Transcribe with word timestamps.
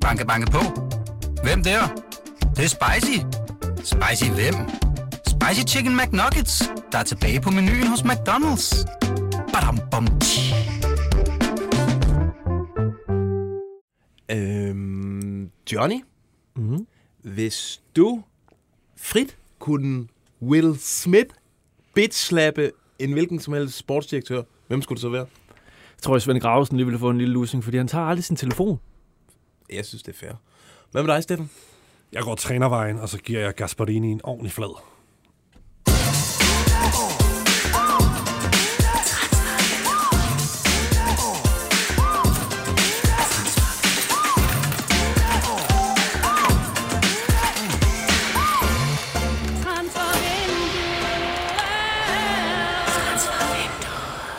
Banke, 0.00 0.26
banke 0.26 0.50
på. 0.50 0.58
Hvem 1.42 1.62
der? 1.62 1.80
Det, 2.40 2.56
det 2.56 2.64
er 2.64 2.68
spicy. 2.68 3.18
Spicy 3.76 4.30
hvem? 4.30 4.54
Spicy 5.26 5.74
Chicken 5.74 5.96
McNuggets, 5.96 6.62
der 6.92 6.98
er 6.98 7.02
tilbage 7.02 7.40
på 7.40 7.50
menuen 7.50 7.86
hos 7.86 8.00
McDonald's. 8.00 8.84
Badum, 9.52 9.78
bom, 9.90 10.06
tji. 10.20 10.54
Øhm, 14.30 15.50
Johnny, 15.72 16.04
Mm. 16.56 16.86
hvis 17.22 17.80
du 17.96 18.22
frit 18.96 19.36
kunne 19.58 20.06
Will 20.42 20.78
Smith 20.78 21.30
bitch-slappe 21.98 22.70
en 22.98 23.12
hvilken 23.12 23.38
som 23.38 23.54
helst 23.54 23.76
sportsdirektør, 23.76 24.42
hvem 24.68 24.82
skulle 24.82 24.96
det 24.96 25.02
så 25.02 25.08
være? 25.08 25.26
Jeg 25.96 26.02
tror, 26.02 26.14
at 26.16 26.22
Svend 26.22 26.40
Gravesen 26.40 26.76
lige 26.76 26.86
ville 26.86 26.98
få 26.98 27.10
en 27.10 27.18
lille 27.18 27.32
losing, 27.34 27.64
fordi 27.64 27.76
han 27.76 27.88
tager 27.88 28.04
aldrig 28.04 28.24
sin 28.24 28.36
telefon. 28.36 28.80
Jeg 29.72 29.86
synes, 29.86 30.02
det 30.02 30.12
er 30.14 30.18
fair. 30.18 30.32
Hvad 30.90 31.02
med 31.02 31.14
dig, 31.14 31.22
Steffen? 31.22 31.50
Jeg 32.12 32.22
går 32.22 32.34
trænervejen, 32.34 32.98
og 32.98 33.08
så 33.08 33.18
giver 33.18 33.40
jeg 33.40 33.54
Gasparini 33.54 34.10
en 34.10 34.20
ordentlig 34.24 34.52
flad. 34.52 34.80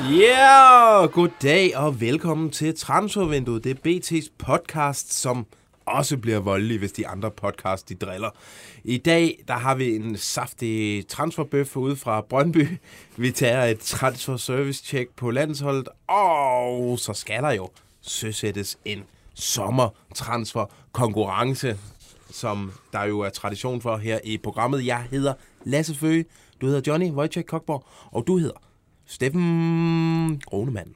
Ja, 0.09 1.01
yeah, 1.01 1.11
goddag 1.11 1.77
og 1.77 2.01
velkommen 2.01 2.49
til 2.49 2.77
Transfervinduet. 2.77 3.63
Det 3.63 3.71
er 3.71 3.75
BT's 3.87 4.31
podcast, 4.37 5.13
som 5.13 5.45
også 5.85 6.17
bliver 6.17 6.39
voldelig, 6.39 6.79
hvis 6.79 6.91
de 6.91 7.07
andre 7.07 7.31
podcasts 7.31 7.83
de 7.83 7.95
driller. 7.95 8.29
I 8.83 8.97
dag 8.97 9.43
der 9.47 9.53
har 9.53 9.75
vi 9.75 9.95
en 9.95 10.17
saftig 10.17 11.07
transferbøf 11.07 11.77
ude 11.77 11.95
fra 11.95 12.21
Brøndby. 12.21 12.67
Vi 13.17 13.31
tager 13.31 13.63
et 13.63 13.79
transfer 13.79 14.37
service 14.37 14.83
check 14.85 15.09
på 15.15 15.31
landsholdet, 15.31 15.89
og 16.07 16.99
så 16.99 17.13
skal 17.13 17.43
der 17.43 17.51
jo 17.51 17.69
søsættes 18.01 18.77
en 18.85 19.03
sommertransfer 19.33 20.65
konkurrence, 20.91 21.77
som 22.31 22.71
der 22.93 23.03
jo 23.03 23.19
er 23.19 23.29
tradition 23.29 23.81
for 23.81 23.97
her 23.97 24.19
i 24.23 24.37
programmet. 24.37 24.85
Jeg 24.85 25.03
hedder 25.11 25.33
Lasse 25.63 25.95
Føge, 25.95 26.25
du 26.61 26.65
hedder 26.65 26.81
Johnny 26.87 27.11
Wojciech 27.11 27.45
Kokborg, 27.45 27.85
og 28.11 28.27
du 28.27 28.37
hedder 28.37 28.70
Steffen 29.11 30.39
Gronemann. 30.45 30.95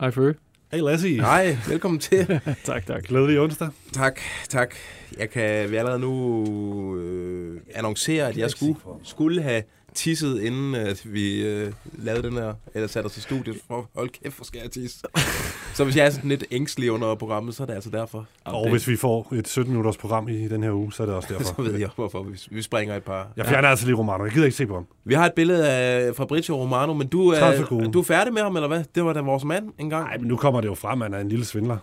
Hej, 0.00 0.10
Fø. 0.10 0.32
Hey 0.72 0.80
Lassie, 0.80 1.20
Hej, 1.20 1.56
velkommen 1.68 2.00
til. 2.00 2.40
tak, 2.64 2.86
tak. 2.86 3.02
glædelig 3.02 3.40
onsdag. 3.40 3.68
tak, 3.92 4.20
tak. 4.48 4.74
Jeg 5.18 5.30
kan 5.30 5.70
vi 5.70 5.76
allerede 5.76 5.98
nu 6.00 6.96
øh, 6.96 7.60
annoncere, 7.74 8.28
at 8.28 8.36
jeg 8.36 8.50
skulle, 8.50 8.76
skulle 9.02 9.42
have 9.42 9.62
tisset, 9.94 10.40
inden 10.42 10.74
at 10.74 11.02
vi 11.12 11.42
øh, 11.42 11.72
lavede 11.98 12.22
den 12.22 12.32
her, 12.32 12.54
eller 12.74 12.88
satte 12.88 13.06
os 13.06 13.16
i 13.16 13.20
studiet, 13.20 13.56
for 13.66 13.88
hold 13.96 14.08
kæft, 14.22 14.36
hvor 14.36 14.44
skal 14.44 14.60
jeg 14.62 14.70
tisse. 14.70 14.98
så 15.76 15.84
hvis 15.84 15.96
jeg 15.96 16.06
er 16.06 16.10
sådan 16.10 16.28
lidt 16.30 16.44
ængstelig 16.50 16.92
under 16.92 17.14
programmet, 17.14 17.54
så 17.54 17.62
er 17.62 17.66
det 17.66 17.74
altså 17.74 17.90
derfor. 17.90 18.26
Og 18.44 18.70
hvis 18.70 18.88
vi 18.88 18.96
får 18.96 19.34
et 19.34 19.58
17-minutters 19.58 19.96
program 19.96 20.28
i 20.28 20.48
den 20.48 20.62
her 20.62 20.72
uge, 20.72 20.92
så 20.92 21.02
er 21.02 21.06
det 21.06 21.14
også 21.14 21.28
så 21.28 21.34
derfor. 21.34 21.62
ved 21.62 21.78
jeg, 21.78 21.88
hvorfor 21.96 22.22
vi, 22.22 22.38
vi 22.50 22.62
springer 22.62 22.96
et 22.96 23.02
par. 23.02 23.28
Jeg 23.36 23.46
fjerner 23.46 23.68
altså 23.68 23.86
lige 23.86 23.96
Romano. 23.96 24.24
Jeg 24.24 24.32
gider 24.32 24.44
ikke 24.44 24.56
se 24.56 24.66
på 24.66 24.74
ham. 24.74 24.86
Vi 25.04 25.14
har 25.14 25.26
et 25.26 25.32
billede 25.36 25.68
af 25.68 26.16
Fabrizio 26.16 26.56
Romano, 26.56 26.94
men 26.94 27.08
du 27.08 27.28
er, 27.28 27.88
du 27.92 28.00
er 28.00 28.04
færdig 28.04 28.32
med 28.32 28.42
ham, 28.42 28.56
eller 28.56 28.68
hvad? 28.68 28.84
Det 28.94 29.04
var 29.04 29.12
da 29.12 29.20
vores 29.20 29.44
mand 29.44 29.68
engang. 29.78 30.04
Nej, 30.04 30.18
men 30.18 30.28
nu 30.28 30.36
kommer 30.36 30.60
det 30.60 30.68
jo 30.68 30.74
frem, 30.74 31.02
at 31.02 31.06
han 31.06 31.14
er 31.14 31.20
en 31.20 31.28
lille 31.28 31.44
svindler. 31.44 31.76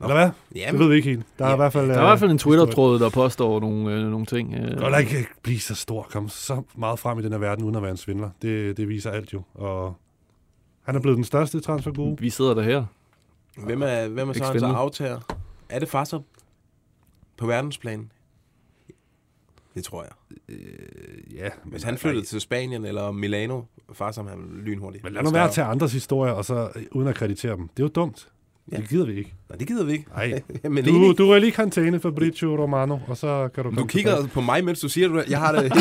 Eller 0.00 0.14
hvad? 0.14 0.24
Det 0.24 0.56
Jamen, 0.56 0.80
ved 0.80 0.88
vi 0.88 0.94
ikke 0.96 1.08
helt. 1.08 1.26
Der 1.38 1.44
er 1.44 1.48
Ja. 1.48 1.54
i 1.54 1.56
hvert 1.56 1.72
fald... 1.72 1.88
Der 1.88 1.94
er 1.94 2.02
i 2.02 2.06
hvert 2.06 2.18
fald 2.18 2.30
en 2.30 2.38
Twitter-tråd, 2.38 2.98
der 2.98 3.10
påstår 3.10 3.60
nogle, 3.60 3.94
øh, 3.94 4.10
nogle 4.10 4.26
ting. 4.26 4.54
Øh. 4.54 4.60
Det 4.60 5.06
kan 5.06 5.18
ikke 5.18 5.30
blive 5.42 5.60
så 5.60 5.74
stor, 5.74 6.06
komme 6.10 6.30
så 6.30 6.62
meget 6.76 6.98
frem 6.98 7.18
i 7.18 7.22
den 7.22 7.32
her 7.32 7.38
verden, 7.38 7.64
uden 7.64 7.76
at 7.76 7.82
være 7.82 7.90
en 7.90 7.96
svindler. 7.96 8.30
Det, 8.42 8.76
det 8.76 8.88
viser 8.88 9.10
alt 9.10 9.32
jo. 9.32 9.42
Og 9.54 9.94
han 10.82 10.96
er 10.96 11.00
blevet 11.00 11.16
den 11.16 11.24
største 11.24 11.60
transferguru. 11.60 12.16
Vi 12.18 12.30
sidder 12.30 12.54
der 12.54 12.62
her. 12.62 12.84
Hvem 13.64 13.82
er, 13.82 14.08
hvem 14.08 14.28
er 14.28 14.32
så 14.32 14.44
hans 14.44 14.62
aftager? 14.62 15.20
Er 15.68 15.78
det 15.78 15.88
Fasser 15.88 16.20
på 17.36 17.46
verdensplan? 17.46 18.10
Det 19.74 19.84
tror 19.84 20.02
jeg. 20.02 20.12
Ja, 21.34 21.48
Hvis 21.64 21.82
han 21.82 21.98
flyttede 21.98 22.24
til 22.26 22.40
Spanien 22.40 22.84
eller 22.84 23.10
Milano, 23.10 23.62
Fasser 23.92 24.22
han 24.22 24.38
er 24.38 24.62
lynhurtigt. 24.62 25.04
Men 25.04 25.12
lad 25.12 25.22
nu 25.22 25.30
være 25.30 25.44
at 25.44 25.50
tage 25.50 25.66
andres 25.66 25.92
historier, 25.92 26.32
og 26.32 26.44
så 26.44 26.70
øh, 26.76 26.82
uden 26.92 27.08
at 27.08 27.14
kreditere 27.14 27.56
dem. 27.56 27.68
Det 27.68 27.82
er 27.82 27.84
jo 27.84 27.88
dumt. 27.88 28.28
Ja. 28.72 28.76
Det 28.76 28.88
gider 28.88 29.06
vi 29.06 29.12
ikke. 29.18 29.34
Nej, 29.48 29.56
det 29.58 29.68
gider 29.68 29.84
vi 29.84 29.92
ikke. 29.92 30.04
Nej. 30.16 30.42
Men 30.70 30.84
Du, 30.84 30.90
enig. 30.96 31.18
du 31.18 31.30
er 31.30 31.38
lige 31.38 31.48
i 31.48 31.52
karantæne, 31.52 32.00
Fabrizio 32.00 32.62
Romano, 32.62 32.98
og 33.08 33.16
så 33.16 33.48
kan 33.54 33.64
du 33.64 33.70
Du 33.70 33.84
kigger 33.86 34.10
tilbage. 34.16 34.28
på 34.34 34.40
mig, 34.40 34.64
mens 34.64 34.80
du 34.80 34.88
siger 34.88 35.08
det. 35.08 35.24
Jeg 35.30 35.38
har 35.38 35.52
det. 35.52 35.62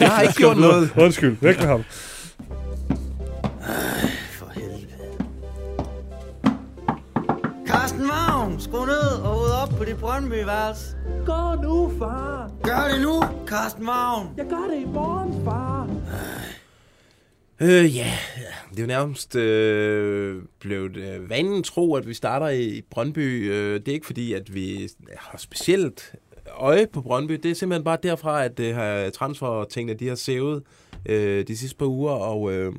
jeg 0.00 0.08
har 0.10 0.22
ikke 0.22 0.34
gjort 0.34 0.56
noget. 0.58 0.90
Undskyld, 1.04 1.36
væk 1.40 1.58
med 1.58 1.66
ham. 1.66 1.84
For 4.38 4.50
helvede. 4.54 4.86
Carsten 7.66 8.08
Vagn, 8.08 8.60
skru 8.60 8.84
ned 8.84 9.22
og 9.24 9.40
ryd 9.42 9.50
op 9.62 9.78
på 9.78 9.84
dit 9.84 9.96
Brøndby-værelse. 9.96 10.86
Gå 11.26 11.62
nu, 11.62 11.92
far. 11.98 12.50
Gør 12.62 12.88
det 12.92 13.02
nu, 13.02 13.22
Carsten 13.46 13.86
Vagn. 13.86 14.26
Jeg 14.36 14.46
gør 14.50 14.74
det 14.74 14.82
i 14.82 14.84
morgen, 14.94 15.44
far. 15.44 15.88
Øh, 17.62 17.96
ja, 17.96 18.12
det 18.70 18.78
er 18.78 18.82
jo 18.82 18.86
nærmest 18.86 19.36
øh, 19.36 20.42
blevet 20.60 20.96
øh, 20.96 21.30
vanen 21.30 21.62
tro, 21.62 21.94
at 21.94 22.08
vi 22.08 22.14
starter 22.14 22.48
i 22.48 22.82
Brøndby. 22.90 23.52
Øh, 23.52 23.80
det 23.80 23.88
er 23.88 23.92
ikke 23.92 24.06
fordi, 24.06 24.32
at 24.32 24.54
vi 24.54 24.88
har 25.16 25.38
specielt 25.38 26.14
øje 26.56 26.86
på 26.86 27.00
Brøndby. 27.00 27.34
Det 27.34 27.50
er 27.50 27.54
simpelthen 27.54 27.84
bare 27.84 27.98
derfra, 28.02 28.44
at 28.44 28.60
øh, 28.60 28.74
transfertingene 28.74 29.10
transfer-tingene, 29.10 29.98
de 29.98 30.08
har 30.08 30.14
sævet 30.14 30.62
øh, 31.06 31.46
de 31.48 31.56
sidste 31.56 31.76
par 31.76 31.86
uger. 31.86 32.12
Og 32.12 32.52
øh, 32.52 32.72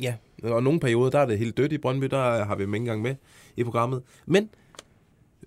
ja, 0.00 0.14
og 0.42 0.62
nogle 0.62 0.80
perioder, 0.80 1.10
der 1.10 1.18
er 1.18 1.26
det 1.26 1.38
helt 1.38 1.56
dødt 1.56 1.72
i 1.72 1.78
Brøndby. 1.78 2.06
Der 2.06 2.44
har 2.44 2.56
vi 2.56 2.62
dem 2.62 2.74
ikke 2.74 2.82
engang 2.82 3.02
med 3.02 3.14
i 3.56 3.64
programmet. 3.64 4.02
Men 4.26 4.50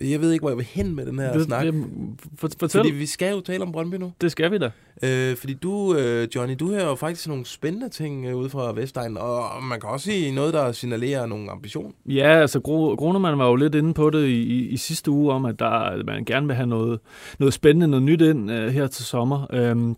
jeg 0.02 0.22
ved 0.22 0.32
ikke, 0.32 0.44
hvor 0.44 0.50
jeg 0.50 0.58
vil 0.58 0.66
hen 0.66 0.96
med 0.96 1.06
den 1.06 1.20
her 1.20 1.34
Det, 1.34 1.44
snak. 1.44 1.66
det, 1.66 1.86
for, 2.38 2.50
fortæl. 2.60 2.80
Fordi 2.80 2.92
vi 2.92 3.06
skal 3.06 3.32
jo 3.34 3.42
tale 3.42 3.64
om 3.64 3.72
Brøndby 3.72 3.96
nu. 3.96 4.12
Det 4.22 4.32
skal 4.32 4.52
vi 4.52 4.58
da. 4.58 4.70
Øh, 5.04 5.36
fordi 5.38 5.54
du, 5.54 5.96
øh, 5.96 6.28
Johnny, 6.36 6.56
du 6.60 6.68
hører 6.70 6.86
jo 6.86 6.96
faktisk 6.96 7.28
nogle 7.28 7.46
spændende 7.46 7.90
ting 7.90 8.26
øh, 8.26 8.36
ude 8.36 8.50
fra 8.50 8.74
Vestegn, 8.74 9.18
og 9.18 9.64
man 9.64 9.80
kan 9.80 9.90
også 9.90 10.06
sige 10.06 10.36
noget, 10.36 10.54
der 10.54 10.72
signalerer 10.72 11.26
nogle 11.26 11.52
ambitioner. 11.52 11.92
Ja, 12.06 12.42
altså 12.42 12.60
Gro- 12.60 12.96
Grunemann 12.96 13.38
var 13.40 13.48
jo 13.48 13.56
lidt 13.56 13.76
inde 13.76 13.94
på 13.94 14.10
det 14.10 14.28
i, 14.28 14.42
i, 14.42 14.68
i 14.68 14.78
sidste 14.78 15.12
uge, 15.12 15.34
om 15.34 15.46
at, 15.46 15.60
der, 15.60 16.04
man 16.04 16.26
gerne 16.26 16.48
vil 16.48 16.56
have 16.56 16.68
noget, 16.68 17.00
noget 17.40 17.54
spændende, 17.54 17.88
noget 17.88 18.04
nyt 18.04 18.22
ind 18.22 18.52
uh, 18.52 18.58
her 18.58 18.88
til 18.88 19.06
sommer. 19.06 19.72
Um, 19.72 19.98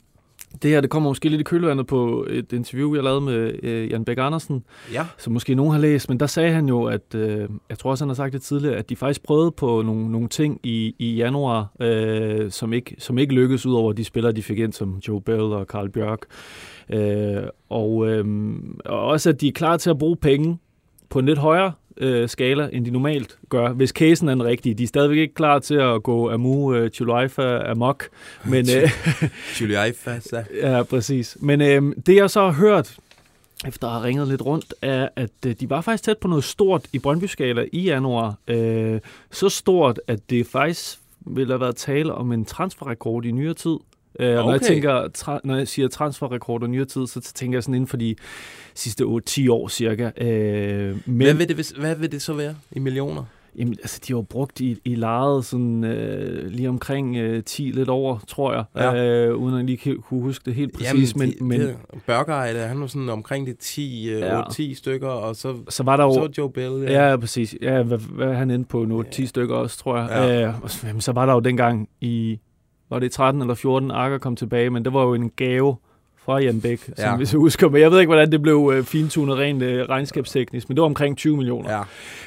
det 0.61 0.71
her, 0.71 0.81
det 0.81 0.89
kommer 0.89 1.09
måske 1.09 1.29
lidt 1.29 1.41
i 1.41 1.43
kølvandet 1.43 1.87
på 1.87 2.27
et 2.29 2.53
interview, 2.53 2.95
jeg 2.95 3.03
lavede 3.03 3.21
med 3.21 3.53
uh, 3.63 3.91
Jan 3.91 4.05
Bæk 4.05 4.17
Andersen, 4.19 4.63
Ja. 4.93 5.05
som 5.17 5.33
måske 5.33 5.55
nogen 5.55 5.71
har 5.71 5.79
læst, 5.79 6.09
men 6.09 6.19
der 6.19 6.25
sagde 6.27 6.51
han 6.51 6.67
jo, 6.67 6.83
at, 6.83 7.15
øh, 7.15 7.49
jeg 7.69 7.79
tror 7.79 7.91
også, 7.91 8.03
han 8.03 8.09
har 8.09 8.15
sagt 8.15 8.33
det 8.33 8.41
tidligere, 8.41 8.75
at 8.75 8.89
de 8.89 8.95
faktisk 8.95 9.23
prøvede 9.23 9.51
på 9.51 9.81
nogle, 9.81 10.11
nogle 10.11 10.27
ting 10.27 10.59
i, 10.63 10.95
i 10.99 11.15
januar, 11.15 11.67
øh, 11.79 12.51
som, 12.51 12.73
ikke, 12.73 12.95
som 12.99 13.17
ikke 13.17 13.33
lykkedes, 13.33 13.65
ud 13.65 13.73
over 13.73 13.93
de 13.93 14.03
spillere, 14.03 14.31
de 14.33 14.43
fik 14.43 14.59
ind, 14.59 14.73
som 14.73 14.97
Joe 15.07 15.21
Bell 15.21 15.41
og 15.41 15.65
Carl 15.65 15.89
Bjørk. 15.89 16.19
Øh, 16.89 17.43
og, 17.69 18.07
øh, 18.07 18.25
og 18.85 18.99
også, 19.01 19.29
at 19.29 19.41
de 19.41 19.47
er 19.47 19.51
klar 19.51 19.77
til 19.77 19.89
at 19.89 19.97
bruge 19.97 20.15
penge 20.15 20.57
på 21.09 21.19
en 21.19 21.25
lidt 21.25 21.39
højere 21.39 21.71
øh, 21.97 22.29
skala, 22.29 22.69
end 22.73 22.85
de 22.85 22.91
normalt 22.91 23.37
gør, 23.49 23.69
hvis 23.69 23.89
casen 23.89 24.29
er 24.29 24.33
den 24.33 24.43
rigtige. 24.43 24.75
De 24.75 24.83
er 24.83 24.87
stadigvæk 24.87 25.17
ikke 25.17 25.33
klar 25.33 25.59
til 25.59 25.75
at 25.75 26.03
gå 26.03 26.31
Amu 26.31 26.73
øh, 26.73 26.89
Chulaifa 26.89 27.57
amok, 27.71 28.09
men... 28.45 28.65
Øh, 28.69 28.89
Julie 29.61 29.93
Fassa. 29.93 30.43
Ja, 30.61 30.83
præcis. 30.83 31.37
Men 31.39 31.61
øh, 31.61 31.95
det 32.05 32.15
jeg 32.15 32.29
så 32.29 32.41
har 32.41 32.51
hørt, 32.51 32.97
efter 33.67 33.87
at 33.87 33.93
have 33.93 34.03
ringet 34.03 34.27
lidt 34.27 34.41
rundt, 34.41 34.73
er, 34.81 35.09
at 35.15 35.31
øh, 35.45 35.55
de 35.59 35.69
var 35.69 35.81
faktisk 35.81 36.03
tæt 36.03 36.17
på 36.17 36.27
noget 36.27 36.43
stort 36.43 36.85
i 36.93 36.99
Brøndby-skala 36.99 37.65
i 37.73 37.81
januar. 37.81 38.35
Øh, 38.47 38.99
så 39.31 39.49
stort, 39.49 39.99
at 40.07 40.19
det 40.29 40.47
faktisk 40.47 40.99
ville 41.19 41.53
have 41.53 41.61
været 41.61 41.75
tale 41.75 42.13
om 42.13 42.31
en 42.31 42.45
transferrekord 42.45 43.25
i 43.25 43.31
nyere 43.31 43.53
tid. 43.53 43.77
Øh, 44.19 44.27
okay. 44.27 44.35
når, 44.45 44.51
jeg 44.51 44.61
tænker, 44.61 45.07
tra- 45.17 45.39
når 45.43 45.55
jeg 45.55 45.67
siger 45.67 45.87
transferrekord 45.87 46.63
i 46.63 46.67
nyere 46.67 46.85
tid, 46.85 47.07
så 47.07 47.21
tænker 47.21 47.55
jeg 47.57 47.63
sådan 47.63 47.75
inden 47.75 47.87
for 47.87 47.97
de 47.97 48.15
sidste 48.75 49.03
8-10 49.03 49.51
år 49.51 49.67
cirka. 49.67 50.09
Øh, 50.17 50.97
men, 51.05 51.25
Hvad 51.25 51.33
vil, 51.33 51.47
det, 51.57 51.71
hvad 51.79 51.95
vil 51.95 52.11
det 52.11 52.21
så 52.21 52.33
være 52.33 52.55
i 52.71 52.79
millioner? 52.79 53.23
Jamen, 53.57 53.73
altså, 53.81 53.99
de 54.07 54.13
har 54.13 54.21
brugt 54.21 54.59
i, 54.59 54.77
i 54.85 54.95
lejet 54.95 55.45
sådan 55.45 55.83
øh, 55.83 56.47
lige 56.51 56.69
omkring 56.69 57.17
øh, 57.17 57.43
10 57.43 57.61
lidt 57.63 57.89
over, 57.89 58.19
tror 58.27 58.53
jeg, 58.53 58.63
Ja. 58.75 59.05
øh, 59.27 59.35
uden 59.35 59.59
at 59.59 59.65
lige 59.65 59.77
kunne 59.77 60.21
huske 60.21 60.45
det 60.45 60.55
helt 60.55 60.73
præcis. 60.77 61.15
men, 61.15 61.29
de, 61.39 61.43
men 61.43 61.61
det, 61.61 61.75
Burger 62.07 62.67
han 62.67 62.81
var 62.81 62.87
sådan 62.87 63.09
omkring 63.09 63.47
de 63.47 63.53
10, 63.53 64.09
øh, 64.09 64.19
Ja. 64.19 64.41
8-10 64.41 64.75
stykker, 64.75 65.07
og 65.07 65.35
så, 65.35 65.55
så 65.69 65.83
var 65.83 65.97
der 65.97 66.03
jo... 66.03 66.13
så 66.13 66.29
Joe 66.37 66.51
Bell. 66.51 66.81
Ja, 66.83 67.09
ja 67.09 67.17
præcis. 67.17 67.55
Ja, 67.61 67.81
hvad, 67.83 67.97
hvad 67.97 68.33
han 68.33 68.51
inde 68.51 68.65
på 68.65 68.85
nu? 68.85 69.03
10 69.11 69.25
stykker 69.25 69.55
også, 69.55 69.77
tror 69.77 69.97
jeg. 69.97 70.07
Ja. 70.11 70.39
Ja. 70.39 70.47
Øh, 70.47 70.63
og 70.63 70.69
så- 70.71 70.87
jamen, 70.87 71.01
så 71.01 71.11
var 71.11 71.25
der 71.25 71.33
jo 71.33 71.39
dengang 71.39 71.89
i, 72.01 72.39
var 72.91 72.99
det 72.99 73.05
i 73.05 73.09
13 73.09 73.41
eller 73.41 73.53
14, 73.55 73.91
Akker 73.91 74.17
kom 74.17 74.35
tilbage, 74.35 74.69
men 74.69 74.85
det 74.85 74.93
var 74.93 75.03
jo 75.03 75.13
en 75.13 75.29
gave 75.35 75.75
fra 76.17 76.39
Jan 76.39 76.61
Bæk, 76.61 76.83
som 76.83 76.93
Ja. 76.97 77.15
hvis 77.17 77.33
jeg 77.33 77.39
husker. 77.39 77.69
Men 77.69 77.81
jeg 77.81 77.91
ved 77.91 77.99
ikke, 77.99 78.09
hvordan 78.09 78.31
det 78.31 78.41
blev 78.41 78.71
øh, 78.75 78.83
fintunet 78.83 79.37
rent 79.37 79.63
øh, 79.63 79.89
regnskabsteknisk, 79.89 80.69
men 80.69 80.75
det 80.75 80.81
var 80.81 80.85
omkring 80.85 81.17
20 81.17 81.37
millioner. 81.37 81.71
Ja. 81.77 81.81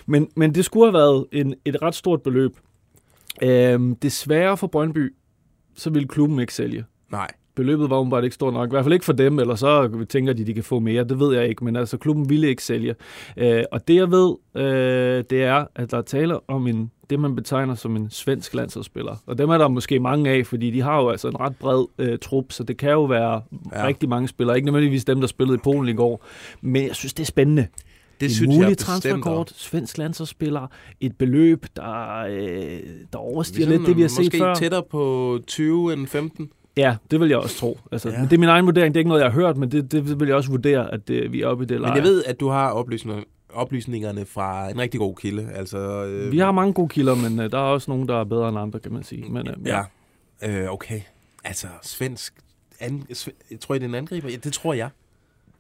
Men, 0.07 0.29
men 0.37 0.55
det 0.55 0.65
skulle 0.65 0.87
have 0.87 0.95
været 0.95 1.27
en, 1.33 1.55
et 1.65 1.83
ret 1.83 1.95
stort 1.95 2.23
beløb. 2.23 2.57
Øhm, 3.43 3.97
desværre 3.97 4.57
for 4.57 4.67
Brøndby, 4.67 5.15
så 5.77 5.91
ville 5.91 6.09
klubben 6.09 6.39
ikke 6.41 6.55
sælge. 6.55 6.85
Nej. 7.13 7.29
Beløbet 7.57 7.91
var 7.91 7.97
åbenbart 7.97 8.25
ikke 8.25 8.35
stort 8.35 8.53
nok. 8.55 8.69
I 8.69 8.71
hvert 8.71 8.85
fald 8.85 8.93
ikke 8.93 9.05
for 9.05 9.13
dem, 9.13 9.39
eller 9.39 9.55
så 9.55 10.05
tænker 10.09 10.33
de, 10.33 10.45
de 10.47 10.55
kan 10.55 10.63
få 10.65 10.79
mere. 10.79 11.05
Det 11.05 11.21
ved 11.21 11.35
jeg 11.37 11.49
ikke, 11.49 11.65
men 11.65 11.77
altså 11.77 11.97
klubben 11.97 12.29
ville 12.29 12.49
ikke 12.49 12.63
sælge. 12.65 12.95
Øh, 13.37 13.63
og 13.73 13.89
det 13.89 13.95
jeg 13.95 14.11
ved, 14.11 14.35
øh, 14.57 15.25
det 15.31 15.43
er, 15.45 15.65
at 15.75 15.91
der 15.91 15.99
er 15.99 16.03
tale 16.03 16.51
om 16.51 16.67
en, 16.67 16.91
det, 17.15 17.21
man 17.21 17.37
betegner 17.37 17.75
som 17.75 17.97
en 17.97 18.11
svensk 18.11 18.55
landsholdsspiller. 18.55 19.17
Og 19.27 19.39
dem 19.39 19.51
er 19.51 19.59
der 19.59 19.69
måske 19.69 20.01
mange 20.01 20.31
af, 20.31 20.47
fordi 20.47 20.71
de 20.71 20.81
har 20.81 21.01
jo 21.01 21.09
altså 21.11 21.29
en 21.29 21.41
ret 21.41 21.57
bred 21.57 21.85
øh, 21.99 22.19
trup, 22.19 22.53
så 22.53 22.63
det 22.65 22.77
kan 22.77 22.91
jo 22.91 23.05
være 23.05 23.43
Ja. 23.73 23.87
rigtig 23.87 24.09
mange 24.09 24.29
spillere. 24.29 24.57
Ikke 24.57 24.67
nødvendigvis 24.67 25.05
dem, 25.05 25.21
der 25.21 25.27
spillede 25.27 25.55
i 25.55 25.61
Polen 25.65 25.89
i 25.89 25.97
går. 25.97 26.25
Men 26.61 26.87
jeg 26.87 26.95
synes, 26.95 27.15
det 27.15 27.23
er 27.23 27.27
spændende. 27.27 27.67
Det 28.21 28.27
en 28.27 28.31
synes 28.35 28.57
mulig 28.57 28.79
transferkort, 28.79 29.53
svensk 29.57 29.99
landsholdsspiller, 29.99 30.67
et 31.01 31.17
beløb, 31.19 31.67
der, 31.77 32.19
øh, 32.31 32.79
der 33.13 33.19
overstiger 33.19 33.69
lidt 33.69 33.87
det, 33.87 33.97
vi 33.97 34.01
har 34.01 34.09
set 34.09 34.25
måske 34.25 34.39
før. 34.39 34.55
tættere 34.55 34.83
på 34.91 35.39
20 35.47 35.93
end 35.93 36.07
15. 36.07 36.51
Ja, 36.77 36.97
det 37.11 37.21
vil 37.21 37.29
jeg 37.29 37.39
også 37.39 37.57
tro. 37.59 37.79
Altså, 37.93 38.09
Ja. 38.09 38.15
ja. 38.15 38.21
men 38.21 38.29
det 38.31 38.37
er 38.37 38.41
min 38.41 38.49
egen 38.49 38.65
vurdering. 38.67 38.95
Det 38.95 38.99
er 38.99 39.01
ikke 39.01 39.09
noget, 39.09 39.23
jeg 39.23 39.31
har 39.31 39.41
hørt, 39.41 39.57
men 39.57 39.71
det, 39.73 39.93
det 39.93 40.21
vil 40.21 40.29
jeg 40.29 40.37
også 40.37 40.51
vurdere, 40.51 40.93
at 40.95 41.09
det, 41.09 41.33
vi 41.33 41.43
er 41.43 41.47
oppe 41.47 41.65
i 41.65 41.67
det 41.67 41.81
leje. 41.81 41.93
Men 41.93 41.97
jeg 41.97 42.05
ved, 42.05 42.25
at 42.25 42.41
du 42.41 42.49
har 42.49 42.71
oplysninger, 42.71 43.23
oplysningerne 43.55 44.25
fra 44.27 44.71
en 44.71 44.79
rigtig 44.79 45.01
god 45.01 45.15
kilde. 45.17 45.49
Altså, 45.55 45.79
øh, 46.05 46.33
Vi 46.33 46.39
har 46.39 46.53
mange 46.53 46.73
gode 46.73 46.89
kilder, 46.89 47.15
men 47.15 47.39
uh, 47.39 47.45
der 47.51 47.59
er 47.59 47.63
også 47.63 47.91
nogen, 47.91 48.09
der 48.09 48.21
er 48.21 48.25
bedre 48.25 48.49
end 48.49 48.59
andre, 48.59 48.81
kan 48.81 48.93
man 48.93 49.03
sige. 49.03 49.25
Men, 49.33 49.49
uh, 49.49 49.67
Ja. 49.67 49.83
Øh, 50.43 50.73
okay. 50.73 51.01
Altså, 51.45 51.67
svensk... 51.83 52.35
An, 52.81 53.03
sv- 53.13 53.29
jeg 53.51 53.61
tror 53.61 53.75
I, 53.75 53.79
det 53.79 53.85
er 53.85 53.89
en 53.89 53.95
angriber? 53.95 54.29
Ja, 54.29 54.37
det 54.37 54.53
tror 54.53 54.75
jeg. 54.75 54.89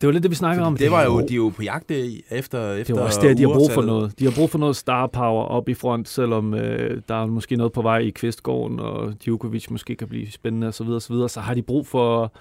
Det 0.00 0.06
var 0.06 0.12
lidt 0.12 0.22
det, 0.22 0.30
vi 0.30 0.36
snakkede 0.36 0.66
om. 0.66 0.76
Det 0.76 0.90
var 0.90 1.04
jo, 1.04 1.20
de 1.20 1.32
er 1.32 1.36
jo 1.36 1.48
på 1.56 1.62
jagt 1.62 1.90
efter, 1.90 2.28
efter 2.30 2.74
det 2.84 2.96
var 2.96 3.02
også 3.02 3.20
det, 3.22 3.36
de 3.38 3.42
har 3.42 3.48
brug 3.54 3.70
for 3.72 3.82
noget. 3.82 4.18
De 4.18 4.24
har 4.24 4.32
brug 4.36 4.50
for 4.50 4.58
noget 4.58 4.76
star 4.76 5.06
power 5.06 5.44
op 5.44 5.68
i 5.68 5.74
front, 5.74 6.08
selvom 6.08 6.54
øh, 6.54 7.02
der 7.08 7.22
er 7.22 7.26
måske 7.26 7.56
noget 7.56 7.72
på 7.72 7.82
vej 7.82 7.98
i 7.98 8.10
Kvistgården, 8.10 8.80
og 8.80 9.12
Djokovic 9.24 9.70
måske 9.70 9.94
kan 9.96 10.08
blive 10.08 10.30
spændende 10.30 10.66
osv. 10.66 10.86
Så, 11.00 11.06
videre, 11.10 11.28
så 11.28 11.40
har 11.40 11.54
de 11.54 11.62
brug 11.62 11.86
for, 11.86 12.32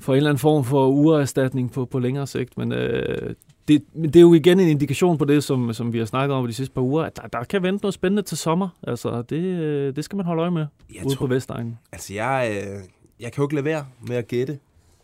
for 0.00 0.12
en 0.12 0.16
eller 0.16 0.30
anden 0.30 0.38
form 0.38 0.64
for 0.64 0.88
ugererstatning 0.88 1.72
på, 1.72 1.84
på 1.84 1.98
længere 1.98 2.26
sigt. 2.26 2.58
Men 2.58 2.72
øh, 2.72 3.34
det, 3.68 3.82
men 3.94 4.04
det 4.04 4.16
er 4.16 4.20
jo 4.20 4.34
igen 4.34 4.60
en 4.60 4.68
indikation 4.68 5.18
på 5.18 5.24
det, 5.24 5.44
som, 5.44 5.72
som 5.72 5.92
vi 5.92 5.98
har 5.98 6.04
snakket 6.04 6.36
om 6.36 6.46
de 6.46 6.52
sidste 6.52 6.74
par 6.74 6.82
uger, 6.82 7.02
at 7.04 7.16
der, 7.16 7.22
der 7.22 7.44
kan 7.44 7.62
vente 7.62 7.82
noget 7.82 7.94
spændende 7.94 8.22
til 8.22 8.36
sommer. 8.38 8.68
Altså, 8.82 9.22
det, 9.22 9.36
øh, 9.36 9.96
det 9.96 10.04
skal 10.04 10.16
man 10.16 10.26
holde 10.26 10.40
øje 10.42 10.50
med 10.50 10.66
Jeg 10.94 11.06
ude 11.06 11.14
tror, 11.14 11.26
på 11.26 11.34
Vestegnen. 11.34 11.78
Altså, 11.92 12.14
jeg, 12.14 12.50
øh, 12.50 12.80
jeg 13.20 13.32
kan 13.32 13.42
jo 13.42 13.46
ikke 13.46 13.54
lade 13.54 13.64
være 13.64 13.86
med 14.08 14.16
at 14.16 14.28
gætte. 14.28 14.58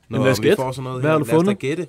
Når 0.08 0.18
os 0.26 0.42
vi 0.42 0.48
gætte. 0.48 0.56
får 0.62 0.72
sådan 0.72 0.84
noget 0.84 1.00
Hvad 1.00 1.10
her. 1.10 1.18
har 1.18 1.24
du 1.24 1.30
Lad 1.30 1.34
fundet? 1.38 1.58
gætte. 1.58 1.86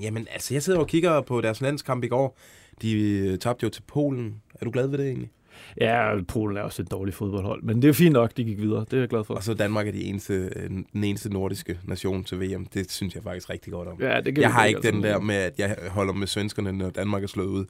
Jamen, 0.00 0.26
altså, 0.32 0.54
jeg 0.54 0.62
sidder 0.62 0.78
og 0.78 0.86
kigger 0.86 1.20
på 1.20 1.40
deres 1.40 1.60
landskamp 1.60 2.04
i 2.04 2.08
går. 2.08 2.38
De 2.82 3.36
tabte 3.36 3.64
jo 3.64 3.70
til 3.70 3.82
Polen. 3.82 4.34
Er 4.60 4.64
du 4.64 4.70
glad 4.70 4.86
ved 4.88 4.98
det 4.98 5.06
egentlig? 5.06 5.30
Ja, 5.80 6.22
Polen 6.28 6.56
er 6.56 6.62
også 6.62 6.82
et 6.82 6.90
dårligt 6.90 7.16
fodboldhold, 7.16 7.62
men 7.62 7.82
det 7.82 7.88
er 7.88 7.92
fint 7.92 8.12
nok, 8.12 8.36
de 8.36 8.44
gik 8.44 8.58
videre. 8.58 8.80
Det 8.80 8.92
er 8.92 8.98
jeg 8.98 9.08
glad 9.08 9.24
for. 9.24 9.34
Og 9.34 9.42
så 9.42 9.54
Danmark 9.54 9.88
er 9.88 9.92
de 9.92 10.04
eneste, 10.04 10.34
øh, 10.56 10.70
den 10.70 11.04
eneste 11.04 11.32
nordiske 11.32 11.78
nation 11.84 12.24
til 12.24 12.40
VM. 12.40 12.66
Det 12.66 12.92
synes 12.92 13.14
jeg 13.14 13.22
faktisk 13.22 13.50
rigtig 13.50 13.72
godt 13.72 13.88
om. 13.88 14.00
Ja, 14.00 14.20
det 14.20 14.38
jeg 14.38 14.52
har 14.52 14.64
ikke 14.64 14.82
den 14.82 15.02
der 15.02 15.20
med, 15.20 15.34
at 15.34 15.58
jeg 15.58 15.76
holder 15.90 16.12
med 16.12 16.26
svenskerne, 16.26 16.72
når 16.72 16.90
Danmark 16.90 17.22
er 17.22 17.26
slået 17.26 17.46
ud. 17.46 17.64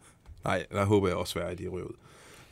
Nej, 0.44 0.66
der 0.72 0.84
håber 0.84 1.08
jeg 1.08 1.16
også 1.16 1.32
Sverige, 1.32 1.50
at 1.50 1.58
de 1.58 1.68
ryger 1.68 1.86
ud. 1.86 1.94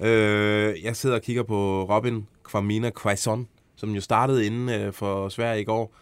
Øh, 0.07 0.85
jeg 0.85 0.97
sidder 0.97 1.17
og 1.17 1.23
kigger 1.23 1.43
på 1.43 1.85
Robin 1.85 2.27
Kwamina 2.45 2.91
Quaison, 3.03 3.49
som 3.77 3.91
jo 3.91 4.01
startede 4.01 4.47
inden 4.47 4.69
øh, 4.69 4.93
for 4.93 5.29
Sverige 5.29 5.61
i 5.61 5.65
går. 5.65 5.95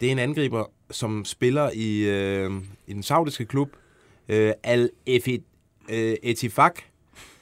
Det 0.00 0.08
er 0.08 0.12
en 0.12 0.18
angriber, 0.18 0.70
som 0.90 1.24
spiller 1.24 1.70
i, 1.74 1.98
øh, 1.98 2.50
i 2.86 2.92
den 2.92 3.02
saudiske 3.02 3.44
klub, 3.44 3.70
øh, 4.28 4.52
Al 4.62 4.90
Efi, 5.06 5.42
øh, 5.88 6.16
Etifak. 6.22 6.80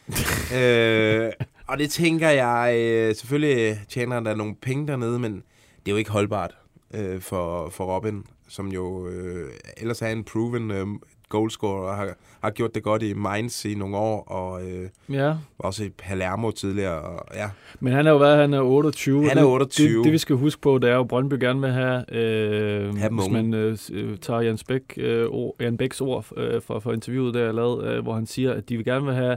øh, 0.56 1.32
og 1.66 1.78
det 1.78 1.90
tænker 1.90 2.28
jeg, 2.31 2.75
øh, 2.78 3.14
selvfølgelig 3.14 3.78
tjener 3.88 4.20
der 4.20 4.34
nogle 4.34 4.55
penge 4.62 4.87
dernede, 4.87 5.19
men 5.19 5.32
det 5.34 5.87
er 5.87 5.90
jo 5.90 5.96
ikke 5.96 6.11
holdbart 6.11 6.55
øh, 6.94 7.20
for, 7.20 7.69
for 7.70 7.84
Robin, 7.96 8.25
som 8.49 8.69
jo 8.69 9.08
øh, 9.08 9.50
ellers 9.76 10.02
er 10.02 10.06
en 10.08 10.25
proven 10.25 10.70
øh, 10.70 10.87
goalscorer 11.28 11.90
og 11.90 11.96
har, 11.96 12.08
har 12.43 12.50
gjort 12.50 12.75
det 12.75 12.82
godt 12.82 13.02
i 13.02 13.12
Mainz 13.14 13.64
i 13.64 13.75
nogle 13.75 13.96
år, 13.96 14.22
og 14.28 14.62
øh, 14.70 14.88
Ja, 15.08 15.34
også 15.58 15.84
i 15.84 15.88
Palermo 15.88 16.50
tidligere. 16.50 17.00
Og, 17.00 17.26
ja. 17.34 17.50
men 17.81 17.93
han 17.93 18.06
er 18.06 18.10
jo 18.10 18.19
hvad, 18.19 18.37
han 18.37 18.55
er 18.55 18.60
28. 18.60 19.28
Han 19.28 19.38
er 19.38 19.43
Det- 19.43 19.44
28. 19.52 19.96
Det, 19.96 20.05
det, 20.05 20.12
vi 20.12 20.19
skal 20.19 20.37
huske 20.37 20.60
på, 20.60 20.78
det 20.78 20.90
er 20.90 20.94
jo, 20.94 21.05
Brøndby 21.05 21.34
gerne 21.40 21.60
vil 21.60 21.70
have, 21.70 22.14
øh, 22.14 22.96
Have 22.96 23.14
hvis 23.14 23.31
man 23.31 23.55
øh, 23.55 23.78
øh, 23.93 24.19
tager 24.19 24.40
Jens, 24.40 24.64
Bæk, 24.64 24.82
øh, 24.96 25.28
Jan 25.60 25.76
Bæks 25.76 26.00
ord 26.00 26.26
øh, 26.37 26.62
fra, 26.62 26.78
fra 26.78 26.93
interviewet, 26.93 27.34
der 27.34 27.44
jeg 27.44 27.55
lavede, 27.55 27.87
øh, 27.88 28.02
hvor 28.02 28.14
han 28.14 28.26
siger, 28.26 28.52
at 28.52 28.69
de 28.69 28.76
vil 28.76 28.84
gerne 28.84 29.05
vil 29.05 29.14
have 29.14 29.37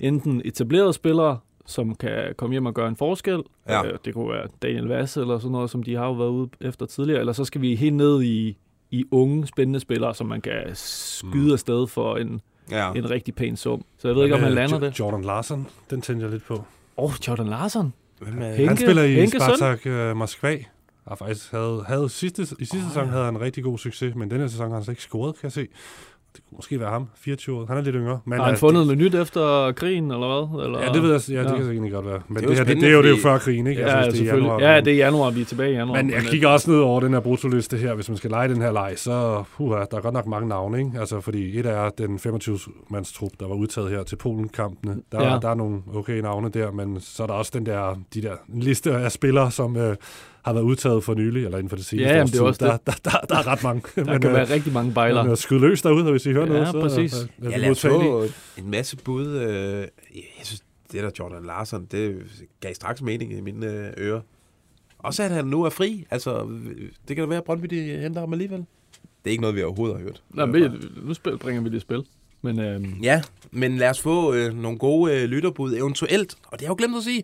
enten 0.00 0.42
etablerede 0.44 0.92
spillere, 0.92 1.38
som 1.66 1.94
kan 1.94 2.34
komme 2.36 2.54
hjem 2.54 2.66
og 2.66 2.74
gøre 2.74 2.88
en 2.88 2.96
forskel. 2.96 3.42
Ja. 3.68 3.86
Øh, 3.86 3.98
det 4.04 4.14
kunne 4.14 4.28
være 4.32 4.46
Daniel 4.62 4.84
Vasse 4.84 5.20
eller 5.20 5.38
sådan 5.38 5.52
noget, 5.52 5.70
som 5.70 5.82
de 5.82 5.94
har 5.94 6.06
jo 6.06 6.12
været 6.12 6.28
ude 6.30 6.48
efter 6.60 6.86
tidligere. 6.86 7.20
Eller 7.20 7.32
så 7.32 7.44
skal 7.44 7.60
vi 7.60 7.74
helt 7.74 7.94
ned 7.94 8.22
i, 8.22 8.56
i 8.90 9.04
unge, 9.10 9.46
spændende 9.46 9.80
spillere, 9.80 10.14
som 10.14 10.26
man 10.26 10.40
kan 10.40 10.52
skyde 10.74 11.46
Mm. 11.46 11.52
afsted 11.52 11.86
for 11.86 12.16
en, 12.16 12.40
ja. 12.70 12.92
en 12.92 13.10
rigtig 13.10 13.34
pæn 13.34 13.56
sum. 13.56 13.84
Så 13.98 14.08
jeg 14.08 14.14
ved 14.16 14.22
ikke, 14.24 14.34
om 14.36 14.40
han 14.42 14.52
lander 14.52 14.78
Jo- 14.78 14.84
det. 14.84 14.98
Jordan 15.00 15.22
Larsen, 15.24 15.66
den 15.90 16.00
tænder 16.02 16.22
jeg 16.22 16.30
lidt 16.30 16.44
på. 16.44 16.54
Åh, 16.54 16.64
oh, 16.96 17.10
Jordan 17.28 17.46
Larsen. 17.46 17.92
Hvem 18.20 18.42
er, 18.42 18.52
Henke- 18.54 18.68
han 18.68 18.76
spiller 18.76 19.02
i 19.02 19.12
Henkes 19.12 19.42
søn? 19.42 19.56
Spartak 19.56 19.86
øh, 19.86 20.16
Moskva. 20.16 20.56
Og 21.04 21.18
faktisk 21.18 21.50
havde, 21.52 21.84
havde 21.86 22.08
sidste, 22.08 22.42
i 22.42 22.46
sidste 22.64 22.82
sæson 22.88 23.08
havde 23.08 23.24
han 23.24 23.34
en 23.34 23.40
rigtig 23.40 23.64
god 23.64 23.78
succes, 23.78 24.14
men 24.14 24.30
denne 24.30 24.48
sæson 24.48 24.68
har 24.68 24.74
han 24.74 24.84
slet 24.84 24.92
ikke 24.92 25.02
scoret, 25.02 25.34
kan 25.34 25.44
jeg 25.44 25.52
se. 25.52 25.68
Det 26.36 26.44
kunne 26.48 26.56
måske 26.56 26.80
være 26.80 26.90
ham, 26.90 27.08
24 27.16 27.56
år. 27.60 27.66
Han 27.66 27.76
er 27.76 27.82
lidt 27.82 27.96
yngre. 27.96 28.20
Men 28.24 28.38
Har 28.38 28.46
han 28.46 28.56
fundet 28.56 28.86
noget 28.86 28.98
nyt 28.98 29.14
efter 29.14 29.72
krigen, 29.72 30.10
eller 30.10 30.26
hvad? 30.50 30.64
Eller? 30.64 30.78
Det, 30.78 30.86
ja, 30.86 30.92
det 30.92 31.02
ved 31.02 31.10
jeg, 31.12 31.20
ja, 31.28 31.38
det 31.42 31.50
Ja. 31.50 31.56
kan 31.56 31.70
egentlig 31.70 31.92
godt 31.92 32.06
være. 32.06 32.20
Men 32.28 32.36
Det 32.36 32.42
det, 32.42 32.48
er 32.48 32.48
jo 32.48 32.50
det, 32.50 32.58
her, 32.58 32.64
det, 32.74 32.82
det, 32.82 32.88
er 32.88 32.92
jo, 32.92 33.02
det 33.02 33.06
er 33.06 33.10
jo 33.10 33.22
før 33.22 33.38
krigen, 33.38 33.66
ikke? 33.66 33.82
Ja, 33.82 33.86
hvis 33.96 34.04
det 34.04 34.12
er 34.12 34.16
selvfølgelig. 34.16 34.48
januar, 34.48 34.60
ja, 34.70 34.74
men- 34.74 34.84
det 34.84 34.92
er 34.92 34.96
januar, 34.96 35.30
vi 35.30 35.40
er 35.40 35.44
tilbage 35.44 35.70
i 35.70 35.74
januar. 35.74 35.96
Men 35.96 36.10
jeg 36.10 36.18
øh, 36.18 36.24
kigger 36.24 36.48
også 36.48 36.70
ned 36.70 36.78
over 36.80 37.00
den 37.00 37.12
her 37.12 37.20
brutoliste 37.20 37.76
her. 37.76 37.94
Hvis 37.94 38.08
man 38.08 38.16
skal 38.16 38.30
lege 38.30 38.48
den 38.48 38.62
her 38.62 38.72
leg, 38.72 38.92
så 38.96 39.44
puha, 39.56 39.78
der 39.90 39.96
er 39.96 40.00
godt 40.00 40.14
nok 40.14 40.26
mange 40.26 40.48
navne. 40.48 40.78
Ikke? 40.78 40.90
Altså, 41.00 41.20
fordi 41.20 41.58
et 41.58 41.66
er 41.66 41.90
den 41.98 42.16
25-mands 42.18 43.12
trup, 43.12 43.30
der 43.40 43.48
var 43.48 43.54
udtaget 43.54 43.90
her 43.90 44.02
til 44.02 44.16
Polen-kampene. 44.16 44.96
Der, 45.12 45.22
Ja. 45.22 45.32
ja. 45.32 45.38
der 45.42 45.48
er 45.48 45.54
nogle 45.54 45.80
okay 45.94 46.18
navne 46.20 46.48
der, 46.48 46.70
men 46.70 47.00
så 47.00 47.22
er 47.22 47.26
der 47.26 47.34
også 47.34 47.50
den 47.54 47.66
der, 47.66 47.98
de 48.14 48.22
der 48.22 48.32
en 48.54 48.60
liste 48.60 48.92
af 48.92 49.12
spillere, 49.12 49.50
som 49.50 49.76
øh, 49.76 49.96
har 50.42 50.52
været 50.52 50.64
udtaget 50.64 51.04
for 51.04 51.14
nylig, 51.14 51.44
eller 51.44 51.58
inden 51.58 51.68
for 51.68 51.76
det 51.76 51.84
seneste 51.84 52.08
Ja, 52.10 52.16
jamen, 52.16 52.32
det 52.32 52.38
er 52.40 52.44
også 52.44 52.64
der, 52.66 52.76
der, 52.76 52.92
der, 53.10 53.10
der, 53.28 53.36
er 53.36 53.46
ret 53.46 53.62
mange. 53.62 53.82
Der 53.96 54.04
men, 54.12 54.20
kan 54.20 54.30
øh, 54.30 54.36
være 54.36 54.50
rigtig 54.50 54.72
mange 54.72 54.92
bejlere. 54.92 55.24
men, 55.24 55.30
øh, 55.30 55.36
skyd 55.36 55.58
løs 55.58 55.82
derude, 55.82 56.10
hvis 56.10 56.26
I 56.26 56.32
hører 56.32 56.46
Ja, 56.46 56.52
noget, 56.52 56.68
så 56.68 56.80
præcis. 56.80 57.14
øh, 57.40 57.46
er 57.46 57.50
Ja, 57.50 57.56
lad 57.56 57.70
os 57.70 57.80
få 57.80 58.24
en 58.58 58.70
masse 58.70 58.96
bud. 58.96 59.26
Øh, 59.26 59.76
jeg 60.14 60.22
synes, 60.42 60.60
det 60.92 61.02
der 61.02 61.10
Jordan 61.18 61.44
Larsen, 61.44 61.86
det 61.90 62.22
gav 62.60 62.74
straks 62.74 63.02
mening 63.02 63.32
i 63.32 63.40
mine 63.40 63.66
øh, 63.66 63.92
ører. 63.98 64.20
Også 64.98 65.22
at 65.22 65.30
han 65.30 65.44
nu 65.44 65.62
er 65.62 65.70
fri. 65.70 66.06
Altså, 66.10 66.48
det 67.08 67.16
kan 67.16 67.24
da 67.24 67.28
være, 67.28 67.38
at 67.38 67.44
Brøndby 67.44 67.66
de 67.66 67.82
henter 67.98 68.20
ham 68.20 68.32
alligevel. 68.32 68.58
Det 68.58 68.66
er 69.26 69.30
ikke 69.30 69.40
noget, 69.40 69.56
vi 69.56 69.62
overhovedet 69.62 69.96
har 69.96 70.02
hørt. 70.04 70.22
Nå, 70.30 70.46
men, 70.46 70.84
nu 71.02 71.14
spil, 71.14 71.38
bringer 71.38 71.62
vi 71.62 71.68
det 71.68 71.76
i 71.76 71.80
spil. 71.80 72.02
Men 72.42 72.60
øhm, 72.60 72.94
Ja, 73.02 73.22
men 73.50 73.76
lad 73.76 73.90
os 73.90 74.00
få 74.00 74.34
øh, 74.34 74.54
nogle 74.54 74.78
gode 74.78 75.14
øh, 75.22 75.24
lytterbud 75.28 75.76
eventuelt. 75.76 76.34
Og 76.46 76.52
det 76.52 76.60
har 76.60 76.64
jeg 76.66 76.68
jo 76.68 76.74
glemt 76.78 76.96
at 76.96 77.02
sige. 77.02 77.22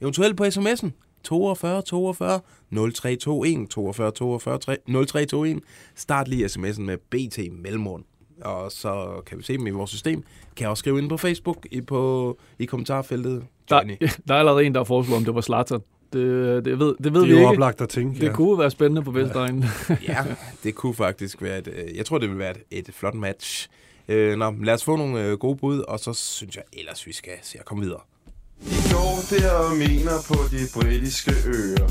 Eventuelt 0.00 0.36
på 0.36 0.44
sms'en. 0.44 0.88
42 1.24 1.82
42 1.82 2.40
0321 2.70 3.66
42 3.66 4.10
42 4.10 4.58
3 4.58 4.76
0321. 4.86 5.60
Start 5.94 6.28
lige 6.28 6.46
sms'en 6.46 6.80
med 6.80 6.96
BT 7.10 7.38
Mellemrum. 7.62 8.04
Og 8.40 8.72
så 8.72 9.22
kan 9.26 9.38
vi 9.38 9.42
se 9.42 9.52
dem 9.52 9.66
i 9.66 9.70
vores 9.70 9.90
system. 9.90 10.22
Kan 10.56 10.62
jeg 10.62 10.70
også 10.70 10.80
skrive 10.80 10.98
ind 10.98 11.08
på 11.08 11.16
Facebook 11.16 11.66
i, 11.70 11.80
på, 11.80 12.38
i 12.58 12.64
kommentarfeltet. 12.64 13.44
der, 13.70 13.76
Johnny. 13.76 13.96
der 14.28 14.34
er 14.34 14.38
allerede 14.38 14.64
en, 14.64 14.74
der 14.74 14.84
foreslår, 14.84 15.16
om 15.16 15.24
det 15.24 15.34
var 15.34 15.40
Zlatan. 15.40 15.80
Det, 16.12 16.64
det 16.64 16.78
ved, 16.78 16.94
det 17.04 17.14
ved 17.14 17.20
Det 17.20 17.28
vi 17.28 17.34
ikke. 17.34 17.46
oplagt 17.48 17.80
at 17.80 17.88
tænke. 17.88 18.20
Det 18.20 18.26
ja. 18.26 18.32
kunne 18.32 18.58
være 18.58 18.70
spændende 18.70 19.02
på 19.02 19.10
Vestegnen. 19.10 19.64
Ja, 20.08 20.24
det 20.64 20.74
kunne 20.74 20.94
faktisk 20.94 21.42
være 21.42 21.58
et, 21.58 21.68
øh, 21.68 21.96
jeg 21.96 22.06
tror, 22.06 22.18
det 22.18 22.30
vil 22.30 22.38
være 22.38 22.54
et, 22.70 22.88
et 22.88 22.94
flot 22.94 23.14
match. 23.14 23.68
Øh, 24.08 24.38
nå, 24.38 24.54
lad 24.62 24.74
os 24.74 24.84
få 24.84 24.96
nogle 24.96 25.24
øh, 25.24 25.38
gode 25.38 25.56
bud, 25.56 25.78
og 25.80 26.00
så 26.00 26.12
synes 26.12 26.56
jeg 26.56 26.64
ellers, 26.72 27.06
vi 27.06 27.12
skal 27.12 27.32
se 27.42 27.58
at 27.58 27.64
komme 27.64 27.84
videre. 27.84 28.00
I 28.60 28.78
går 28.92 29.14
der 29.30 29.50
og 29.50 29.76
mener 29.76 30.16
på 30.28 30.38
de 30.50 30.62
britiske 30.74 31.32
øer 31.46 31.88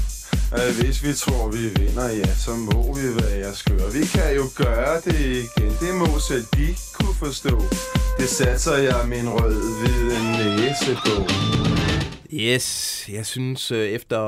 At 0.51 0.73
hvis 0.79 1.03
vi 1.03 1.13
tror 1.13 1.51
vi 1.51 1.63
vinder, 1.79 2.09
ja 2.09 2.35
så 2.45 2.51
må 2.55 2.95
vi 2.95 3.07
være 3.23 3.55
skøre 3.55 3.93
Vi 3.93 4.05
kan 4.05 4.35
jo 4.35 4.45
gøre 4.55 5.01
det 5.05 5.19
igen, 5.19 5.71
det 5.79 5.95
må 5.95 6.19
selv 6.19 6.45
de 6.57 6.67
kunne 6.93 7.15
forstå 7.15 7.61
Det 8.17 8.29
satser 8.29 8.77
jeg 8.77 9.07
min 9.07 9.29
rød-hvide 9.29 10.17
næse 10.33 10.97
på 11.05 11.15
Yes, 12.33 13.05
jeg 13.09 13.25
synes 13.25 13.71
øh, 13.71 13.87
efter 13.89 14.19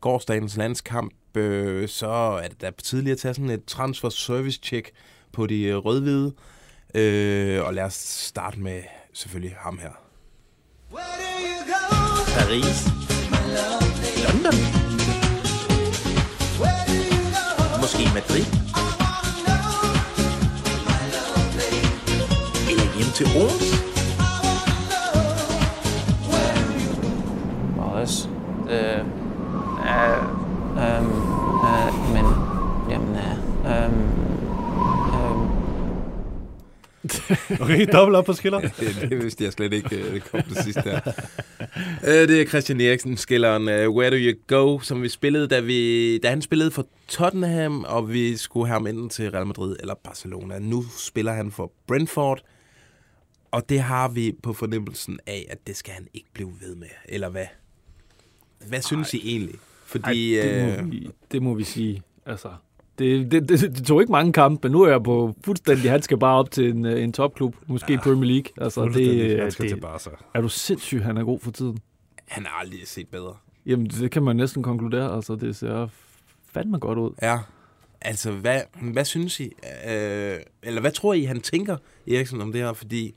gårdsdagens 0.00 0.56
landskamp, 0.56 1.12
øh, 1.36 1.88
så 1.88 2.08
er 2.42 2.48
det 2.48 2.60
da 2.60 2.70
på 2.70 2.80
tide 2.82 3.02
lige 3.02 3.12
at 3.12 3.18
tage 3.18 3.34
sådan 3.34 3.50
et 3.50 3.64
transfer 3.64 4.08
service 4.08 4.60
check 4.62 4.90
på 5.32 5.46
de 5.46 5.74
rødhvide. 5.74 6.34
Øh, 6.94 7.64
og 7.64 7.74
lad 7.74 7.84
os 7.84 7.94
starte 7.94 8.60
med 8.60 8.82
selvfølgelig 9.12 9.56
ham 9.58 9.78
her. 9.78 9.90
Paris, 12.36 12.84
London, 14.24 14.56
måske 17.80 18.04
Madrid, 18.14 18.46
eller 22.70 22.96
hjem 22.96 23.10
til 23.14 23.24
Aarhus. 23.24 23.66
Også, 27.78 28.28
øh, 28.70 29.00
øh, 29.88 30.22
øh, 30.78 31.04
øh, 31.66 32.12
men, 32.14 32.26
jamen, 32.90 33.16
øh, 33.16 33.84
øh 33.84 34.35
Okay, 37.60 37.86
dobbelt 37.92 38.16
op 38.16 38.24
på 38.24 38.32
skiller. 38.32 38.60
det, 38.80 39.10
det 39.10 39.22
vidste 39.22 39.44
jeg 39.44 39.52
slet 39.52 39.72
ikke, 39.72 39.96
øh, 39.96 40.14
det 40.14 40.24
kom 40.24 40.42
til 40.42 40.56
sidst 40.56 40.78
der. 40.84 41.00
Øh, 42.04 42.28
det 42.28 42.40
er 42.40 42.46
Christian 42.46 42.80
Eriksen, 42.80 43.16
skilleren 43.16 43.62
uh, 43.62 43.96
Where 43.96 44.10
Do 44.10 44.16
You 44.16 44.34
Go, 44.46 44.78
som 44.78 45.02
vi 45.02 45.08
spillede, 45.08 45.48
da, 45.48 45.60
vi, 45.60 46.18
da 46.18 46.28
han 46.28 46.42
spillede 46.42 46.70
for 46.70 46.86
Tottenham, 47.08 47.84
og 47.84 48.12
vi 48.12 48.36
skulle 48.36 48.66
have 48.66 48.74
ham 48.74 48.86
enten 48.86 49.08
til 49.08 49.30
Real 49.30 49.46
Madrid 49.46 49.76
eller 49.80 49.94
Barcelona. 49.94 50.58
Nu 50.58 50.84
spiller 50.98 51.32
han 51.32 51.50
for 51.50 51.72
Brentford, 51.86 52.42
og 53.50 53.68
det 53.68 53.80
har 53.80 54.08
vi 54.08 54.34
på 54.42 54.52
fornemmelsen 54.52 55.18
af, 55.26 55.46
at 55.50 55.58
det 55.66 55.76
skal 55.76 55.94
han 55.94 56.06
ikke 56.14 56.28
blive 56.32 56.52
ved 56.60 56.74
med. 56.74 56.88
Eller 57.08 57.28
hvad? 57.28 57.46
Hvad 58.68 58.82
synes 58.82 59.14
I 59.14 59.30
egentlig? 59.30 59.58
Fordi... 59.84 60.38
Ej, 60.38 60.46
det, 60.46 60.78
øh, 60.78 60.84
må 60.84 60.90
vi, 60.90 61.10
det 61.32 61.42
må 61.42 61.54
vi 61.54 61.64
sige. 61.64 62.02
Altså, 62.26 62.48
det, 62.98 63.32
det, 63.32 63.48
det, 63.48 63.60
det 63.60 63.86
tog 63.86 64.00
ikke 64.00 64.12
mange 64.12 64.32
kampe, 64.32 64.68
men 64.68 64.72
nu 64.72 64.82
er 64.82 64.90
jeg 64.90 65.02
på 65.02 65.34
fuldstændig, 65.44 65.90
han 65.90 66.02
skal 66.02 66.18
bare 66.18 66.38
op 66.38 66.50
til 66.50 66.70
en, 66.70 66.84
øh, 66.84 67.02
en 67.02 67.12
topklub, 67.12 67.56
måske 67.66 67.92
ja, 67.92 68.00
Premier 68.00 68.30
League. 68.32 68.64
Altså, 68.64 68.84
det, 68.84 69.40
Han 69.40 69.50
skal 69.50 69.64
til 69.64 69.74
det, 69.74 69.82
Barca. 69.82 70.10
er 70.34 70.40
du 70.40 70.48
sindssyg, 70.48 71.02
han 71.02 71.16
er 71.16 71.24
god 71.24 71.40
for 71.40 71.50
tiden? 71.50 71.78
han 72.28 72.46
har 72.46 72.60
aldrig 72.60 72.88
set 72.88 73.08
bedre. 73.08 73.36
Jamen, 73.66 73.86
det 73.86 74.10
kan 74.10 74.22
man 74.22 74.36
næsten 74.36 74.62
konkludere. 74.62 75.14
Altså, 75.14 75.34
det 75.34 75.56
ser 75.56 75.88
fandme 76.52 76.78
godt 76.78 76.98
ud. 76.98 77.10
Ja. 77.22 77.38
Altså, 78.00 78.32
hvad, 78.32 78.60
hvad 78.92 79.04
synes 79.04 79.40
I? 79.40 79.44
Øh, 79.88 80.36
eller 80.62 80.80
hvad 80.80 80.90
tror 80.90 81.14
I, 81.14 81.22
han 81.22 81.40
tænker, 81.40 81.76
Eriksen, 82.08 82.40
om 82.40 82.52
det 82.52 82.60
her? 82.60 82.72
Fordi 82.72 83.14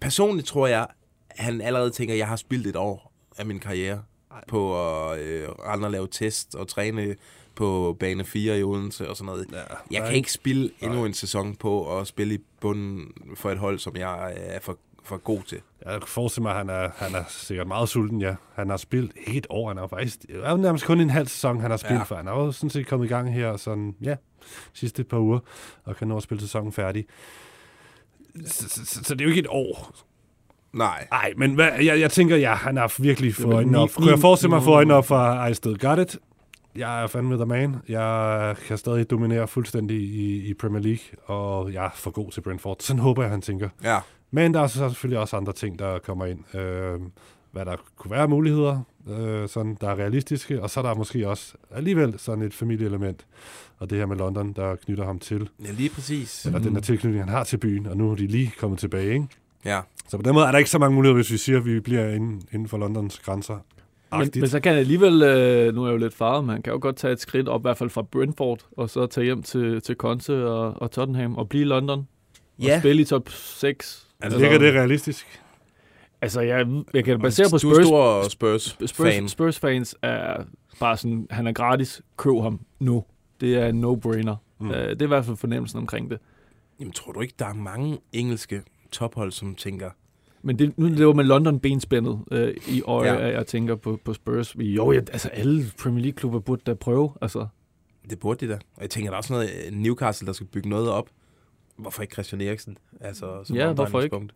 personligt 0.00 0.48
tror 0.48 0.66
jeg, 0.66 0.86
han 1.30 1.60
allerede 1.60 1.90
tænker, 1.90 2.14
at 2.14 2.18
jeg 2.18 2.28
har 2.28 2.36
spildt 2.36 2.66
et 2.66 2.76
år 2.76 3.12
af 3.38 3.46
min 3.46 3.58
karriere 3.58 4.02
på 4.48 4.90
at 5.10 5.18
øh, 5.20 5.48
rende 5.48 5.86
og 5.86 5.90
lave 5.90 6.08
test 6.10 6.54
og 6.54 6.68
træne 6.68 7.14
på 7.56 7.96
bane 8.00 8.24
4 8.24 8.58
i 8.58 8.62
Odense 8.62 9.08
og 9.08 9.16
sådan 9.16 9.26
noget. 9.26 9.46
Ja, 9.52 9.56
Jeg 9.90 10.00
nej. 10.00 10.08
kan 10.08 10.16
ikke 10.16 10.32
spille 10.32 10.70
endnu 10.80 11.04
en 11.04 11.14
sæson 11.14 11.54
på 11.54 11.98
at 11.98 12.06
spille 12.06 12.34
i 12.34 12.38
bunden 12.60 13.04
for 13.36 13.50
et 13.50 13.58
hold, 13.58 13.78
som 13.78 13.96
jeg 13.96 14.34
er 14.36 14.58
for, 14.60 14.78
for 15.04 15.16
god 15.16 15.42
til. 15.42 15.58
Jeg 15.84 16.00
kan 16.00 16.08
forestille 16.08 16.42
mig, 16.42 16.50
at 16.52 16.56
han 16.58 16.68
er, 16.70 16.88
han 16.96 17.14
er 17.14 17.24
sikkert 17.28 17.66
meget 17.66 17.88
sulten, 17.88 18.20
ja. 18.20 18.34
Han 18.54 18.70
har 18.70 18.76
spillet 18.76 19.12
ikke 19.26 19.38
et 19.38 19.46
år, 19.50 19.68
han 19.68 19.76
har 19.76 19.86
faktisk... 19.86 20.22
Det 20.22 20.30
er 20.44 20.56
nærmest 20.56 20.84
kun 20.86 21.00
en 21.00 21.10
halv 21.10 21.26
sæson, 21.28 21.60
han 21.60 21.70
har 21.70 21.78
spillet 21.78 21.98
Ja. 21.98 22.02
for. 22.04 22.14
Han 22.14 22.28
er 22.28 22.32
jo 22.32 22.52
sådan 22.52 22.70
set 22.70 22.86
kommet 22.86 23.06
i 23.06 23.08
gang 23.08 23.34
her, 23.34 23.56
sådan, 23.56 23.94
ja, 24.02 24.16
sidste 24.72 25.00
et 25.02 25.08
par 25.08 25.18
uger, 25.18 25.38
og 25.84 25.96
kan 25.96 26.08
nå 26.08 26.16
at 26.16 26.22
spille 26.22 26.40
sæsonen 26.40 26.72
færdig. 26.72 27.04
Så, 28.46 28.68
så, 28.68 28.86
så, 28.86 29.04
så 29.04 29.14
det 29.14 29.20
er 29.20 29.24
jo 29.24 29.28
ikke 29.30 29.40
et 29.40 29.46
år. 29.50 29.94
Nej. 30.72 31.06
Nej, 31.10 31.32
men 31.36 31.54
hvad, 31.54 31.70
jeg, 31.72 32.00
jeg 32.00 32.10
tænker, 32.10 32.36
ja, 32.36 32.54
han 32.54 32.76
har 32.76 32.94
virkelig 33.02 33.34
fået 33.34 33.54
øjnene 33.54 33.78
op. 33.78 33.90
Kunne 33.96 34.10
jeg 34.10 34.18
forestille 34.18 34.48
mig 34.48 34.56
at 34.56 34.62
få 34.64 34.70
øjnene 34.72 34.94
op 34.94 35.06
for 35.06 35.46
I 35.46 35.54
still 35.54 35.78
got 35.78 35.98
it? 35.98 36.16
Jeg 36.78 37.02
er 37.02 37.06
fandme 37.06 37.34
the 37.36 37.46
man. 37.46 37.76
Jeg 37.88 38.56
kan 38.66 38.78
stadig 38.78 39.10
dominere 39.10 39.48
fuldstændig 39.48 39.96
i, 39.96 40.48
i 40.50 40.54
Premier 40.54 40.82
League, 40.82 41.18
og 41.36 41.72
jeg 41.72 41.84
er 41.84 41.90
for 41.94 42.10
god 42.10 42.30
til 42.30 42.40
Brentford. 42.40 42.76
Sådan 42.80 43.00
håber 43.00 43.22
jeg, 43.22 43.30
han 43.30 43.42
tænker. 43.42 43.68
Ja. 43.84 43.98
Men 44.30 44.54
der 44.54 44.60
er 44.60 44.66
så 44.66 44.88
selvfølgelig 44.88 45.18
også 45.18 45.36
andre 45.36 45.52
ting, 45.52 45.78
der 45.78 45.98
kommer 45.98 46.26
ind. 46.26 46.54
Øh, 46.54 47.00
hvad 47.52 47.64
der 47.64 47.76
kunne 47.96 48.10
være 48.10 48.28
muligheder, 48.28 48.80
øh, 49.08 49.48
sådan, 49.48 49.76
der 49.80 49.88
er 49.90 49.94
realistiske, 49.94 50.62
og 50.62 50.70
så 50.70 50.80
er 50.80 50.84
der 50.84 50.94
måske 50.94 51.28
også 51.28 51.54
alligevel 51.70 52.14
sådan 52.18 52.42
et 52.44 52.54
familieelement, 52.54 53.26
og 53.78 53.90
det 53.90 53.98
her 53.98 54.06
med 54.06 54.16
London, 54.16 54.52
der 54.52 54.76
knytter 54.76 55.04
ham 55.04 55.18
til, 55.18 55.48
Ja, 55.64 55.70
lige 55.70 55.88
præcis. 55.90 56.46
eller 56.46 56.58
den 56.58 56.74
der 56.74 56.80
tilknytning, 56.80 57.24
han 57.24 57.28
har 57.34 57.44
til 57.44 57.56
byen, 57.56 57.86
og 57.86 57.96
nu 57.96 58.10
er 58.10 58.14
de 58.14 58.26
lige 58.26 58.52
kommet 58.58 58.78
tilbage, 58.80 59.12
ikke? 59.14 59.26
Ja. 59.64 59.80
Så 60.08 60.16
på 60.16 60.22
den 60.22 60.34
måde 60.34 60.46
er 60.46 60.50
der 60.50 60.58
ikke 60.58 60.70
så 60.70 60.78
mange 60.78 60.94
muligheder, 60.94 61.14
hvis 61.14 61.30
vi 61.32 61.36
siger, 61.36 61.58
at 61.58 61.64
vi 61.64 61.80
bliver 61.80 62.08
inden, 62.10 62.42
inden 62.52 62.68
for 62.68 62.78
Londons 62.78 63.18
grænser. 63.18 63.58
Men, 64.12 64.30
men 64.34 64.48
så 64.48 64.60
kan 64.60 64.72
han 64.72 64.80
alligevel, 64.80 65.22
øh, 65.22 65.74
nu 65.74 65.82
er 65.82 65.86
jeg 65.86 65.92
jo 65.92 65.98
lidt 65.98 66.14
farvet, 66.14 66.44
men 66.44 66.52
han 66.52 66.62
kan 66.62 66.72
jo 66.72 66.78
godt 66.82 66.96
tage 66.96 67.12
et 67.12 67.20
skridt 67.20 67.48
op, 67.48 67.60
i 67.60 67.62
hvert 67.62 67.76
fald 67.76 67.90
fra 67.90 68.02
Brentford, 68.02 68.66
og 68.76 68.90
så 68.90 69.06
tage 69.06 69.24
hjem 69.24 69.42
til, 69.42 69.80
til 69.82 69.94
Conte 69.94 70.46
og, 70.46 70.82
og 70.82 70.90
Tottenham, 70.90 71.36
og 71.36 71.48
blive 71.48 71.60
i 71.62 71.64
London, 71.66 72.08
Ja. 72.62 72.74
og 72.74 72.80
spille 72.80 73.02
i 73.02 73.04
top 73.04 73.28
6. 73.28 74.08
altså, 74.20 74.38
Ligger 74.38 74.58
det 74.58 74.74
realistisk? 74.74 75.40
Altså, 76.20 76.40
jeg, 76.40 76.66
jeg 76.94 77.04
kan 77.04 77.20
basere 77.20 77.46
på 77.50 77.58
Du 77.58 77.70
er 77.70 77.74
Spurs, 78.28 78.62
stor 78.62 78.86
Spurs-fan. 78.86 79.28
Spurs, 79.28 79.30
Spurs 79.30 79.58
fans 79.58 79.96
er 80.02 80.44
bare 80.80 80.96
sådan, 80.96 81.26
han 81.30 81.46
er 81.46 81.52
gratis, 81.52 82.02
køb 82.16 82.32
ham 82.42 82.60
nu. 82.80 83.04
Det 83.40 83.54
er 83.54 83.66
en 83.66 83.84
no-brainer. 83.84 84.34
Mm. 84.60 84.68
Uh, 84.70 84.74
det 84.76 85.02
er 85.02 85.04
i 85.04 85.08
hvert 85.08 85.24
fald 85.24 85.36
fornemmelsen 85.36 85.78
omkring 85.78 86.10
det. 86.10 86.18
Jamen, 86.80 86.92
tror 86.92 87.12
du 87.12 87.20
ikke, 87.20 87.34
der 87.38 87.46
er 87.46 87.54
mange 87.54 87.98
engelske 88.12 88.62
tophold, 88.92 89.32
som 89.32 89.54
tænker, 89.54 89.90
Men 90.46 90.58
det, 90.58 90.78
nu 90.78 90.88
det 90.88 91.06
var 91.06 91.12
med 91.12 91.24
London 91.24 91.60
benspændet 91.60 92.20
øh, 92.32 92.54
i 92.68 92.82
øje, 92.82 93.12
Ja. 93.12 93.26
jeg 93.36 93.46
tænker 93.46 93.74
på, 93.74 93.98
på 94.04 94.14
Spurs. 94.14 94.56
Jo, 94.58 94.92
ja, 94.92 94.98
altså 94.98 95.28
alle 95.28 95.64
Premier 95.82 96.02
League-klubber 96.02 96.38
burde 96.38 96.62
da 96.66 96.74
prøve. 96.74 97.12
Altså, 97.22 97.46
det 98.10 98.18
burde 98.18 98.46
de 98.46 98.52
da. 98.52 98.58
Og 98.76 98.82
jeg 98.82 98.90
tænker, 98.90 99.10
der 99.10 99.14
er 99.14 99.18
også 99.18 99.32
noget 99.32 99.48
øh, 99.66 99.72
Newcastle, 99.78 100.26
der 100.26 100.32
skal 100.32 100.46
bygge 100.46 100.68
noget 100.68 100.88
op. 100.90 101.08
Hvorfor 101.76 102.02
ikke 102.02 102.12
Christian 102.12 102.40
Eriksen? 102.40 102.76
Altså, 103.00 103.26
som 103.44 103.56
Ja, 103.56 103.72
hvorfor 103.72 104.00
ikke? 104.00 104.28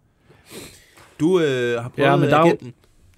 Du 1.20 1.40
øh, 1.40 1.82
har 1.82 1.88
prøvet 1.88 2.08
Ja, 2.08 2.16
men 2.16 2.28
der 2.28 2.36
er 2.36 2.40
jo- 2.40 2.46
agenten. 2.46 2.74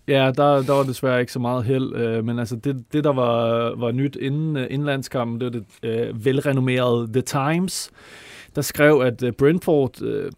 Ja, 0.08 0.32
der, 0.36 0.62
der 0.62 0.72
var 0.72 0.82
desværre 0.82 1.20
ikke 1.20 1.32
så 1.32 1.38
meget 1.38 1.64
held, 1.64 1.94
øh, 1.96 2.24
men 2.24 2.38
altså 2.38 2.56
det, 2.56 2.84
det 2.92 3.04
der 3.04 3.12
var, 3.12 3.44
var 3.76 3.92
nyt 3.92 4.16
inden 4.16 4.56
øh, 4.56 4.66
indlandskampen, 4.70 5.40
det 5.40 5.44
var 5.44 5.60
det 5.82 6.08
øh, 6.08 6.24
velrenommerede 6.24 7.12
The 7.12 7.22
Times, 7.22 7.90
der 8.54 8.62
skrev, 8.62 9.00
at 9.04 9.22
øh, 9.22 9.32
Brentford 9.32 10.02
øh, 10.02 10.32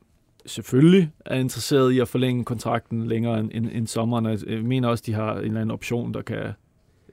selvfølgelig 0.47 1.11
er 1.27 1.39
interesseret 1.39 1.93
i 1.93 1.99
at 1.99 2.09
forlænge 2.09 2.45
kontrakten 2.45 3.07
længere 3.07 3.41
end, 3.41 3.51
end, 3.55 3.69
end 3.73 3.87
sommeren. 3.87 4.39
Jeg 4.47 4.63
mener 4.63 4.89
også, 4.89 5.05
de 5.07 5.13
har 5.13 5.33
en 5.33 5.45
eller 5.45 5.61
anden 5.61 5.71
option, 5.71 6.15
der 6.15 6.23
kan... 6.23 6.53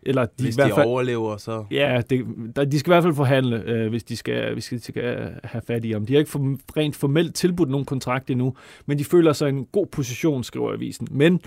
Eller 0.03 0.25
de 0.25 0.43
Hvis 0.43 0.55
i 0.55 0.57
hvert 0.57 0.69
de 0.69 0.75
fald, 0.75 0.87
overlever, 0.87 1.37
så... 1.37 1.65
Ja, 1.71 2.01
det, 2.09 2.25
der, 2.55 2.65
de 2.65 2.79
skal 2.79 2.91
i 2.91 2.93
hvert 2.93 3.03
fald 3.03 3.13
forhandle, 3.13 3.63
øh, 3.65 3.89
hvis, 3.89 4.03
de 4.03 4.17
skal, 4.17 4.53
hvis 4.53 4.65
de 4.65 4.79
skal 4.79 5.31
have 5.43 5.61
fat 5.67 5.85
i 5.85 5.91
ham. 5.91 6.05
De 6.05 6.13
har 6.13 6.19
ikke 6.19 6.31
for, 6.31 6.57
rent 6.77 6.95
formelt 6.95 7.35
tilbudt 7.35 7.69
nogen 7.69 7.85
kontrakt 7.85 8.29
endnu, 8.29 8.55
men 8.85 8.99
de 8.99 9.05
føler 9.05 9.33
sig 9.33 9.47
i 9.47 9.51
en 9.51 9.65
god 9.65 9.87
position, 9.87 10.43
skriver 10.43 10.73
avisen. 10.73 11.07
Men 11.11 11.41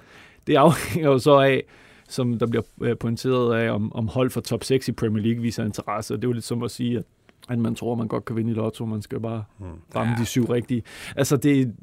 det 0.46 0.56
afhænger 0.56 1.10
jo 1.10 1.18
så 1.18 1.38
af, 1.38 1.62
som 2.08 2.38
der 2.38 2.46
bliver 2.46 2.64
øh, 2.80 2.96
pointeret 2.96 3.54
af, 3.54 3.70
om, 3.70 3.92
om 3.92 4.08
hold 4.08 4.30
for 4.30 4.40
top 4.40 4.64
6 4.64 4.88
i 4.88 4.92
Premier 4.92 5.24
League 5.24 5.42
viser 5.42 5.64
interesse. 5.64 6.14
Og 6.14 6.18
det 6.18 6.24
er 6.24 6.28
jo 6.28 6.32
lidt 6.32 6.44
som 6.44 6.62
at 6.62 6.70
sige, 6.70 6.98
at, 6.98 7.04
at 7.48 7.58
man 7.58 7.74
tror, 7.74 7.94
man 7.94 8.08
godt 8.08 8.24
kan 8.24 8.36
vinde 8.36 8.50
i 8.50 8.54
lotto, 8.54 8.84
man 8.86 9.02
skal 9.02 9.20
bare 9.20 9.44
Hmm. 9.58 9.66
ramme 9.96 10.12
Ja. 10.12 10.20
de 10.20 10.26
syv 10.26 10.44
rigtige. 10.44 10.82
Altså, 11.16 11.36
det, 11.36 11.74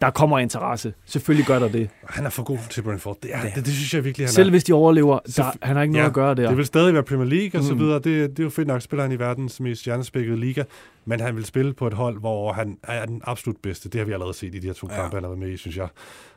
der 0.00 0.10
kommer 0.10 0.38
interesse. 0.38 0.94
Selvfølgelig 1.04 1.46
gør 1.46 1.58
der 1.58 1.68
det. 1.68 1.90
Han 2.04 2.24
er 2.26 2.30
for 2.30 2.42
god 2.42 2.58
til 2.70 2.82
Brentford. 2.82 3.16
Det, 3.22 3.30
er, 3.34 3.42
det, 3.42 3.54
det 3.66 3.72
synes 3.74 3.94
jeg 3.94 4.04
virkelig, 4.04 4.26
han 4.26 4.32
Selv 4.32 4.46
er. 4.46 4.50
hvis 4.50 4.64
de 4.64 4.72
overlever, 4.72 5.18
der, 5.36 5.52
han 5.62 5.76
har 5.76 5.82
ikke 5.82 5.92
noget 5.92 6.02
Ja, 6.04 6.08
at 6.08 6.14
gøre 6.14 6.34
der. 6.34 6.48
Det 6.48 6.56
vil 6.56 6.66
stadig 6.66 6.94
være 6.94 7.02
Premier 7.02 7.26
League 7.28 7.60
og 7.60 7.64
så 7.64 7.74
Mm. 7.74 7.80
videre. 7.80 7.94
Det, 7.94 8.04
det 8.30 8.38
er 8.38 8.42
jo 8.44 8.50
fedt 8.50 8.68
nok, 8.68 8.82
spiller 8.82 9.02
han 9.02 9.12
i 9.12 9.18
verdens 9.18 9.60
mest 9.60 9.80
stjernespækkede 9.80 10.40
liga. 10.40 10.64
Men 11.04 11.20
han 11.20 11.36
vil 11.36 11.44
spille 11.44 11.72
på 11.74 11.86
et 11.86 11.92
hold, 11.94 12.20
hvor 12.20 12.52
han 12.52 12.78
er 12.82 13.06
den 13.06 13.20
absolut 13.24 13.56
bedste. 13.62 13.88
Det 13.88 13.98
har 13.98 14.04
vi 14.06 14.12
allerede 14.12 14.34
set 14.34 14.54
i 14.54 14.58
de 14.58 14.66
her 14.66 14.74
to 14.74 14.88
Ja. 14.90 14.94
kampe, 15.00 15.16
han 15.16 15.22
har 15.24 15.30
været 15.30 15.38
med 15.40 15.48
i, 15.50 15.56
synes 15.56 15.76
jeg. 15.76 15.88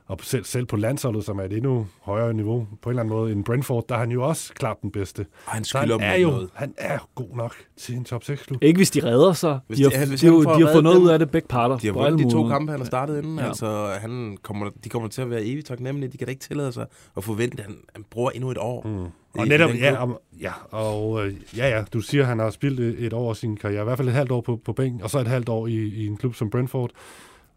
Og 0.10 0.18
selv, 0.22 0.44
selv 0.46 0.66
på 0.66 0.76
landsholdet, 0.78 1.26
som 1.26 1.40
er 1.40 1.44
et 1.44 1.54
endnu 1.54 1.88
højere 2.02 2.34
niveau 2.34 2.68
på 2.82 2.90
en 2.90 2.92
eller 2.92 3.04
anden 3.04 3.16
måde 3.16 3.32
end 3.32 3.44
Brentford, 3.46 3.86
der 3.90 3.96
er 3.96 4.00
han 4.00 4.12
jo 4.12 4.28
også 4.28 4.54
klart 4.54 4.78
den 4.82 4.92
bedste. 4.92 5.26
Og 5.46 5.52
han 5.52 5.64
han 5.76 5.92
er 6.02 6.16
jo 6.16 6.28
noget. 6.30 6.50
han 6.54 6.74
er 6.78 7.10
god 7.16 7.36
nok 7.36 7.56
til 7.78 7.96
en 7.96 8.04
top 8.04 8.24
6-klub. 8.24 8.64
Ikke 8.64 8.78
hvis 8.78 8.92
de 8.92 9.04
redder 9.04 9.34
sig. 9.34 9.60
Hvis 9.68 9.78
de 9.78 9.84
har, 9.84 9.90
de- 9.92 10.10
hvis 10.10 10.22
de, 10.22 10.28
de, 10.28 10.44
får 10.44 10.54
har 10.66 10.72
fået 10.74 10.84
noget 10.84 10.96
dem- 10.96 11.04
ud 11.04 11.10
af 11.10 11.20
det 11.20 11.32
begge 11.32 11.48
parter. 11.48 11.78
De 11.78 11.88
har 11.88 11.94
vundet 11.94 12.20
de 12.20 12.32
to 12.32 12.48
kampe, 12.48 12.72
han 12.72 12.80
har 12.80 12.86
startet 12.86 13.18
inden. 13.18 13.40
Ja. 13.40 13.48
Altså, 13.48 13.96
han 14.02 14.38
kommer, 14.42 14.70
de 14.84 14.90
kommer 14.90 15.10
til 15.10 15.22
at 15.22 15.30
være 15.30 15.46
evigt 15.46 15.68
taknemmelige. 15.68 16.12
De 16.12 16.18
kan 16.18 16.28
da 16.28 16.30
ikke 16.32 16.44
tillade 16.44 16.72
sig 16.72 16.86
at 17.18 17.24
forvente, 17.24 17.58
at 17.60 17.66
han, 17.66 17.76
han 17.94 18.06
bruger 18.10 18.32
endnu 18.32 18.52
et 18.52 18.58
år. 18.58 18.88
Mm. 18.88 19.04
Og 19.40 19.46
i 19.46 19.50
netop, 19.50 19.70
ja, 19.80 19.96
om, 20.02 20.18
ja, 20.42 20.52
og 20.72 21.28
øh, 21.28 21.34
ja, 21.58 21.70
ja, 21.78 21.84
du 21.94 22.02
siger, 22.02 22.22
at 22.24 22.28
han 22.28 22.40
har 22.40 22.50
spillet 22.50 22.86
et, 23.00 23.06
et 23.06 23.14
år 23.14 23.30
af 23.30 23.36
sin 23.36 23.58
karriere, 23.58 23.82
i 23.82 23.84
hvert 23.84 23.98
fald 23.98 24.08
et 24.08 24.14
halvt 24.14 24.32
år 24.32 24.42
på, 24.42 24.60
på 24.66 24.74
bænken, 24.74 25.02
og 25.04 25.10
så 25.10 25.20
et 25.20 25.28
halvt 25.28 25.50
år 25.50 25.68
i, 25.68 25.74
i 25.76 26.08
en 26.08 26.18
klub 26.18 26.36
som 26.36 26.50
Brentford. 26.50 26.90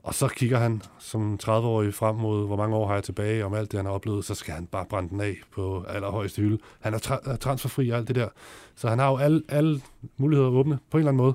Og 0.05 0.15
så 0.15 0.29
kigger 0.29 0.59
han 0.59 0.83
som 0.99 1.39
30-årig 1.43 1.95
frem 1.95 2.15
mod, 2.17 2.47
hvor 2.47 2.57
mange 2.57 2.77
år 2.77 2.87
har 2.87 2.95
jeg 2.95 3.05
tilbage 3.05 3.45
om 3.45 3.55
alt 3.55 3.73
det, 3.73 3.79
han 3.79 3.87
har 3.87 3.93
oplevet, 3.93 4.25
så 4.25 4.35
skal 4.35 4.55
han 4.55 4.67
bare 4.67 4.85
brænde 4.91 5.09
den 5.11 5.21
af 5.21 5.37
på 5.55 5.85
allerhøjeste 5.89 6.43
hylde. 6.43 6.59
Han 6.81 6.95
er 6.95 6.99
tra- 6.99 7.37
transferfri 7.37 7.91
og 7.91 7.99
alt 7.99 8.09
det 8.09 8.17
der. 8.17 8.29
Så 8.77 8.89
han 8.89 8.99
har 8.99 9.11
jo 9.11 9.17
alle, 9.17 9.43
alle 9.49 9.81
muligheder 10.17 10.51
åbne 10.51 10.79
på 10.91 10.97
en 10.97 11.01
eller 11.01 11.11
anden 11.11 11.23
måde. 11.25 11.35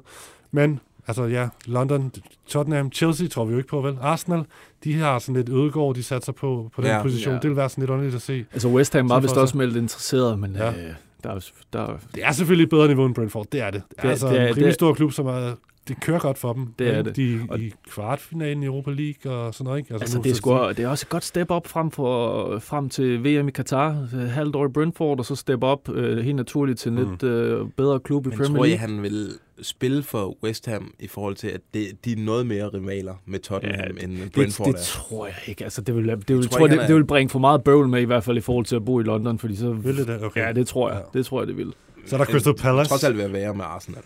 Men, 0.51 0.79
altså 1.07 1.23
ja, 1.23 1.49
London, 1.65 2.11
Tottenham, 2.47 2.91
Chelsea 2.91 3.27
tror 3.27 3.45
vi 3.45 3.51
jo 3.51 3.57
ikke 3.57 3.69
på, 3.69 3.81
vel? 3.81 3.97
Arsenal, 4.01 4.43
de 4.83 4.93
har 4.93 5.19
sådan 5.19 5.35
lidt 5.35 5.49
ødegård, 5.49 5.95
de 5.95 6.03
satser 6.03 6.31
på, 6.31 6.71
på 6.75 6.81
den 6.81 6.89
Ja. 6.91 7.01
position. 7.01 7.33
Ja. 7.33 7.39
Det 7.39 7.49
vil 7.49 7.57
være 7.57 7.69
sådan 7.69 7.81
lidt 7.81 7.89
underligt 7.91 8.15
at 8.15 8.21
se. 8.21 8.45
Altså 8.53 8.67
West 8.67 8.93
Ham 8.93 9.09
var 9.09 9.19
vist 9.19 9.37
også 9.37 9.57
meldt 9.57 9.75
interesseret, 9.77 10.39
men 10.39 10.55
Ja. 10.55 10.69
øh, 10.69 10.93
der 11.23 11.29
er, 11.29 11.39
der, 11.73 11.79
er- 11.81 11.97
Det 12.15 12.25
er 12.25 12.31
selvfølgelig 12.31 12.63
et 12.63 12.69
bedre 12.69 12.87
niveau 12.87 13.05
end 13.05 13.15
Brentford, 13.15 13.45
det 13.51 13.61
er 13.61 13.69
det. 13.71 13.81
Det 13.89 13.97
er, 13.97 14.01
Det- 14.01 14.09
altså 14.09 14.27
det 14.27 14.37
er- 14.37 14.41
en 14.41 14.47
rimelig 14.47 14.65
det- 14.65 14.73
stor 14.73 14.93
klub, 14.93 15.11
som 15.11 15.25
er, 15.27 15.51
det 15.87 15.99
kører 15.99 16.19
godt 16.19 16.37
for 16.37 16.53
dem. 16.53 16.73
Det 16.79 16.87
er 16.95 17.01
det. 17.01 17.15
De 17.15 17.35
er 17.35 17.39
Og- 17.49 17.59
i 17.59 17.73
kvartfinalen 17.89 18.63
i 18.63 18.65
Europa 18.65 18.91
League 18.91 19.31
og 19.31 19.53
sådan 19.53 19.65
noget, 19.65 19.77
ikke? 19.79 19.93
altså 19.93 20.17
nu- 20.17 20.23
det, 20.23 20.29
er 20.29 20.33
så- 20.33 20.37
sgu, 20.37 20.69
det 20.77 20.79
er 20.79 20.87
også 20.87 21.03
et 21.05 21.09
godt 21.09 21.23
step 21.23 21.51
op 21.51 21.67
frem, 21.67 21.91
for, 21.91 22.59
frem 22.59 22.89
til 22.89 23.23
VM 23.23 23.47
i 23.47 23.51
Katar. 23.51 23.91
Halvt 24.29 24.55
år 24.55 24.65
i 24.65 24.69
Brentford, 24.69 25.19
og 25.19 25.25
så 25.25 25.35
step 25.35 25.63
op 25.63 25.89
øh, 25.89 26.17
helt 26.17 26.35
naturligt 26.35 26.79
til 26.79 26.91
en 26.91 26.99
Mm. 27.03 27.09
lidt 27.09 27.23
øh, 27.23 27.67
bedre 27.77 27.99
klub 27.99 28.25
i 28.25 28.29
Men 28.29 28.37
Premier 28.37 28.55
tror 28.57 28.65
I, 28.65 28.67
League. 28.69 28.79
han 28.79 29.01
vil 29.03 29.29
spille 29.61 30.03
for 30.03 30.35
West 30.43 30.65
Ham 30.65 30.91
i 30.99 31.07
forhold 31.07 31.35
til, 31.35 31.47
at 31.47 31.61
det, 31.73 32.05
de 32.05 32.11
er 32.11 32.15
noget 32.17 32.47
mere 32.47 32.67
rivaler 32.67 33.13
med 33.25 33.39
Tottenham 33.39 33.97
Ja, 33.97 34.03
end 34.03 34.17
Det, 34.17 34.31
Brentford 34.31 34.67
det 34.67 34.73
er? 34.75 34.79
tror 34.79 35.25
jeg 35.25 35.35
ikke. 35.47 35.63
Altså, 35.63 35.81
det 35.81 35.95
vil, 35.95 36.07
det 36.07 36.27
vil, 36.27 36.47
tror 36.47 36.57
tror 36.57 36.67
ikke, 36.67 36.79
det, 36.79 36.87
det 36.87 36.95
vil 36.95 37.05
bringe 37.05 37.29
for 37.29 37.39
meget 37.39 37.63
bøvl 37.63 37.87
med, 37.87 38.01
i 38.01 38.05
hvert 38.05 38.23
fald 38.23 38.37
i 38.37 38.41
forhold 38.41 38.65
til 38.65 38.75
at 38.75 38.85
bo 38.85 38.99
i 38.99 39.03
London, 39.03 39.39
fordi 39.39 39.55
så... 39.55 39.71
Vil 39.71 39.97
det 39.97 40.07
det? 40.07 40.23
Okay. 40.23 40.47
Ja, 40.47 40.53
det 40.53 40.67
tror 40.67 40.89
jeg. 40.91 41.01
Ja. 41.13 41.17
Det 41.19 41.25
tror 41.25 41.41
jeg, 41.41 41.47
det 41.47 41.57
vil. 41.57 41.73
Så 42.05 42.15
er 42.15 42.17
der 42.17 42.25
Crystal 42.25 42.53
Palace. 42.55 42.89
Trods 42.89 43.03
alt 43.03 43.17
ved 43.17 43.23
at 43.23 43.33
være 43.33 43.53
med 43.53 43.65
Arsenal. 43.65 44.01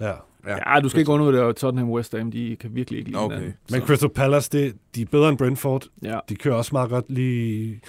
Ja. 0.00 0.12
Ja. 0.46 0.74
Ja, 0.74 0.80
du 0.80 0.88
skal 0.88 1.00
ikke 1.00 1.12
undervurdere 1.12 1.52
Tottenham 1.52 1.90
West 1.90 2.14
Ham. 2.18 2.30
De 2.30 2.56
kan 2.60 2.70
virkelig 2.74 2.98
ikke 2.98 3.10
lide 3.10 3.20
Okay. 3.22 3.36
hinanden. 3.36 3.58
Men 3.70 3.80
Crystal 3.80 4.08
Palace, 4.10 4.50
det, 4.52 4.74
de 4.94 5.02
er 5.02 5.06
bedre 5.06 5.28
end 5.28 5.38
Brentford. 5.38 5.84
ja. 6.02 6.18
De 6.28 6.34
kører 6.36 6.54
også 6.54 6.70
meget 6.72 6.90
godt 6.90 7.04
lige 7.08 7.80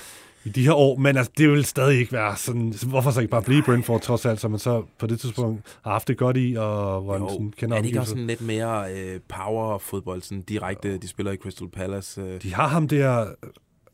i 0.45 0.49
de 0.49 0.63
her 0.63 0.73
år, 0.73 0.97
men 0.97 1.17
altså, 1.17 1.31
det 1.37 1.49
vil 1.51 1.65
stadig 1.65 1.99
ikke 1.99 2.11
være 2.11 2.35
sådan... 2.37 2.73
Hvorfor 2.87 3.11
så 3.11 3.19
ikke 3.21 3.31
bare 3.31 3.41
blive 3.41 3.63
Brentford, 3.63 4.01
trods 4.01 4.25
alt, 4.25 4.39
som 4.39 4.51
man 4.51 4.59
så 4.59 4.83
på 4.99 5.07
det 5.07 5.19
tidspunkt 5.19 5.77
har 5.83 5.91
haft 5.91 6.07
det 6.07 6.17
godt 6.17 6.37
i, 6.37 6.55
og 6.57 7.01
hvor 7.01 7.17
man 7.17 7.29
sådan 7.29 7.53
kender 7.57 7.77
er 7.77 7.81
det 7.81 7.87
ikke 7.87 7.99
også 7.99 8.09
sådan 8.09 8.27
lidt 8.27 8.41
mere 8.41 8.93
øh, 8.93 9.19
power-fodbold, 9.29 10.21
sådan 10.21 10.41
direkte, 10.41 10.97
de 10.97 11.07
spiller 11.07 11.31
i 11.31 11.35
Crystal 11.35 11.69
Palace? 11.69 12.21
Øh. 12.21 12.41
De 12.43 12.53
har 12.53 12.67
ham 12.67 12.87
der... 12.87 13.25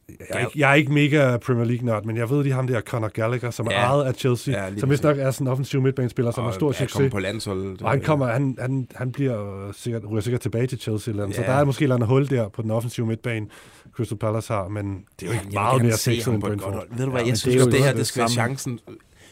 Jeg 0.10 0.18
er, 0.30 0.40
ikke, 0.40 0.52
jeg 0.60 0.72
er 0.72 0.74
ikke 0.76 0.92
mega 0.94 1.38
Premier 1.38 1.66
League-nørd, 1.66 2.06
men 2.06 2.18
jeg 2.18 2.30
ved, 2.30 2.44
de 2.44 2.50
har 2.50 2.56
ham 2.56 2.68
der 2.68 2.82
Conor 2.82 3.08
Gallagher, 3.08 3.52
som 3.52 3.68
Ja. 3.72 3.76
er 3.78 3.86
ejet 3.86 4.04
af 4.06 4.14
Chelsea, 4.16 4.64
Ja, 4.64 4.70
lige 4.70 4.80
som 4.80 4.90
vist 4.90 5.04
nok 5.04 5.18
er 5.18 5.32
sådan 5.32 5.48
en 5.48 5.52
offensiv 5.52 5.82
midtbanespiller, 5.82 6.32
som 6.32 6.44
har 6.44 6.52
stor 6.52 6.72
succes. 6.72 6.94
kommer 6.94 7.10
på 7.10 7.20
landsholdet. 7.20 7.82
Og 7.82 7.90
han, 7.90 8.02
kommer, 8.02 8.28
han, 8.28 8.56
han, 8.60 8.88
han 8.96 9.12
bliver 9.12 9.68
øh, 9.68 9.74
sikkert, 9.74 10.02
ryger 10.10 10.22
sikkert 10.22 10.42
tilbage 10.42 10.68
til 10.68 10.80
Chelsea. 10.80 11.12
Eller 11.12 11.24
andet. 11.24 11.36
Så 11.36 11.42
Ja. 11.42 11.48
der 11.48 11.54
er 11.54 11.64
måske 11.64 11.80
et 11.82 11.84
eller 11.84 11.96
andet 11.96 12.10
hul 12.10 12.30
der 12.30 12.48
på 12.50 12.62
den 12.62 12.72
offensive 12.72 13.06
midtbane, 13.08 13.48
Crystal 13.96 14.18
Palace 14.18 14.54
har, 14.54 14.68
men 14.68 14.86
det 15.20 15.26
er 15.26 15.28
jo 15.28 15.32
Jamen, 15.34 15.40
ikke 15.40 15.46
vil 15.46 15.54
meget 15.54 15.82
mere 15.84 15.92
se 15.92 15.98
sexet 15.98 16.34
end 16.34 16.42
Brentford. 16.42 16.84
Ved 16.90 17.06
du 17.06 17.12
hvad, 17.12 17.22
Ja, 17.22 17.28
jeg 17.28 17.38
synes, 17.38 17.64
det 17.64 17.72
det 17.74 17.84
her 17.84 17.94
det 17.94 18.08
skal 18.08 18.20
være 18.20 18.30
chancen. 18.30 18.80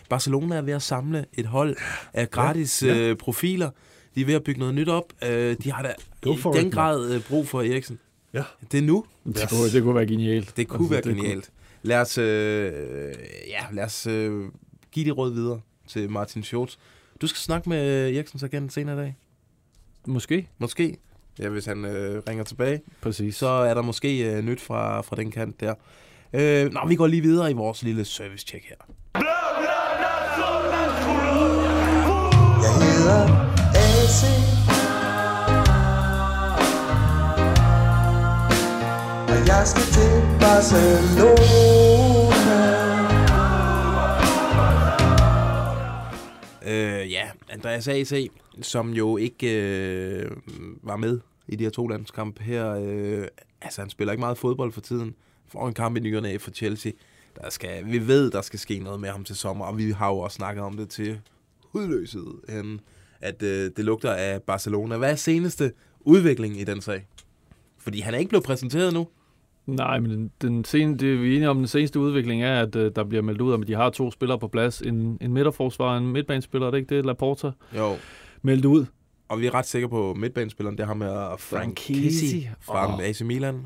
Barcelona 0.10 0.56
er 0.56 0.62
ved 0.62 0.74
at 0.74 0.82
samle 0.82 1.26
et 1.34 1.46
hold 1.46 1.76
af 2.14 2.32
gratis 2.32 2.84
Ja. 2.84 2.98
øh, 2.98 3.16
profiler. 3.16 3.70
De 4.16 4.22
er 4.22 4.26
ved 4.26 4.34
at 4.34 4.44
bygge 4.44 4.60
noget 4.60 4.76
nyt 4.76 4.90
op. 4.90 5.04
Øh, 5.30 5.56
de 5.64 5.72
har 5.72 5.84
da 5.84 5.94
i 6.26 6.38
den 6.56 6.72
grad 6.72 7.12
øh, 7.12 7.22
brug 7.30 7.48
for 7.48 7.60
Eriksen. 7.62 8.00
Ja. 8.34 8.44
Det 8.72 8.78
er 8.78 8.82
nu. 8.82 9.06
Det, 9.26 9.50
kunne, 9.50 9.72
det 9.72 9.84
kunne 9.84 9.96
være 9.96 10.08
genialt. 10.08 10.58
Det 10.58 10.68
kunne 10.68 10.80
Altså, 10.80 10.90
være 10.94 11.02
det 11.02 11.12
kunne- 11.16 11.24
genialt. 11.24 11.52
Lad 11.84 12.02
os, 12.02 12.18
øh, 12.18 12.74
ja, 13.48 13.66
lad 13.74 13.84
os 13.84 14.08
øh, 14.08 14.46
give 14.92 15.06
de 15.06 15.12
råd 15.12 15.34
videre 15.34 15.62
til 15.88 16.10
Martin 16.10 16.44
Schultz. 16.44 16.76
Du 17.22 17.28
skal 17.28 17.38
snakke 17.40 17.70
med 17.70 18.10
Eriksens 18.16 18.44
agent 18.44 18.74
senere 18.74 18.96
i 18.96 19.00
dag. 19.00 19.16
Måske. 20.08 20.48
Måske. 20.58 20.98
Ja, 21.40 21.50
hvis 21.50 21.66
han 21.66 21.86
øh, 21.86 22.22
ringer 22.30 22.44
tilbage. 22.44 22.82
Præcis. 23.02 23.36
Så 23.36 23.48
er 23.48 23.74
der 23.74 23.82
måske 23.82 24.32
øh, 24.36 24.44
nyt 24.46 24.62
fra, 24.62 25.02
fra 25.02 25.16
den 25.16 25.32
kant 25.32 25.60
der. 25.60 25.74
Øh, 26.34 26.72
nå, 26.74 26.80
vi 26.88 26.96
går 26.96 27.08
lige 27.08 27.22
videre 27.22 27.52
i 27.52 27.54
vores 27.54 27.84
lille 27.84 28.06
service-check 28.06 28.66
her. 28.70 28.76
Barcelona 40.62 41.32
Øh, 46.66 47.12
ja, 47.12 47.30
Andreas 47.50 47.88
A.C., 47.88 48.32
som 48.62 48.94
jo 48.94 49.18
ikke 49.18 49.48
øh, 49.48 50.32
var 50.84 50.96
med 50.96 51.20
i 51.48 51.56
de 51.56 51.64
her 51.64 51.72
to 51.72 51.88
landskamp 51.88 52.40
her. 52.40 52.76
Øh, 52.84 53.28
altså, 53.62 53.82
han 53.82 53.90
spiller 53.90 54.12
ikke 54.12 54.20
meget 54.20 54.38
fodbold 54.38 54.72
for 54.72 54.82
tiden. 54.82 55.16
Får 55.48 55.68
en 55.68 55.74
kamp 55.74 55.98
i 55.98 56.00
nyerne 56.00 56.30
af 56.30 56.42
for 56.42 56.52
Chelsea. 56.52 56.92
Der 57.42 57.50
skal, 57.50 57.86
vi 57.86 58.08
ved, 58.08 58.32
der 58.32 58.42
skal 58.42 58.60
ske 58.60 58.80
noget 58.80 59.00
med 59.00 59.10
ham 59.10 59.24
til 59.24 59.36
sommer, 59.36 59.66
og 59.66 59.78
vi 59.78 59.92
har 59.92 60.08
jo 60.08 60.18
også 60.18 60.36
snakket 60.36 60.64
om 60.64 60.78
det 60.78 60.90
til 60.90 61.20
hudløshed, 61.64 62.34
at 63.22 63.44
øh, 63.44 63.72
det 63.78 63.86
lugter 63.86 64.14
af 64.14 64.42
Barcelona. 64.42 64.98
Hvad 64.98 65.12
er 65.12 65.16
seneste 65.16 65.72
udvikling 66.02 66.60
i 66.60 66.64
den 66.64 66.82
sag? 66.82 67.08
Fordi 67.78 68.00
han 68.00 68.14
er 68.14 68.18
ikke 68.18 68.30
blevet 68.30 68.46
præsenteret 68.46 68.94
nu. 68.94 69.08
Nej, 69.66 70.00
men 70.00 70.12
den, 70.12 70.32
den 70.42 70.66
sen, 70.66 71.00
det, 71.00 71.22
vi 71.22 71.32
er 71.32 71.36
enige 71.36 71.50
om, 71.50 71.58
den 71.58 71.68
seneste 71.68 72.00
udvikling 72.00 72.44
er, 72.44 72.62
at 72.62 72.76
uh, 72.76 72.82
der 72.96 73.04
bliver 73.04 73.22
meldt 73.24 73.42
ud 73.42 73.54
om, 73.54 73.62
at 73.62 73.68
de 73.68 73.74
har 73.76 73.90
to 73.90 74.12
spillere 74.12 74.40
på 74.40 74.48
plads. 74.48 74.82
En, 74.82 75.18
en 75.22 75.34
midterforsvar 75.34 75.86
og 75.92 75.98
en 75.98 76.08
midtbanespiller, 76.08 76.68
er 76.68 76.72
det 76.72 76.78
ikke 76.78 76.96
det? 76.96 77.06
Laporta 77.06 77.52
Jo, 77.78 77.96
meldt 78.42 78.66
ud. 78.66 78.86
og 79.30 79.40
vi 79.42 79.46
er 79.48 79.54
ret 79.54 79.66
sikre 79.68 79.90
på 79.90 80.14
midtbanespilleren, 80.14 80.78
det 80.78 80.86
har 80.88 80.94
med 80.94 81.10
Frank 81.38 81.74
Kessie. 81.76 82.56
fra. 82.62 83.02
AC 83.04 83.22
Milan. 83.22 83.66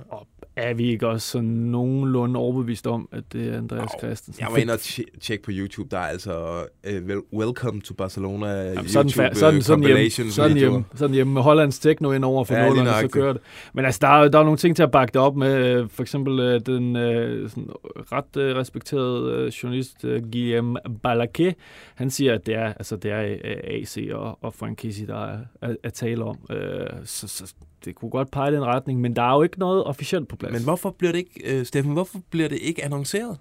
Er 0.56 0.74
vi 0.74 0.90
ikke 0.92 1.08
også 1.08 1.28
sådan 1.28 1.50
nogenlunde 1.50 2.40
overbevist 2.40 2.88
om, 2.88 3.10
at 3.12 3.24
det 3.34 3.48
er 3.54 3.58
Andreas 3.58 3.92
Au. 3.94 4.00
Christensen? 4.00 4.42
Jeg 4.42 4.48
var 4.52 4.58
inde 4.58 4.74
og 4.74 4.80
tje- 4.80 5.20
tjekke 5.22 5.44
på 5.44 5.52
YouTube, 5.54 5.90
der 5.92 5.98
er 5.98 6.08
altså 6.08 6.64
uh, 6.88 7.40
Welcome 7.40 7.82
to 7.82 7.94
Barcelona 7.94 8.48
Jamen, 8.48 8.88
sådan, 8.88 9.06
YouTube 9.06 9.36
sådan, 9.36 9.56
øh, 9.56 10.12
sådan, 10.12 10.86
sådan 10.96 11.14
hjemme 11.14 11.34
med 11.34 11.42
Hollands 11.42 11.80
techno 11.80 12.12
ind 12.12 12.26
over 12.26 12.44
for 12.44 12.56
Ja, 12.56 12.68
nålerne, 12.68 12.90
så 13.02 13.08
kører 13.08 13.34
det. 13.34 13.42
Men 13.74 13.86
altså, 13.86 14.00
der 14.02 14.08
er, 14.08 14.28
der 14.28 14.40
er 14.40 14.44
nogle 14.44 14.58
ting 14.58 14.76
til 14.76 14.84
at 14.84 14.92
bakke 14.92 15.12
det 15.12 15.22
op 15.22 15.36
med. 15.36 15.88
For 15.90 16.02
eksempel 16.02 16.40
øh, 16.40 16.62
den 16.66 16.96
øh, 16.96 17.50
sådan 17.50 17.70
ret 18.12 18.38
øh, 18.38 18.56
respekterede 18.56 19.52
journalist 19.64 20.06
øh, 20.06 20.22
Guillaume 20.32 20.80
Balaké, 21.08 21.52
han 21.96 22.10
siger, 22.10 22.34
at 22.34 22.46
det 22.46 22.56
er, 22.56 22.74
altså, 22.74 22.96
det 22.96 23.12
er 23.12 23.38
AC 23.64 23.98
og, 24.14 24.38
og 24.42 24.54
Frank 24.54 24.78
Kessie, 24.78 25.08
der 25.08 25.26
er, 25.62 25.76
er 25.84 25.90
tale 25.90 26.24
om. 26.24 26.38
Øh, 26.50 26.88
så, 27.04 27.28
så 27.28 27.54
det 27.86 27.96
kunne 27.96 28.12
godt 28.12 28.32
pege 28.32 28.52
i 28.52 28.56
den 28.56 28.64
retning, 28.64 29.02
men 29.02 29.16
der 29.16 29.22
er 29.22 29.36
jo 29.36 29.42
ikke 29.42 29.60
noget 29.60 29.84
officielt 29.84 30.28
på 30.28 30.36
plads. 30.36 30.54
Men 30.54 30.64
hvorfor 30.64 30.90
bliver 30.90 31.12
det 31.12 31.20
ikke, 31.20 31.60
uh, 31.60 31.66
Steffen, 31.66 31.94
hvorfor 31.94 32.20
bliver 32.30 32.50
det 32.50 32.60
ikke 32.62 32.86
annonceret? 32.86 33.38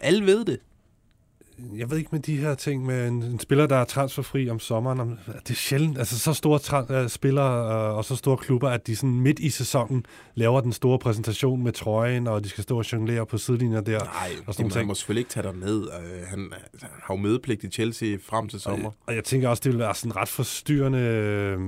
Alle 0.00 0.26
ved 0.26 0.44
det. 0.44 0.58
Jeg 1.76 1.90
ved 1.90 1.98
ikke 1.98 2.08
med 2.12 2.20
de 2.20 2.36
her 2.36 2.54
ting 2.54 2.86
med 2.86 3.08
en, 3.08 3.22
en 3.22 3.40
spiller, 3.40 3.66
der 3.66 3.76
er 3.76 3.84
transferfri 3.84 4.50
om 4.50 4.58
sommeren. 4.58 5.00
Om, 5.00 5.18
det 5.26 5.50
er 5.50 5.54
sjældent. 5.54 5.98
Altså 5.98 6.18
så 6.18 6.32
store 6.32 6.58
tra- 6.58 7.02
uh, 7.02 7.08
spillere 7.08 7.90
uh, 7.90 7.96
og 7.96 8.04
så 8.04 8.16
store 8.16 8.36
klubber, 8.36 8.70
at 8.70 8.86
de 8.86 8.96
sådan 8.96 9.20
midt 9.20 9.38
i 9.38 9.50
sæsonen 9.50 10.06
laver 10.34 10.60
den 10.60 10.72
store 10.72 10.98
præsentation 10.98 11.62
med 11.62 11.72
trøjen, 11.72 12.26
og 12.26 12.44
de 12.44 12.48
skal 12.48 12.64
stå 12.64 12.78
og 12.78 12.92
jonglere 12.92 13.26
på 13.26 13.38
sidelinjer 13.38 13.80
der. 13.80 13.98
Nej, 13.98 14.30
og 14.46 14.54
sådan 14.54 14.64
man 14.64 14.72
ting. 14.72 14.86
må 14.86 14.94
selvfølgelig 14.94 15.20
ikke 15.20 15.30
tage 15.30 15.46
dig 15.46 15.56
ned. 15.56 15.82
Uh, 15.82 16.26
han, 16.26 16.52
han 16.80 16.90
har 17.02 17.14
jo 17.14 17.20
mødepligt 17.20 17.64
i 17.64 17.68
Chelsea 17.68 18.16
frem 18.22 18.48
til 18.48 18.60
sommer. 18.60 18.88
Og, 18.88 18.94
og 19.06 19.14
jeg 19.14 19.24
tænker 19.24 19.48
også, 19.48 19.60
det 19.64 19.72
vil 19.72 19.78
være 19.78 19.94
sådan 19.94 20.16
ret 20.16 20.28
forstyrrende, 20.28 20.98
øh, 20.98 21.60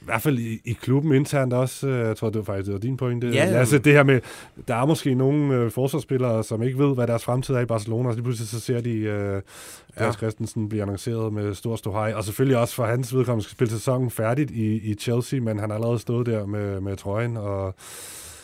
i 0.00 0.04
hvert 0.04 0.22
fald 0.22 0.38
i, 0.38 0.60
i 0.64 0.72
klubben 0.72 1.14
internt 1.14 1.52
også. 1.52 1.88
øh, 1.88 2.06
Jeg 2.06 2.16
tror, 2.16 2.30
det 2.30 2.38
var 2.38 2.44
faktisk 2.44 2.66
det 2.66 2.72
var 2.72 2.80
din 2.80 2.96
pointe. 2.96 3.28
Ja. 3.28 3.44
Altså 3.44 3.78
det 3.78 3.92
her 3.92 4.02
med, 4.02 4.20
der 4.68 4.74
er 4.74 4.86
måske 4.86 5.14
nogle 5.14 5.54
øh, 5.54 5.70
forsvarsspillere, 5.70 6.44
som 6.44 6.62
ikke 6.62 6.78
ved, 6.78 6.94
hvad 6.94 7.06
deres 7.06 7.24
fremtid 7.24 7.54
er 7.54 7.60
i 7.60 7.66
Barcelona, 7.66 8.08
og 8.08 8.12
så 8.14 8.16
lige 8.16 8.24
pludselig 8.24 8.48
så 8.48 8.60
ser 8.60 8.80
de 8.80 8.90
øh, 8.90 9.42
Ja. 9.98 10.04
Lars 10.04 10.14
Christensen 10.16 10.68
blive 10.68 10.82
annonceret 10.82 11.32
med 11.32 11.54
stor 11.54 11.76
ståhej. 11.76 12.12
Og 12.16 12.24
selvfølgelig 12.24 12.58
også 12.58 12.74
for 12.74 12.84
hans 12.86 13.14
vedkommende 13.14 13.44
skal 13.44 13.54
spille 13.54 13.70
sæsonen 13.70 14.10
færdigt 14.10 14.50
i, 14.50 14.74
i 14.90 14.94
Chelsea, 14.94 15.40
men 15.40 15.58
han 15.58 15.70
har 15.70 15.74
allerede 15.76 15.98
stået 15.98 16.26
der 16.26 16.46
med, 16.46 16.80
med 16.80 16.96
trøjen 16.96 17.36
og 17.36 17.74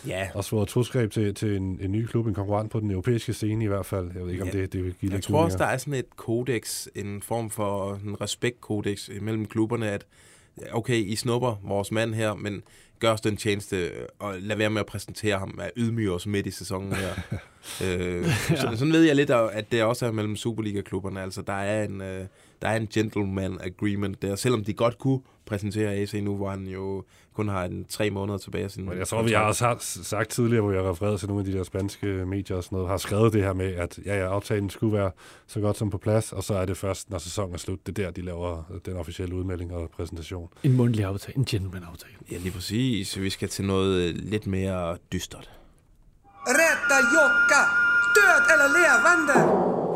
Ja, 0.07 0.29
også 0.35 0.51
fået 0.51 0.69
troskab 0.69 1.11
til, 1.11 1.35
til 1.35 1.57
en, 1.57 1.79
en 1.83 1.93
ny 1.93 2.07
klub, 2.07 2.27
en 2.27 2.35
konkurrent 2.35 2.71
på 2.73 2.81
den 2.81 2.91
europæiske 2.91 3.33
scene 3.33 3.65
i 3.65 3.69
hvert 3.69 3.87
fald. 3.87 4.11
Jeg 4.15 4.23
ved 4.25 4.31
ikke, 4.31 4.43
om 4.43 4.49
Ja. 4.49 4.59
det, 4.61 4.73
det 4.73 4.85
vil 4.85 4.95
give 5.01 5.13
jeg 5.13 5.23
tror 5.23 5.45
også, 5.45 5.59
der 5.59 5.65
er 5.65 5.77
sådan 5.77 5.95
et 5.95 6.17
kodex, 6.17 6.87
en 6.95 7.23
form 7.23 7.51
for 7.51 8.01
en 8.07 8.21
respektkodex 8.21 9.09
mellem 9.21 9.47
klubberne, 9.47 9.91
at 9.91 10.05
okay, 10.73 10.97
I 10.97 11.17
snupper 11.17 11.61
vores 11.63 11.93
mand 11.93 12.15
her, 12.15 12.35
men 12.35 12.63
gør 12.99 13.13
os 13.13 13.21
den 13.21 13.37
tjeneste, 13.37 13.91
og 14.19 14.35
lad 14.41 14.57
være 14.57 14.71
med 14.71 14.81
at 14.81 14.87
præsentere 14.87 15.39
ham, 15.39 15.59
at 15.63 15.71
ydmyge 15.77 16.13
os 16.13 16.27
midt 16.27 16.47
i 16.47 16.51
sæsonen 16.51 16.93
her. 16.93 17.11
øh, 17.85 18.27
så, 18.49 18.73
sådan 18.77 18.93
ved 18.93 19.03
jeg 19.03 19.17
lidt, 19.17 19.31
at 19.31 19.73
det 19.73 19.83
også 19.83 20.07
er 20.07 20.13
mellem 20.13 20.37
Superliga-klubberne. 20.37 21.23
Altså, 21.23 21.43
der 21.43 21.53
er 21.53 21.85
en, 21.85 22.01
øh, 22.01 22.27
der 22.63 22.69
er 22.69 22.77
en 22.77 22.87
gentleman 22.87 23.59
agreement 23.61 24.23
der, 24.23 24.37
selvom 24.37 24.65
de 24.65 24.73
godt 24.73 24.99
kunne 24.99 25.21
præsentere 25.47 25.95
AC 25.95 26.15
nu, 26.15 26.37
hvor 26.37 26.51
han 26.51 26.67
jo 26.67 27.05
kun 27.35 27.49
har 27.49 27.65
en 27.65 27.85
tre 27.89 28.11
måneder 28.11 28.39
tilbage 28.39 28.65
af 28.65 28.71
sin 28.71 28.85
Men 28.85 28.99
jeg 28.99 29.09
tror, 29.09 29.23
vi 29.23 29.33
har 29.33 29.43
også 29.43 29.67
har 29.67 29.77
sagt 29.81 30.31
tidligere, 30.31 30.63
hvor 30.63 30.73
jeg 30.73 30.83
har 30.83 30.91
refereret 30.91 31.21
til 31.21 31.29
nogle 31.29 31.47
af 31.47 31.53
de 31.53 31.59
der 31.59 31.65
spanske 31.65 32.07
medier 32.07 32.57
og 32.57 32.65
sådan 32.65 32.77
noget, 32.77 32.91
har 32.91 32.97
skrevet 32.97 33.33
det 33.33 33.43
her 33.43 33.53
med, 33.53 33.75
at 33.75 33.99
ja, 34.07 34.19
ja, 34.19 34.29
aftalen 34.29 34.71
skulle 34.71 34.97
være 34.97 35.11
så 35.47 35.61
godt 35.61 35.77
som 35.77 35.91
på 35.91 35.99
plads, 35.99 36.33
og 36.33 36.45
så 36.45 36.55
er 36.55 36.65
det 36.65 36.77
først, 36.77 37.11
når 37.11 37.19
sæsonen 37.19 37.55
er 37.55 37.59
slut, 37.59 37.87
det 37.87 37.99
er 37.99 38.03
der, 38.05 38.11
de 38.11 38.23
laver 38.23 38.63
den 38.87 38.97
officielle 38.97 39.35
udmelding 39.35 39.73
og 39.73 39.91
præsentation. 39.97 40.49
En 40.63 40.73
mundtlig 40.77 41.05
aftale, 41.05 41.37
en 41.39 41.45
gentleman-aftale. 41.45 42.15
Ja, 42.31 42.37
lige 42.37 42.53
præcis. 42.53 43.21
Vi 43.21 43.31
skal 43.31 43.49
til 43.49 43.65
noget 43.65 44.09
øh, 44.09 44.15
lidt 44.15 44.47
mere 44.47 44.97
dystert. 45.13 45.51
Rädda 46.47 46.99
Jokka! 47.15 47.63
Död 48.15 48.53
eller 48.53 48.69
levande! 48.79 49.94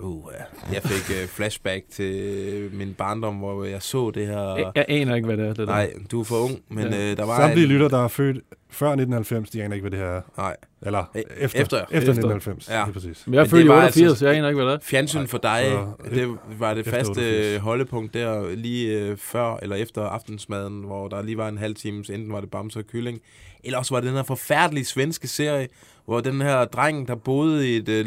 Uh, 0.00 0.30
jeg 0.72 0.82
fik 0.82 1.16
uh, 1.22 1.28
flashback 1.28 1.84
til 1.90 2.70
min 2.72 2.94
barndom, 2.94 3.34
hvor 3.34 3.64
jeg 3.64 3.82
så 3.82 4.10
det 4.10 4.26
her... 4.26 4.56
Jeg, 4.56 4.72
jeg 4.74 4.84
aner 4.88 5.14
ikke, 5.14 5.26
hvad 5.26 5.36
det 5.36 5.44
er. 5.44 5.48
Det 5.48 5.58
der. 5.58 5.66
Nej, 5.66 5.92
du 6.10 6.20
er 6.20 6.24
for 6.24 6.36
ung, 6.44 6.58
men 6.68 6.84
Ja. 6.92 7.10
uh, 7.12 7.16
der 7.16 7.24
var 7.26 7.36
Samtlige 7.36 7.64
en... 7.64 7.70
lytter, 7.72 7.88
der 7.88 8.04
er 8.04 8.08
født 8.08 8.36
før 8.70 8.86
1990, 8.86 9.50
de 9.50 9.62
aner 9.62 9.74
ikke, 9.74 9.82
hvad 9.88 9.90
det 9.90 9.98
her 9.98 10.06
er. 10.16 10.20
Nej, 10.36 10.56
Eller 10.82 11.02
E- 11.02 11.18
efter, 11.18 11.44
efter. 11.44 11.60
efter, 11.60 11.76
efter 11.78 11.96
Efter. 11.96 12.10
1990, 12.12 12.68
Ja. 12.68 12.84
lige 12.84 12.92
præcis. 12.92 13.26
Men 13.26 13.34
jeg 13.34 13.40
er 13.40 13.44
født 13.48 13.64
i 13.64 13.68
var 13.68 13.74
88, 13.76 14.10
altså- 14.10 14.26
jeg 14.26 14.36
aner 14.36 14.48
ikke, 14.48 14.56
hvad 14.62 14.72
det 14.72 14.74
er. 14.80 14.84
fjernsyn 14.84 15.26
for 15.26 15.38
dig, 15.38 15.62
så- 15.64 16.10
det 16.14 16.28
var 16.58 16.74
det 16.74 16.80
efter 16.80 16.92
faste 16.92 17.10
88. 17.10 17.60
holdepunkt 17.62 18.14
der 18.14 18.54
lige 18.54 19.12
uh, 19.12 19.18
før 19.18 19.56
eller 19.62 19.76
efter 19.76 20.02
aftensmaden, 20.02 20.82
hvor 20.82 21.08
der 21.08 21.22
lige 21.22 21.36
var 21.38 21.48
en 21.48 21.58
halv 21.58 21.74
time, 21.74 22.04
så 22.04 22.12
enten 22.12 22.32
var 22.32 22.40
det 22.40 22.50
Bamse 22.50 22.78
og 22.78 22.84
Kylling, 22.86 23.20
eller 23.64 23.78
også 23.78 23.94
var 23.94 24.00
det 24.00 24.08
den 24.08 24.16
her 24.16 24.22
forfærdelige 24.22 24.84
svenske 24.84 25.28
serie, 25.28 25.68
hvor 26.04 26.20
den 26.20 26.40
her 26.40 26.64
dreng, 26.64 27.08
der 27.08 27.14
boede 27.14 27.72
i 27.72 27.76
et 27.76 27.88
uh, 27.88 28.06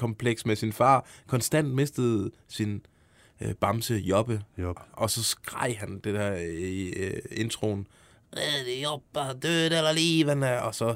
lejlighedskompleks 0.00 0.46
med 0.46 0.56
sin 0.56 0.72
far, 0.72 1.04
konstant 1.28 1.74
mistede 1.74 2.30
sin 2.48 2.82
øh, 3.42 3.54
Bamse 3.60 3.94
Jobbe, 3.94 4.40
Job. 4.58 4.76
og 4.92 5.10
så 5.10 5.22
skreg 5.22 5.76
han 5.78 6.00
det 6.04 6.14
der 6.14 6.36
i 6.58 6.88
øh, 6.96 7.12
introen. 7.30 7.86
"Øh, 8.36 8.40
det 8.66 8.82
Jobbe, 8.82 9.20
død 9.42 9.64
eller 9.66 9.92
levende, 9.92 10.62
og 10.62 10.74
så... 10.74 10.94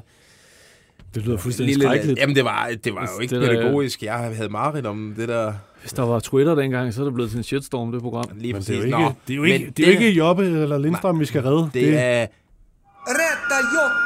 Det 1.15 1.25
lyder 1.25 1.37
fuldstændig 1.37 1.75
skrækkeligt. 1.75 2.19
Jamen, 2.19 2.35
det 2.35 2.45
var, 2.45 2.71
det 2.83 2.95
var 2.95 3.09
jo 3.15 3.19
ikke 3.21 3.35
Det 3.35 3.41
der- 3.41 3.47
pædagogisk. 3.55 4.03
Jeg 4.03 4.17
havde 4.17 4.49
mareridt 4.49 4.85
om 4.85 5.13
det 5.17 5.27
der 5.29 5.53
Hvis 5.81 5.93
der 5.93 6.03
var 6.03 6.19
Twitter 6.19 6.55
dengang, 6.55 6.93
så 6.93 7.01
er 7.01 7.05
det 7.05 7.13
blevet 7.13 7.31
til 7.31 7.37
en 7.37 7.43
shitstorm, 7.43 7.91
det 7.91 8.01
program. 8.01 8.25
lige 8.37 8.53
Men 8.53 8.61
præcis. 8.61 8.67
det 8.67 8.75
er 8.75 8.79
jo 8.79 8.85
ikke, 8.85 8.97
Nå, 8.99 9.13
det 9.27 9.33
er 9.33 9.37
jo 9.37 9.43
ikke, 9.43 9.71
det 9.77 9.87
er 9.87 9.93
jo 9.93 9.99
ikke 9.99 10.11
Jobbe 10.11 10.43
eller 10.45 10.77
Lindstrøm, 10.77 11.19
vi 11.19 11.25
skal 11.25 11.41
redde. 11.41 11.69
Det 11.73 11.97
er, 11.99 12.27
Rädda 13.07 13.57
Jokka! 13.75 14.04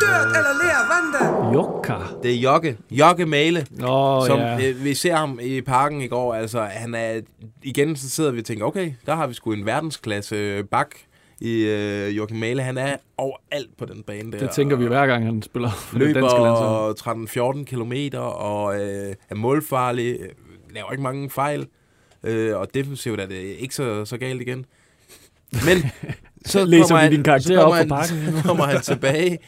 Död 0.00 0.26
eller 0.26 0.54
levande! 0.62 1.52
Jokka. 1.54 1.94
det 2.22 2.30
er 2.30 2.36
Jokke. 2.36 2.76
Jokke 2.90 3.26
Male. 3.26 3.66
Nå, 3.70 4.26
som 4.26 4.38
ja. 4.38 4.68
øh, 4.68 4.84
vi 4.84 4.94
ser 4.94 5.16
ham 5.16 5.38
i 5.42 5.60
parken 5.60 6.00
i 6.00 6.06
går, 6.06 6.34
altså 6.34 6.60
han 6.60 6.94
er, 6.94 7.20
igen 7.62 7.96
så 7.96 8.10
sidder 8.10 8.30
vi 8.30 8.38
og 8.38 8.44
tænker, 8.44 8.64
okay, 8.64 8.92
der 9.06 9.14
har 9.14 9.26
vi 9.26 9.34
sgu 9.34 9.52
en 9.52 9.66
verdensklasse 9.66 10.64
bak 10.70 10.90
i 11.40 11.64
øh, 11.64 12.16
Joachim 12.16 12.38
Male. 12.38 12.62
Han 12.62 12.78
er 12.78 12.96
overalt 13.16 13.76
på 13.78 13.84
den 13.84 14.02
bane 14.02 14.32
der. 14.32 14.38
Det 14.38 14.50
tænker 14.50 14.76
vi 14.76 14.86
hver 14.86 15.06
gang, 15.06 15.24
han 15.24 15.42
spiller 15.42 15.70
for 15.70 15.98
det 15.98 16.14
danske 16.14 16.36
løber 16.38 17.60
13-14 17.60 17.64
kilometer 17.64 18.18
og 18.18 18.74
øh, 18.74 19.14
er 19.30 19.34
målfarlig, 19.34 20.16
øh, 20.20 20.28
laver 20.74 20.90
ikke 20.90 21.02
mange 21.02 21.30
fejl, 21.30 21.66
øh, 22.24 22.56
og 22.56 22.74
defensivt 22.74 23.20
er 23.20 23.26
det 23.26 23.56
ikke 23.58 23.74
så, 23.74 24.04
så 24.04 24.16
galt 24.18 24.40
igen. 24.40 24.64
Men 25.52 25.90
så 26.46 26.64
Læser 26.64 26.94
vi 26.94 27.00
han, 27.00 27.10
din 27.12 27.22
karakter 27.22 27.60
op 27.60 27.74
han, 27.74 27.88
parken 27.88 28.36
Så 28.36 28.42
kommer 28.48 28.64
han 28.64 28.80
tilbage 28.92 29.38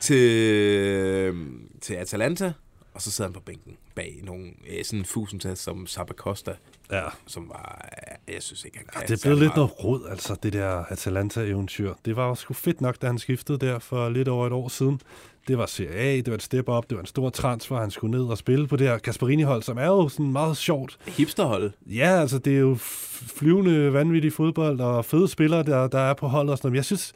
til, 0.00 0.30
øh, 0.48 1.36
til 1.80 1.94
Atalanta, 1.94 2.52
og 2.94 3.02
så 3.02 3.10
sidder 3.10 3.28
han 3.30 3.34
på 3.34 3.40
bænken 3.40 3.76
bag 3.94 4.20
nogle 4.22 4.44
øh, 4.70 4.84
sådan 4.84 4.98
en 4.98 5.04
fusentas 5.04 5.58
som 5.58 5.86
Sabacosta, 5.86 6.52
Ja. 6.92 7.02
som 7.26 7.48
var, 7.48 7.88
øh, 8.28 8.34
jeg 8.34 8.42
synes 8.42 8.64
ikke, 8.64 8.78
han 8.78 8.86
kan 8.92 9.02
Det 9.02 9.10
er 9.10 9.16
særlig 9.16 9.22
blevet 9.22 9.38
lidt 9.38 9.56
noget 9.56 9.84
råd, 9.84 10.06
altså, 10.10 10.36
det 10.42 10.52
der 10.52 10.84
Atalanta-eventyr. 10.84 11.94
Det 12.04 12.16
var 12.16 12.28
jo 12.28 12.34
sgu 12.34 12.54
fedt 12.54 12.80
nok, 12.80 13.02
da 13.02 13.06
han 13.06 13.18
skiftede 13.18 13.58
der 13.58 13.78
for 13.78 14.08
lidt 14.08 14.28
over 14.28 14.46
et 14.46 14.52
år 14.52 14.68
siden. 14.68 15.00
Det 15.48 15.58
var 15.58 15.66
Serie 15.66 15.94
A, 15.94 16.16
det 16.16 16.26
var 16.28 16.34
et 16.34 16.42
step 16.42 16.68
up, 16.68 16.84
det 16.90 16.96
var 16.96 17.00
en 17.02 17.06
stor 17.06 17.30
transfer, 17.30 17.80
han 17.80 17.90
skulle 17.90 18.10
ned 18.18 18.24
og 18.26 18.38
spille 18.38 18.66
på 18.68 18.76
det 18.76 18.86
her 18.88 18.98
Gasparini-hold, 18.98 19.62
som 19.62 19.78
er 19.78 19.86
jo 19.86 20.08
sådan 20.08 20.32
meget 20.32 20.56
sjovt. 20.56 20.98
Hipsterhold. 21.06 21.72
Ja, 21.86 22.20
altså 22.20 22.38
det 22.38 22.54
er 22.54 22.58
jo 22.60 22.74
flyvende, 23.38 23.92
vanvittig 23.92 24.32
fodbold 24.32 24.80
og 24.80 25.04
fede 25.04 25.28
spillere, 25.28 25.62
der, 25.62 25.88
der 25.88 25.98
er 26.00 26.14
på 26.14 26.28
holdet 26.28 26.50
og 26.52 26.58
sådan 26.58 26.66
noget. 26.66 26.72
Men 26.72 26.76
jeg 26.76 26.84
synes, 26.84 27.12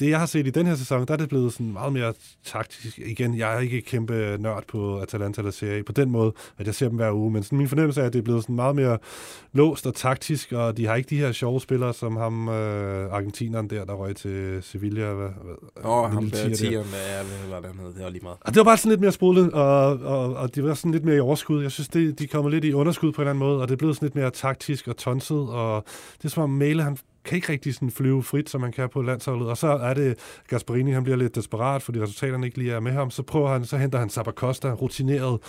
det 0.00 0.10
jeg 0.10 0.18
har 0.18 0.26
set 0.26 0.46
i 0.46 0.50
den 0.50 0.66
her 0.66 0.74
sæson, 0.74 1.06
der 1.06 1.12
er 1.12 1.16
det 1.16 1.28
blevet 1.28 1.52
sådan 1.52 1.72
meget 1.72 1.92
mere 1.92 2.14
taktisk. 2.44 2.98
Igen, 2.98 3.38
jeg 3.38 3.56
er 3.56 3.60
ikke 3.60 3.80
kæmpe 3.80 4.36
nørd 4.40 4.64
på 4.68 4.98
Atalanta 4.98 5.40
eller 5.40 5.52
Serie 5.52 5.82
på 5.82 5.92
den 5.92 6.10
måde, 6.10 6.32
at 6.58 6.66
jeg 6.66 6.74
ser 6.74 6.88
dem 6.88 6.96
hver 6.96 7.12
uge, 7.12 7.30
men 7.30 7.42
sådan 7.42 7.58
min 7.58 7.68
fornemmelse 7.68 8.00
er, 8.00 8.06
at 8.06 8.12
det 8.12 8.18
er 8.18 8.22
blevet 8.22 8.42
sådan 8.42 8.56
meget 8.56 8.76
mere 8.76 8.98
låst 9.52 9.86
og 9.86 9.94
taktisk, 9.94 10.52
og 10.52 10.76
de 10.76 10.86
har 10.86 10.94
ikke 10.94 11.10
de 11.10 11.18
her 11.18 11.32
sjove 11.32 11.60
spillere, 11.60 11.94
som 11.94 12.16
ham 12.16 12.48
øh, 12.48 13.12
argentineren 13.12 13.70
der, 13.70 13.84
der 13.84 13.92
røg 13.92 14.16
til 14.16 14.58
Sevilla. 14.62 15.12
Åh, 15.12 15.30
oh, 15.84 16.12
ham 16.12 16.30
der 16.30 16.36
tiger 16.36 16.56
tieren, 16.56 16.74
der, 16.74 17.48
hvad 17.48 17.56
det, 17.56 17.76
han 17.76 17.86
hed? 17.86 17.94
Det 17.94 18.02
var 18.02 18.10
lige 18.10 18.22
meget. 18.22 18.38
og 18.40 18.48
det 18.48 18.56
var 18.56 18.64
bare 18.64 18.76
sådan 18.76 18.90
lidt 18.90 19.00
mere 19.00 19.12
sprudlet, 19.12 19.52
og, 19.52 19.86
og, 19.86 20.34
og 20.34 20.54
de 20.54 20.64
var 20.64 20.74
sådan 20.74 20.92
lidt 20.92 21.04
mere 21.04 21.16
i 21.16 21.20
overskud. 21.20 21.62
Jeg 21.62 21.70
synes, 21.70 21.88
det, 21.88 22.18
de 22.18 22.26
kommer 22.26 22.50
lidt 22.50 22.64
i 22.64 22.72
underskud 22.72 23.12
på 23.12 23.22
en 23.22 23.28
eller 23.28 23.30
anden 23.30 23.48
måde, 23.48 23.60
og 23.60 23.68
det 23.68 23.74
er 23.74 23.78
blevet 23.78 23.96
sådan 23.96 24.06
lidt 24.06 24.14
mere 24.14 24.30
taktisk 24.30 24.88
og 24.88 24.96
tonset, 24.96 25.48
og 25.48 25.84
det 26.18 26.24
er 26.24 26.28
som 26.28 26.42
om 26.42 26.50
Mæle, 26.50 26.82
han 26.82 26.98
kan 27.24 27.36
ikke 27.36 27.52
rigtig 27.52 27.74
sådan 27.74 27.90
flyve 27.90 28.22
frit, 28.22 28.50
som 28.50 28.60
man 28.60 28.72
kan 28.72 28.88
på 28.88 29.02
landsholdet. 29.02 29.48
Og 29.48 29.56
så 29.56 29.68
er 29.68 29.94
det 29.94 30.18
Gasparini, 30.48 30.90
han 30.90 31.04
bliver 31.04 31.16
lidt 31.16 31.34
desperat, 31.34 31.82
fordi 31.82 32.02
resultaterne 32.02 32.46
ikke 32.46 32.58
lige 32.58 32.72
er 32.72 32.80
med 32.80 32.92
ham. 32.92 33.10
Så 33.10 33.22
prøver 33.22 33.52
han, 33.52 33.64
så 33.64 33.76
henter 33.76 33.98
han 33.98 34.10
Sabacosta, 34.10 34.72
rutineret 34.72 35.40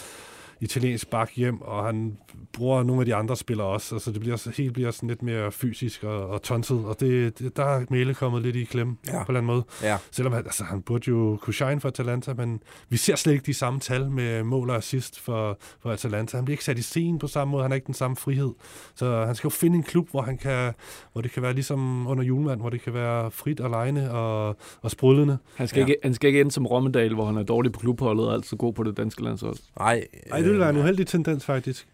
italiensk 0.61 1.09
bak 1.09 1.31
hjem, 1.35 1.61
og 1.61 1.85
han 1.85 2.17
bruger 2.53 2.83
nogle 2.83 3.01
af 3.01 3.05
de 3.05 3.15
andre 3.15 3.35
spillere 3.35 3.67
også. 3.67 3.95
Altså 3.95 4.11
det 4.11 4.19
bliver 4.19 4.51
helt 4.57 4.73
bliver 4.73 4.91
sådan 4.91 5.09
lidt 5.09 5.21
mere 5.23 5.51
fysisk 5.51 6.03
og, 6.03 6.27
og 6.27 6.41
tonset, 6.41 6.85
og 6.85 6.99
det, 6.99 7.39
det, 7.39 7.57
der 7.57 7.63
er 7.65 7.85
Mæle 7.89 8.13
kommet 8.13 8.41
lidt 8.41 8.55
i 8.55 8.63
klemme 8.63 8.95
Ja. 9.07 9.11
på 9.11 9.15
en 9.17 9.21
eller 9.21 9.39
anden 9.39 9.45
måde. 9.45 9.63
Ja. 9.83 9.97
Selvom 10.11 10.33
han, 10.33 10.45
altså, 10.45 10.63
han 10.63 10.81
burde 10.81 11.03
jo 11.07 11.37
kunne 11.41 11.53
shine 11.53 11.81
for 11.81 11.87
Atalanta, 11.87 12.33
men 12.33 12.59
vi 12.89 12.97
ser 12.97 13.15
slet 13.15 13.33
ikke 13.33 13.45
de 13.45 13.53
samme 13.53 13.79
tal 13.79 14.11
med 14.11 14.43
mål 14.43 14.69
og 14.69 14.75
assist 14.75 15.19
for, 15.19 15.57
for 15.81 15.91
Atalanta. 15.91 16.37
Han 16.37 16.45
bliver 16.45 16.53
ikke 16.53 16.63
sat 16.63 16.77
i 16.77 16.81
scenen 16.81 17.19
på 17.19 17.27
samme 17.27 17.51
måde, 17.51 17.63
han 17.63 17.71
har 17.71 17.75
ikke 17.75 17.85
den 17.85 17.93
samme 17.93 18.15
frihed. 18.15 18.51
Så 18.95 19.25
han 19.25 19.35
skal 19.35 19.47
jo 19.47 19.51
finde 19.51 19.75
en 19.77 19.83
klub, 19.83 20.09
hvor, 20.11 20.21
han 20.21 20.37
kan, 20.37 20.73
hvor 21.13 21.21
det 21.21 21.31
kan 21.31 21.43
være 21.43 21.53
ligesom 21.53 22.07
under 22.07 22.23
julemand, 22.23 22.59
hvor 22.59 22.69
det 22.69 22.81
kan 22.81 22.93
være 22.93 23.31
frit 23.31 23.59
og 23.59 23.69
lejende 23.69 24.11
og, 24.11 24.55
og 24.81 24.91
sprudlende. 24.91 25.37
Han 25.55 25.67
skal, 25.67 25.79
Ja. 25.79 25.85
ikke, 25.85 25.95
han 26.03 26.13
skal 26.13 26.27
ikke 26.27 26.41
ende 26.41 26.51
som 26.51 26.65
Rommedal, 26.67 27.13
hvor 27.13 27.25
han 27.25 27.37
er 27.37 27.43
dårlig 27.43 27.71
på 27.71 27.79
klubholdet 27.79 28.27
og 28.27 28.33
altid 28.33 28.57
god 28.57 28.73
på 28.73 28.83
det 28.83 28.97
danske 28.97 29.23
landshold. 29.23 29.55
Nej, 29.79 30.07
Ej, 30.31 30.41
det 30.45 30.51
vil 30.51 30.60
være 30.60 30.69
en 30.69 30.75
øh, 30.75 30.81
uheldig 30.81 31.08
tendens, 31.08 31.45
faktisk. 31.45 31.88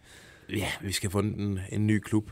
Ja, 0.48 0.68
vi 0.82 0.92
skal 0.92 1.10
få 1.10 1.18
en, 1.18 1.60
en 1.72 1.86
ny 1.86 1.98
klub 1.98 2.30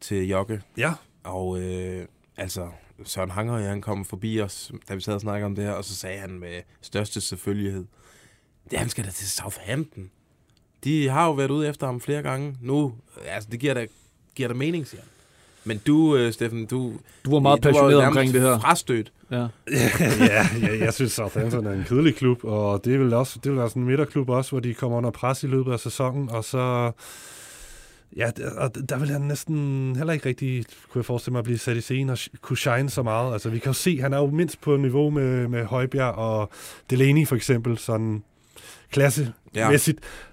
til 0.00 0.28
Jokke. 0.28 0.62
Ja, 0.76 0.92
Og 1.24 1.60
øh, 1.60 2.06
altså, 2.36 2.68
Søren 3.04 3.30
Hanger, 3.30 3.58
han 3.58 3.80
kom 3.80 4.04
forbi 4.04 4.40
os, 4.40 4.72
da 4.88 4.94
vi 4.94 5.00
sad 5.00 5.14
og 5.14 5.20
snakkede 5.20 5.46
om 5.46 5.54
det 5.54 5.64
her, 5.64 5.72
og 5.72 5.84
så 5.84 5.94
sagde 5.94 6.18
han 6.18 6.30
med 6.30 6.62
største 6.80 7.20
selvfølgelighed, 7.20 7.84
det 8.70 8.78
han 8.78 8.88
skal 8.88 9.04
da 9.04 9.10
til 9.10 9.30
Southampton. 9.30 10.10
De 10.84 11.08
har 11.08 11.26
jo 11.26 11.32
været 11.32 11.50
ude 11.50 11.68
efter 11.68 11.86
ham 11.86 12.00
flere 12.00 12.22
gange. 12.22 12.56
Nu, 12.60 12.94
altså 13.26 13.48
det 13.50 13.60
giver 13.60 13.74
da, 13.74 13.86
giver 14.34 14.48
da 14.48 14.54
mening, 14.54 14.86
siger 14.86 15.00
han. 15.00 15.10
Men 15.64 15.80
du, 15.86 16.16
øh, 16.16 16.32
Steffen, 16.32 16.66
du... 16.66 16.92
Du 17.24 17.30
var 17.30 17.38
meget 17.38 17.64
du 17.64 17.68
passioneret 17.68 17.98
nærmest 17.98 18.06
omkring 18.06 18.32
det 18.32 18.40
her. 18.40 18.58
Frastødt. 18.58 19.12
Ja. 19.30 19.36
ja, 20.20 20.46
ja, 20.62 20.84
jeg 20.84 20.94
synes, 20.94 21.12
Southampton 21.12 21.66
er 21.66 21.72
en 21.72 21.84
kedelig 21.88 22.16
klub, 22.16 22.44
og 22.44 22.84
det 22.84 23.00
vil 23.00 23.14
også 23.14 23.38
det 23.44 23.52
vil 23.52 23.58
være 23.58 23.68
sådan 23.68 23.82
en 23.82 23.88
midterklub 23.88 24.28
også, 24.28 24.50
hvor 24.50 24.60
de 24.60 24.74
kommer 24.74 24.98
under 24.98 25.10
pres 25.10 25.42
i 25.42 25.46
løbet 25.46 25.72
af 25.72 25.80
sæsonen, 25.80 26.30
og 26.30 26.44
så... 26.44 26.92
Ja, 28.16 28.30
og 28.56 28.88
der 28.88 28.98
vil 28.98 29.08
han 29.08 29.20
næsten 29.20 29.96
heller 29.96 30.12
ikke 30.12 30.28
rigtig, 30.28 30.64
kunne 30.90 30.98
jeg 30.98 31.04
forestille 31.04 31.32
mig, 31.32 31.38
at 31.38 31.44
blive 31.44 31.58
sat 31.58 31.76
i 31.76 31.80
scenen 31.80 32.10
og 32.10 32.18
kunne 32.40 32.56
shine 32.56 32.90
så 32.90 33.02
meget. 33.02 33.32
Altså, 33.32 33.50
vi 33.50 33.58
kan 33.58 33.68
jo 33.68 33.72
se, 33.72 34.00
han 34.00 34.12
er 34.12 34.18
jo 34.18 34.26
mindst 34.26 34.60
på 34.60 34.76
niveau 34.76 35.10
med, 35.10 35.48
med 35.48 35.64
Højbjerg 35.64 36.14
og 36.14 36.50
Delaney 36.90 37.26
for 37.26 37.36
eksempel, 37.36 37.78
sådan 37.78 38.22
klassemæssigt. 38.90 39.43
Ja. 39.54 39.76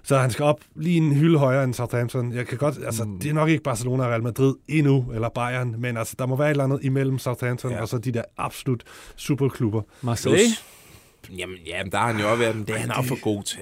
Så 0.02 0.18
han 0.18 0.30
skal 0.30 0.44
op 0.44 0.60
lige 0.76 0.96
en 0.96 1.12
hylde 1.14 1.38
højere 1.38 1.64
end 1.64 1.74
Southampton. 1.74 2.32
Jeg 2.32 2.46
kan 2.46 2.58
godt, 2.58 2.74
altså, 2.86 3.04
Mm. 3.04 3.18
det 3.20 3.30
er 3.30 3.34
nok 3.34 3.48
ikke 3.48 3.62
Barcelona 3.62 4.02
og 4.04 4.10
Real 4.10 4.22
Madrid 4.22 4.54
endnu, 4.68 5.06
eller 5.14 5.28
Bayern, 5.28 5.74
men 5.78 5.96
altså, 5.96 6.14
der 6.18 6.26
må 6.26 6.36
være 6.36 6.46
et 6.48 6.50
eller 6.50 6.64
andet 6.64 6.78
imellem 6.82 7.18
Southampton 7.18 7.70
Ja. 7.70 7.80
og 7.80 7.88
så 7.88 7.98
de 7.98 8.12
der 8.12 8.22
absolut 8.38 8.82
superklubber. 9.16 9.82
Marseille? 10.02 10.40
Jamen, 11.38 11.56
jamen, 11.66 11.92
der 11.92 11.98
har 11.98 12.06
han 12.12 12.20
jo 12.20 12.26
også 12.30 12.38
været, 12.38 12.56
men 12.56 12.64
det 12.66 12.74
er 12.74 12.78
han 12.78 12.90
også 12.92 13.08
for 13.08 13.20
god 13.22 13.42
til. 13.42 13.58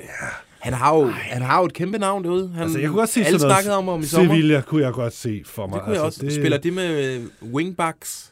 Han 0.59 0.73
har 0.73 0.97
jo, 0.97 1.07
han 1.09 1.43
har 1.43 1.59
jo 1.61 1.65
et 1.67 1.73
kæmpe 1.73 1.99
navn 1.99 2.25
derude. 2.25 2.49
Han, 2.55 2.63
Altså, 2.63 2.79
jeg 2.79 2.89
kunne 2.89 2.99
godt 2.99 3.11
se 3.11 3.21
alle 3.25 3.39
sådan 3.39 3.49
noget 3.49 3.63
snakkede 3.65 3.77
om 3.79 3.89
ham 3.89 4.01
i 4.01 4.05
sommer. 4.05 4.35
Sevilla 4.35 4.61
kunne 4.61 4.83
jeg 4.83 4.93
godt 4.93 5.13
se 5.15 5.43
for 5.47 5.67
mig. 5.67 5.75
Det 5.75 5.85
kunne 5.85 5.95
jeg 5.95 6.03
også. 6.03 6.23
altså, 6.25 6.41
Spiller 6.41 6.59
de 6.59 6.71
med 6.71 7.15
øh, 7.15 7.53
wingbacks? 7.53 8.30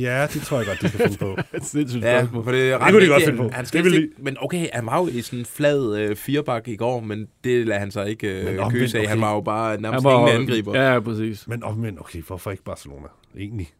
Ja, 0.00 0.26
det 0.32 0.42
tror 0.42 0.56
jeg 0.56 0.66
godt, 0.66 0.82
de 0.82 0.88
kan 0.88 1.00
finde 1.00 1.18
på. 1.18 1.36
Sindssygt 1.62 2.04
Ja, 2.04 2.22
for 2.22 2.52
det, 2.52 2.70
er 2.70 2.78
ret 2.78 2.92
kunne 2.92 3.04
de 3.04 3.08
godt 3.08 3.24
finde 3.24 3.38
på. 3.38 3.50
Han 3.52 3.66
skal 3.66 3.84
Det 3.84 3.92
vil 3.92 4.02
ikke, 4.02 4.14
men 4.18 4.36
okay, 4.40 4.66
han 4.72 4.86
var 4.86 4.98
jo 4.98 5.06
i 5.06 5.20
sådan 5.22 5.38
en 5.38 5.44
flad 5.44 5.96
øh, 5.96 6.16
firebak 6.16 6.68
i 6.68 6.76
går, 6.76 7.00
men 7.00 7.28
det 7.44 7.66
lader 7.66 7.80
han 7.80 7.90
sig 7.90 8.10
ikke 8.10 8.44
Men 8.44 8.58
øh, 8.58 8.70
kyse 8.70 8.98
af. 8.98 9.08
Han 9.08 9.18
okay. 9.18 9.26
var 9.26 9.34
jo 9.34 9.40
bare 9.40 9.80
nærmest 9.80 10.04
Han 10.04 10.12
var, 10.12 10.28
ingen 10.28 10.42
angriber. 10.42 10.74
Ja. 10.74 10.82
Ja, 10.82 10.92
ja, 10.92 11.00
præcis. 11.00 11.48
Men 11.48 11.62
omvendt, 11.62 12.00
okay, 12.00 12.22
hvorfor 12.22 12.50
ikke 12.50 12.64
Barcelona? 12.64 13.06
Egentlig. 13.38 13.70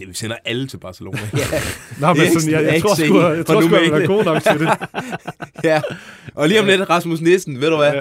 Ja, 0.00 0.06
vi 0.06 0.14
sender 0.14 0.36
alle 0.44 0.66
til 0.66 0.76
Barcelona. 0.78 1.18
Nå, 2.00 2.14
men 2.14 2.40
sådan, 2.40 2.50
jeg, 2.64 2.72
jeg, 2.74 2.82
tror 2.82 2.94
sgu, 2.94 3.20
jeg, 3.20 3.36
jeg 3.36 3.46
tror 3.46 3.60
sgu, 3.60 3.76
jeg 3.76 3.92
være 3.92 4.06
god 4.06 4.24
nok 4.24 4.42
til 4.42 4.58
det. 4.60 4.68
ja. 5.70 5.80
Og 6.34 6.48
lige 6.48 6.60
om 6.60 6.66
lidt, 6.66 6.90
Rasmus 6.90 7.20
Nissen, 7.20 7.60
ved 7.60 7.70
du 7.70 7.76
hvad? 7.76 7.92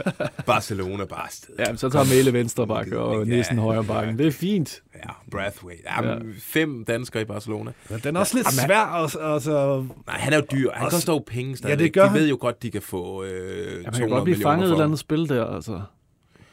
Barcelona 0.46 1.06
bare 1.06 1.24
afsted. 1.26 1.54
Ja, 1.60 1.76
så 1.76 1.90
tager 1.90 2.06
Mæle 2.06 2.34
venstre 2.34 2.68
bakke 2.68 3.00
og 3.00 3.28
Ja. 3.28 3.36
Nissen 3.36 3.58
højre 3.58 3.84
bakken. 3.84 4.18
Det 4.18 4.28
er 4.28 4.32
fint. 4.32 4.82
Ja, 4.96 5.10
Brathwaite. 5.32 5.84
Ja, 5.86 6.10
ja. 6.10 6.16
Fem 6.42 6.86
danskere 6.86 7.22
i 7.22 7.26
Barcelona. 7.26 7.72
Men 7.90 8.00
den 8.04 8.16
er 8.16 8.20
også 8.20 8.36
lidt 8.38 8.54
svær. 8.54 8.78
Altså, 8.80 9.20
altså, 9.20 9.86
Nej, 10.08 10.18
han 10.18 10.34
er 10.34 10.38
jo 10.38 10.44
dyr. 10.52 10.70
Han 10.74 10.86
Også- 10.86 10.96
koster 10.98 11.14
jo 11.14 11.24
penge 11.28 11.58
stadig. 11.58 11.80
det 11.80 11.94
gør 11.94 12.08
De 12.08 12.14
ved 12.14 12.30
jo 12.30 12.38
godt, 12.42 12.64
de 12.64 12.72
kan 12.72 12.82
få 12.82 13.24
øh, 13.24 13.30
Ja, 13.32 13.36
200 13.36 13.84
man 13.84 13.94
kan 13.94 14.10
godt 14.10 14.24
blive 14.24 14.38
fanget 14.44 14.64
i 14.66 14.68
et 14.68 14.72
eller 14.72 14.86
andet 14.86 15.00
spil 15.00 15.30
der, 15.30 15.46
altså. 15.56 15.82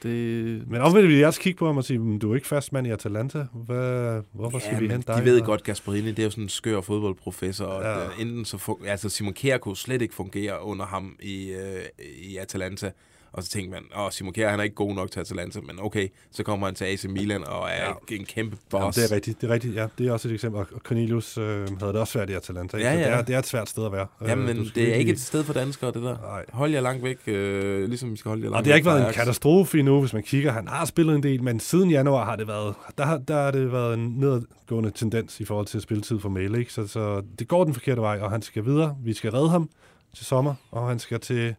Det, 0.04 0.68
men 0.70 0.80
omvendt 0.80 1.08
vil 1.08 1.16
jeg 1.16 1.26
også 1.26 1.40
kigge 1.40 1.58
på 1.58 1.66
ham 1.66 1.76
og 1.76 1.84
sige, 1.84 1.98
"Men 1.98 2.18
du 2.18 2.30
er 2.30 2.34
ikke 2.34 2.46
fast 2.46 2.72
mand 2.72 2.86
i 2.86 2.90
Atalanta. 2.90 3.46
Hvad, 3.66 4.22
hvorfor 4.32 4.58
skal 4.58 4.72
Ja, 4.72 4.78
vi 4.78 4.84
men 4.84 4.90
hente 4.90 5.06
dig? 5.12 5.20
de 5.20 5.24
ved 5.24 5.40
Og- 5.40 5.46
godt, 5.46 5.64
Gasparini, 5.64 6.08
det 6.08 6.18
er 6.18 6.24
jo 6.24 6.30
sådan 6.30 6.44
en 6.44 6.48
skør 6.48 6.80
fodboldprofessor, 6.80 7.64
og 7.66 7.82
ja. 8.18 8.22
enten 8.22 8.44
så 8.44 8.56
fun- 8.56 8.86
altså 8.86 9.08
Simon 9.08 9.32
Kjær 9.34 9.58
kunne 9.58 9.76
slet 9.76 10.02
ikke 10.02 10.14
fungere 10.14 10.62
under 10.62 10.86
ham 10.86 11.16
i, 11.22 11.48
øh, 11.50 11.82
i 12.22 12.36
Atalanta, 12.36 12.90
og 13.34 13.42
så 13.42 13.48
tænkte 13.48 13.70
man, 13.70 13.82
åh, 14.04 14.10
Simon 14.10 14.32
Kjær, 14.32 14.50
han 14.50 14.58
er 14.60 14.64
ikke 14.64 14.74
god 14.76 14.94
nok 14.94 15.10
til 15.10 15.20
Atalanta, 15.20 15.60
men 15.60 15.76
okay, 15.80 16.08
så 16.32 16.42
kommer 16.42 16.66
han 16.66 16.74
til 16.74 16.84
AC 16.84 17.04
Milan 17.04 17.44
og 17.48 17.68
er 17.70 17.84
ja. 18.10 18.14
en 18.16 18.24
kæmpe 18.24 18.56
Jamen, 18.72 18.84
boss. 18.86 18.96
det 18.98 19.10
er 19.10 19.14
rigtigt, 19.14 19.40
det 19.40 19.50
er 19.50 19.54
rigtigt. 19.54 19.74
Ja, 19.74 19.86
det 19.98 20.06
er 20.08 20.12
også 20.12 20.28
et 20.28 20.34
eksempel. 20.34 20.60
Og 20.60 20.66
Cornelius 20.84 21.38
øh, 21.38 21.44
havde 21.44 21.92
det 21.92 22.00
også 22.00 22.12
svært 22.12 22.30
i 22.30 22.32
Atalanta. 22.32 22.76
ikke? 22.76 22.88
Ja, 22.88 22.94
Så 22.94 23.00
ja. 23.00 23.06
Det, 23.08 23.14
er, 23.18 23.22
det 23.22 23.34
er 23.34 23.38
et 23.38 23.46
svært 23.46 23.68
sted 23.68 23.86
at 23.86 23.92
være. 23.92 24.06
Jamen, 24.22 24.48
Øh, 24.48 24.48
men 24.48 24.56
du 24.64 24.68
skal 24.68 24.82
det 24.82 24.90
er 24.90 24.94
ikke 24.96 25.12
et 25.12 25.20
sted 25.20 25.44
for 25.44 25.52
danskere, 25.52 25.92
det 25.92 26.02
der. 26.02 26.16
Nej. 26.22 26.44
Hold 26.52 26.72
jer 26.72 26.80
langt 26.80 27.02
væk, 27.04 27.18
øh, 27.26 27.88
ligesom 27.88 28.12
vi 28.12 28.16
skal 28.16 28.28
holde 28.28 28.42
jer 28.42 28.50
langt 28.50 28.58
Og 28.58 28.64
det 28.64 28.72
har 28.72 28.76
ikke 28.76 28.86
været 28.88 29.06
en 29.08 29.12
katastrofe 29.14 29.78
endnu, 29.78 30.00
hvis 30.00 30.12
man 30.12 30.22
kigger. 30.22 30.52
Han 30.52 30.68
har 30.68 30.84
spillet 30.84 31.14
en 31.16 31.22
del, 31.22 31.42
men 31.42 31.60
siden 31.60 31.90
januar 31.90 32.24
har 32.24 32.36
det 32.36 32.48
været, 32.48 32.74
der, 32.98 33.04
har- 33.04 33.18
der 33.18 33.34
har 33.42 33.50
det 33.50 33.72
været 33.72 33.94
en 33.94 34.14
nedadgående 34.18 34.90
tendens 34.90 35.40
i 35.40 35.44
forhold 35.44 35.66
til 35.66 35.80
spilletid 35.80 36.20
for 36.20 36.28
Mæle. 36.28 36.58
Ikke? 36.58 36.72
Så, 36.72 36.86
så 36.86 37.22
det 37.38 37.48
går 37.48 37.64
den 37.64 37.74
forkerte 37.74 38.00
vej, 38.00 38.18
og 38.20 38.30
han 38.30 38.42
skal 38.42 38.64
videre. 38.64 38.96
Vi 39.04 39.12
skal 39.12 39.30
redde 39.30 39.48
ham 39.48 39.70
til 40.16 40.26
sommer, 40.26 40.54
og 40.70 40.88
han 40.88 40.98
skal 40.98 41.20
til... 41.20 41.54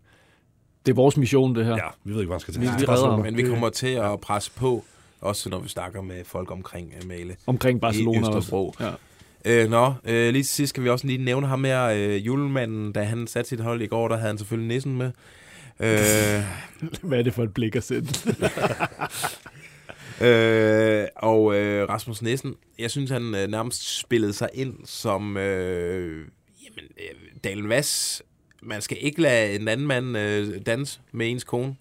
det 0.86 0.92
er 0.92 0.96
vores 0.96 1.18
mission, 1.18 1.56
det 1.56 1.66
her. 1.66 1.76
Ja, 1.76 1.88
vi 2.04 2.14
ved 2.14 2.22
ikke, 2.22 2.32
han 2.34 2.40
skal 2.40 2.54
til. 2.54 2.62
Vi- 2.62 2.68
vi 2.80 2.86
redder 2.86 3.10
ham, 3.12 3.20
Men 3.20 3.38
vi 3.38 3.44
kommer 3.44 3.70
til 3.70 3.88
at 3.88 4.22
presse 4.22 4.52
på, 4.56 4.86
Også 5.22 5.50
når 5.50 5.60
vi 5.60 5.70
snakker 5.70 6.02
med 6.02 6.24
folk 6.26 6.52
omkring 6.52 6.94
uh, 7.02 7.08
Male. 7.08 7.36
Omkring 7.48 7.82
Barcelona 7.82 8.20
I 8.20 8.32
også. 8.32 8.72
Ja. 8.80 8.92
Øh, 9.64 9.70
nå, 9.70 9.94
øh, 10.06 10.34
lige 10.34 10.44
til 10.44 10.50
sidst 10.50 10.70
skal 10.70 10.84
vi 10.84 10.90
også 10.90 11.08
lige 11.08 11.24
nævne 11.24 11.48
ham 11.48 11.64
her, 11.64 11.84
øh, 11.84 12.26
julemanden, 12.26 12.92
da 12.92 13.04
han 13.04 13.28
satte 13.28 13.50
sit 13.50 13.60
hold 13.60 13.82
i 13.82 13.88
går, 13.88 14.08
der 14.08 14.16
havde 14.16 14.28
han 14.28 14.38
selvfølgelig 14.38 14.68
nissen 14.68 14.98
med. 14.98 15.12
Øh, 15.80 16.44
Hvad 17.10 17.20
er 17.20 17.24
det 17.24 17.34
for 17.34 17.44
et 17.44 17.54
blik 17.54 17.76
at 17.76 17.84
sætte? 17.84 18.10
øh, 20.22 21.08
og 21.16 21.56
øh, 21.56 21.90
Rasmus 21.90 22.22
Nissen, 22.22 22.56
jeg 22.80 22.92
synes, 22.92 23.12
han 23.12 23.36
øh, 23.36 23.48
nærmest 23.48 24.00
spillede 24.00 24.34
sig 24.34 24.50
ind 24.54 24.76
som 24.86 25.38
øh, 25.38 26.28
jamen, 26.64 26.90
øh, 27.00 27.16
Dalen 27.44 27.70
Vass. 27.70 28.24
Man 28.66 28.82
skal 28.82 28.98
ikke 29.02 29.22
lade 29.22 29.56
en 29.56 29.68
anden 29.68 29.88
mand 29.88 30.18
øh, 30.18 30.62
danse 30.66 31.00
med 31.12 31.32
ens 31.32 31.44
kone. 31.44 31.76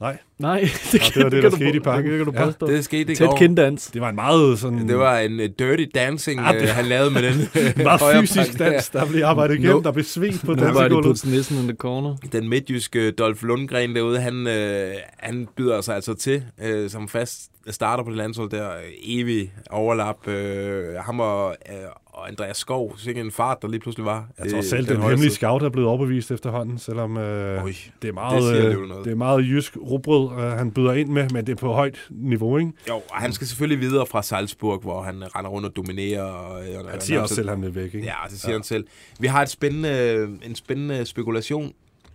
Nej, 0.00 0.18
Nej, 0.38 0.60
det, 0.92 1.02
det 1.14 1.22
var 1.24 1.30
det, 1.30 1.42
kan 1.42 1.50
der 1.50 1.56
skete 1.56 1.76
i 1.76 1.80
parken. 1.80 2.10
Det 2.10 2.18
kan 2.18 2.26
du 2.26 2.32
Ja, 2.38 2.44
påstå. 2.44 2.66
Det 2.66 2.84
skete 2.84 3.12
i 3.12 3.16
Tæt 3.16 3.28
går. 3.28 3.36
kinddans. 3.36 3.86
det 3.86 4.00
var 4.00 4.08
en 4.08 4.14
meget 4.14 4.58
sådan... 4.58 4.88
Det 4.88 4.98
var 4.98 5.18
en 5.18 5.32
uh, 5.40 5.46
dirty 5.58 5.84
dancing, 5.94 6.40
Ah, 6.40 6.54
det- 6.54 6.62
øh, 6.62 6.68
han 6.68 6.84
lavede 6.84 7.10
med 7.10 7.22
den. 7.22 7.32
en 7.78 7.82
meget 7.82 8.00
fysisk 8.20 8.58
dans, 8.58 8.88
der 8.90 9.06
blev 9.06 9.24
arbejdet 9.24 9.54
igennem, 9.54 9.76
No. 9.76 9.82
der 9.82 9.90
blev 9.92 10.04
svedt 10.04 10.40
på 10.40 10.54
Nobody 10.54 10.66
dansegulvet. 10.66 11.04
puts 11.04 11.26
nissen 11.26 11.56
in 11.58 11.62
the 11.68 11.76
corner. 11.76 12.16
Den 12.32 12.48
midtjyske 12.48 13.10
Dolph 13.10 13.42
Lundgren 13.44 13.96
derude, 13.96 14.20
han, 14.20 14.46
øh, 14.46 14.92
han 15.18 15.48
byder 15.56 15.80
sig 15.80 15.94
altså 15.94 16.14
til 16.14 16.42
øh, 16.64 16.90
som 16.90 17.08
fast 17.08 17.50
starter 17.70 18.04
på 18.04 18.10
det 18.10 18.16
landshold 18.16 18.50
der. 18.50 18.68
Øh, 18.70 18.82
evig 19.04 19.52
overlap. 19.70 20.28
Øh, 20.28 20.84
ham 21.06 21.20
og, 21.20 21.56
øh, 21.70 21.74
og 22.06 22.28
Andreas 22.28 22.56
Skov, 22.56 22.94
sikkert 22.98 23.24
en 23.26 23.32
fart, 23.32 23.62
der 23.62 23.68
lige 23.68 23.80
pludselig 23.80 24.06
var. 24.06 24.26
Jeg 24.38 24.50
tror 24.50 24.58
Øh, 24.58 24.64
selv, 24.64 24.88
den 24.88 24.96
højre 24.96 25.08
hemmelige 25.10 25.32
scout 25.34 25.62
er 25.62 25.68
blevet 25.68 25.88
overbevist 25.88 26.30
efterhånden, 26.30 26.78
selvom 26.78 27.16
øh, 27.16 27.64
Oj, 27.64 27.72
det, 28.02 28.08
er 28.08 28.12
meget, 28.12 28.42
det, 28.54 28.88
noget. 28.88 29.04
det 29.04 29.10
er 29.10 29.16
meget 29.16 29.40
jysk 29.44 29.76
rugbrød, 29.76 30.25
øh, 30.32 30.38
han 30.38 30.70
byder 30.70 30.92
ind 30.92 31.08
med, 31.08 31.30
men 31.30 31.46
det 31.46 31.52
er 31.52 31.56
på 31.56 31.72
højt 31.72 32.06
niveau, 32.10 32.58
ikke? 32.58 32.72
Jo, 32.88 32.94
og 32.94 33.16
han 33.16 33.32
skal 33.32 33.46
selvfølgelig 33.46 33.80
videre 33.80 34.06
fra 34.06 34.22
Salzburg, 34.22 34.80
hvor 34.80 35.02
han 35.02 35.36
render 35.36 35.50
rundt 35.50 35.66
og 35.66 35.76
dominerer. 35.76 36.22
Og, 36.22 36.54
og, 36.84 36.90
Han 36.90 37.00
siger 37.00 37.20
også 37.20 37.34
selv, 37.34 37.48
at 37.48 37.56
han 37.56 37.62
vil 37.62 37.74
væk, 37.74 37.94
ikke? 37.94 38.06
Ja, 38.06 38.14
det 38.30 38.40
siger 38.40 38.52
ja. 38.52 38.56
han 38.56 38.64
selv. 38.64 38.86
Vi 39.20 39.26
har 39.26 39.42
et 39.42 39.48
spændende, 39.48 40.22
en 40.42 40.54
spændende 40.54 41.06
spekulation, 41.06 41.72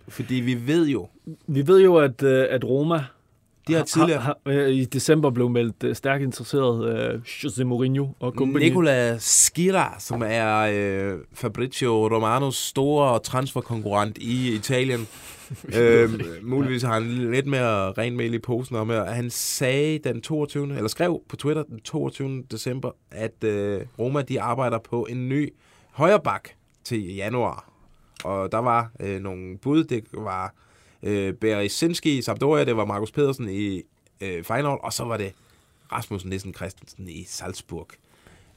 fordi 0.08 0.36
vi 0.36 0.68
ved 0.68 0.88
jo, 0.88 1.08
Vi 1.48 1.68
ved 1.68 1.82
jo, 1.82 1.96
at, 1.96 2.24
øh, 2.24 2.48
at 2.50 2.66
Roma 2.66 3.04
de 3.68 3.74
har 3.74 3.84
tidligere... 3.84 4.20
har, 4.20 4.38
har, 4.46 4.54
øh, 4.54 4.70
i 4.70 4.86
december 4.86 5.30
blev 5.30 5.50
meldt 5.50 5.84
øh, 5.84 5.96
stærkt 5.96 6.24
interesseret 6.24 6.98
øh, 7.14 7.22
Jose 7.44 7.64
Mourinho 7.64 8.08
og 8.20 8.34
company. 8.38 8.64
Nicola 8.64 9.18
Skira, 9.20 9.96
som 10.00 10.24
er 10.26 10.58
øh, 10.58 11.20
Fabrizio 11.34 12.08
Romanos 12.08 12.56
store 12.56 13.20
transferkonkurrent 13.20 14.18
i 14.18 14.56
Italien. 14.56 15.08
øhm, 15.78 16.22
muligvis 16.42 16.82
har 16.84 16.94
han 16.94 17.04
lidt 17.32 17.46
mere 17.48 17.92
ren 17.92 18.18
mel 18.18 18.34
i 18.34 18.40
posen 18.40 18.76
om 18.76 18.90
at 18.90 19.16
Han 19.16 19.30
sagde 19.30 20.00
den 20.00 20.22
22. 20.22 20.76
eller 20.76 20.88
skrev 20.88 21.22
på 21.30 21.36
Twitter 21.36 21.64
den 21.64 21.80
22. 21.80 22.44
december, 22.52 22.92
at 23.12 23.44
øh, 23.44 23.82
Roma 24.00 24.22
de 24.22 24.42
arbejder 24.42 24.80
på 24.80 25.08
en 25.10 25.30
ny 25.30 25.54
højreback 25.92 26.56
til 26.84 27.16
januar. 27.16 27.70
Og 28.24 28.52
der 28.52 28.58
var 28.58 28.92
øh, 29.00 29.20
nogle 29.22 29.58
bud. 29.58 29.84
Det 29.84 30.04
var 30.14 30.54
øh, 31.04 31.34
Berezinski 31.34 32.18
i 32.18 32.22
Sampdoria, 32.22 32.66
det 32.66 32.78
var 32.78 32.86
Markus 32.86 33.12
Pedersen 33.12 33.50
i 33.50 33.82
øh, 34.22 34.44
Feyenoord, 34.44 34.80
og 34.84 34.94
så 34.94 35.04
var 35.04 35.18
det 35.18 35.34
Rasmus 35.92 36.26
Nissen 36.26 36.54
Christensen 36.54 37.10
i 37.10 37.24
Salzburg. 37.28 37.88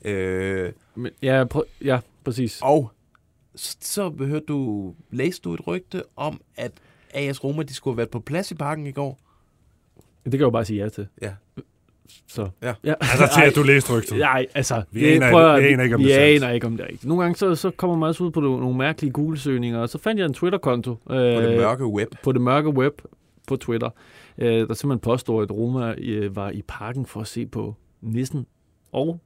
Øh, 0.05 0.73
Men, 0.95 1.13
ja, 1.23 1.45
prø- 1.55 1.71
ja, 1.85 1.99
præcis. 2.25 2.59
og 2.63 2.91
så, 3.57 3.77
så 3.81 4.09
hørte 4.19 4.45
du, 4.49 4.95
læste 5.11 5.43
du 5.43 5.55
et 5.55 5.67
rygte 5.67 6.03
om, 6.17 6.41
at 6.57 6.73
AS 7.15 7.45
Roma, 7.45 7.63
de 7.63 7.75
skulle 7.75 7.93
have 7.93 7.99
været 7.99 8.11
på 8.11 8.21
plads 8.21 8.51
i 8.51 8.55
parken 8.55 8.87
i 8.87 8.93
går? 8.93 9.19
Det 10.25 10.31
kan 10.33 10.41
jeg 10.41 10.41
jo 10.41 10.51
bare 10.51 10.65
sige 10.65 10.83
ja 10.83 10.89
til. 10.89 11.07
Ja. 11.23 11.33
Så. 12.27 12.49
Ja. 12.63 12.75
ja. 12.85 12.95
Altså 13.13 13.31
til, 13.35 13.43
at 13.47 13.55
du 13.57 13.63
læste 13.63 13.97
rygtet. 13.97 14.19
Nej, 14.19 14.47
altså, 14.55 14.83
Vi 14.91 15.01
det, 15.01 15.07
aner 15.17 15.31
prøv 15.31 15.57
ikke- 15.57 15.67
at- 15.67 15.69
vi 15.69 15.73
aner 15.73 15.85
ikke, 15.85 15.95
om 15.95 16.01
vi 16.01 16.05
det 16.09 16.15
er 16.21 16.37
aner 16.37 16.51
ikke, 16.51 16.67
om 16.67 16.77
det 16.77 16.81
er 16.85 16.89
rigtigt. 16.89 17.05
Nogle 17.05 17.23
gange 17.23 17.37
så, 17.37 17.55
så 17.55 17.71
kommer 17.71 17.97
man 17.97 18.09
også 18.09 18.25
ud 18.25 18.31
på 18.31 18.41
nogle, 18.41 18.61
nogle 18.61 18.77
mærkelige 18.79 19.13
Google-søgninger, 19.13 19.79
og 19.79 19.89
så 19.89 19.99
fandt 19.99 20.19
jeg 20.19 20.27
en 20.27 20.35
Twitter-konto. 20.35 20.91
Øh, 20.91 20.97
På 21.07 21.15
det 21.43 21.57
mørke 21.57 21.87
web. 21.87 22.09
På 22.23 22.33
det 22.33 22.41
mørke 22.41 22.69
web 22.69 23.01
på 23.47 23.57
Twitter, 23.57 23.91
øh, 24.39 24.69
der 24.69 24.75
simpelthen 24.75 24.99
påstår, 24.99 25.43
at 25.43 25.51
Roma 25.53 25.95
øh, 25.99 26.37
var 26.37 26.51
i 26.51 26.63
parken 26.69 27.07
for 27.07 27.21
at 27.21 27.27
se 27.27 27.47
på 27.47 27.75
Nissen 28.01 28.47
og 28.93 29.21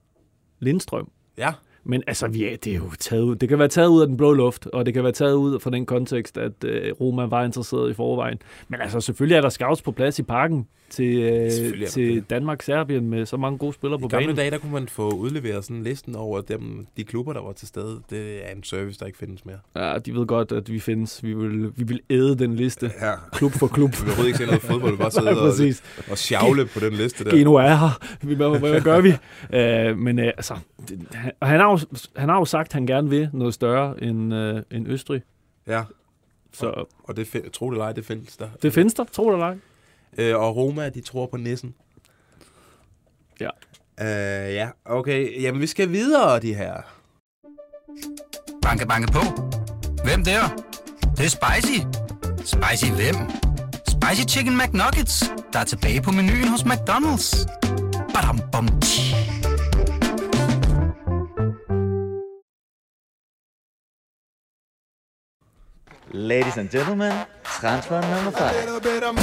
Lindstrøm. 0.58 1.10
Ja. 1.38 1.52
Men 1.84 2.02
altså, 2.06 2.26
er, 2.26 2.30
det 2.30 2.66
er 2.66 2.74
jo 2.76 2.90
taget 2.98 3.22
ud. 3.22 3.36
Det 3.36 3.48
kan 3.48 3.58
være 3.58 3.68
taget 3.68 3.88
ud 3.88 4.00
af 4.00 4.06
den 4.06 4.16
blå 4.16 4.32
luft, 4.32 4.66
og 4.66 4.86
det 4.86 4.94
kan 4.94 5.02
være 5.02 5.12
taget 5.12 5.34
ud 5.34 5.60
fra 5.60 5.70
den 5.70 5.86
kontekst, 5.86 6.38
at 6.38 6.64
øh, 6.64 6.92
Roma 7.00 7.24
var 7.24 7.44
interesseret 7.44 7.90
i 7.90 7.94
forvejen. 7.94 8.38
Men 8.68 8.80
altså, 8.80 9.00
selvfølgelig 9.00 9.36
er 9.36 9.40
der 9.40 9.48
scouts 9.48 9.82
på 9.82 9.92
plads 9.92 10.18
i 10.18 10.22
parken 10.22 10.66
til, 10.90 11.18
øh, 11.18 11.86
til. 11.88 12.24
Danmark-Serbien 12.30 13.10
med 13.10 13.26
så 13.26 13.36
mange 13.36 13.58
gode 13.58 13.72
spillere 13.72 14.00
på 14.00 14.06
I 14.06 14.08
gamle 14.08 14.26
banen. 14.26 14.36
dage, 14.36 14.50
der 14.50 14.58
kunne 14.58 14.72
man 14.72 14.88
få 14.88 15.10
udleveret 15.10 15.64
sådan 15.64 15.82
listen 15.82 16.16
over 16.16 16.40
dem, 16.40 16.86
de 16.96 17.04
klubber, 17.04 17.32
der 17.32 17.42
var 17.42 17.52
til 17.52 17.68
stede. 17.68 18.00
Det 18.10 18.48
er 18.48 18.52
en 18.56 18.62
service, 18.62 18.98
der 18.98 19.06
ikke 19.06 19.18
findes 19.18 19.44
mere. 19.44 19.58
Ja, 19.76 19.98
de 19.98 20.14
ved 20.14 20.26
godt, 20.26 20.52
at 20.52 20.72
vi 20.72 20.80
findes. 20.80 21.24
Vi 21.24 21.34
vil, 21.34 21.72
vi 21.76 21.84
vil 21.84 22.00
æde 22.10 22.38
den 22.38 22.56
liste. 22.56 22.90
Ja. 23.00 23.12
Klub 23.32 23.52
for 23.52 23.66
klub. 23.66 23.90
Vi 23.90 23.96
vil 23.96 24.04
overhovedet 24.04 24.28
ikke 24.28 24.38
se 24.38 24.46
noget 24.46 24.62
fodbold, 24.62 24.92
vi 24.92 24.96
bare 24.96 25.10
sidde 25.10 25.28
og, 26.08 26.10
og 26.10 26.18
sjavle 26.18 26.66
på 26.66 26.80
den 26.80 26.92
liste 26.92 27.24
der. 27.24 27.30
Geno 27.30 27.54
er 27.54 27.74
her. 27.74 27.98
Hvad, 28.22 28.36
hvad, 28.36 28.70
hvad 28.70 28.80
gør 28.80 29.00
vi? 29.00 29.12
Uh, 29.12 29.98
men 29.98 30.18
uh, 30.18 30.24
altså, 30.24 30.54
det, 30.88 31.06
han, 31.12 31.32
han, 31.42 31.60
har 31.60 31.66
jo, 31.70 31.78
han 32.16 32.28
har 32.28 32.36
jo 32.38 32.44
sagt, 32.44 32.66
at 32.68 32.72
han 32.72 32.86
gerne 32.86 33.10
vil 33.10 33.30
noget 33.32 33.54
større 33.54 34.02
end, 34.02 34.34
uh, 34.34 34.60
end 34.70 34.88
Østrig. 34.88 35.22
Ja, 35.66 35.84
Så 36.52 36.84
og 37.04 37.16
det 37.16 37.26
find, 37.26 37.50
tro 37.50 37.66
det 37.70 37.74
eller 37.74 37.84
ej, 37.84 37.92
det 37.92 38.04
findes 38.04 38.36
der. 38.36 38.48
det 38.62 38.72
findes 38.72 38.94
der, 38.94 39.04
tror 39.04 39.28
du 39.30 39.32
eller 39.36 39.46
ej? 39.46 39.56
Øh, 40.18 40.36
og 40.40 40.56
Roma, 40.56 40.88
de 40.88 41.00
tror 41.00 41.26
på 41.26 41.36
nissen. 41.36 41.74
Ja. 43.40 43.48
Øh, 44.00 44.54
ja, 44.54 44.68
okay. 44.84 45.42
Jamen, 45.42 45.60
vi 45.60 45.66
skal 45.66 45.92
videre, 45.92 46.40
de 46.40 46.54
her. 46.54 46.74
Banke, 48.62 48.86
banke 48.86 49.12
på. 49.12 49.20
Hvem 50.04 50.24
der? 50.24 50.40
Det, 51.00 51.18
det 51.18 51.24
er 51.24 51.28
spicy. 51.28 51.78
Spicy 52.38 52.90
hvem? 52.92 53.14
Spicy 53.88 54.36
Chicken 54.36 54.58
McNuggets, 54.58 55.32
der 55.52 55.58
er 55.58 55.64
tilbage 55.64 56.02
på 56.02 56.10
menuen 56.10 56.48
hos 56.48 56.60
McDonald's. 56.62 57.46
Badum, 58.14 58.40
bom, 58.52 58.68
tji. 58.80 59.14
Ladies 66.12 66.56
and 66.56 66.70
gentlemen, 66.70 67.12
transfer 67.44 68.00
number 68.00 68.30
five. 68.30 68.54
little 68.56 68.80
bit 68.80 69.02
of 69.02 69.14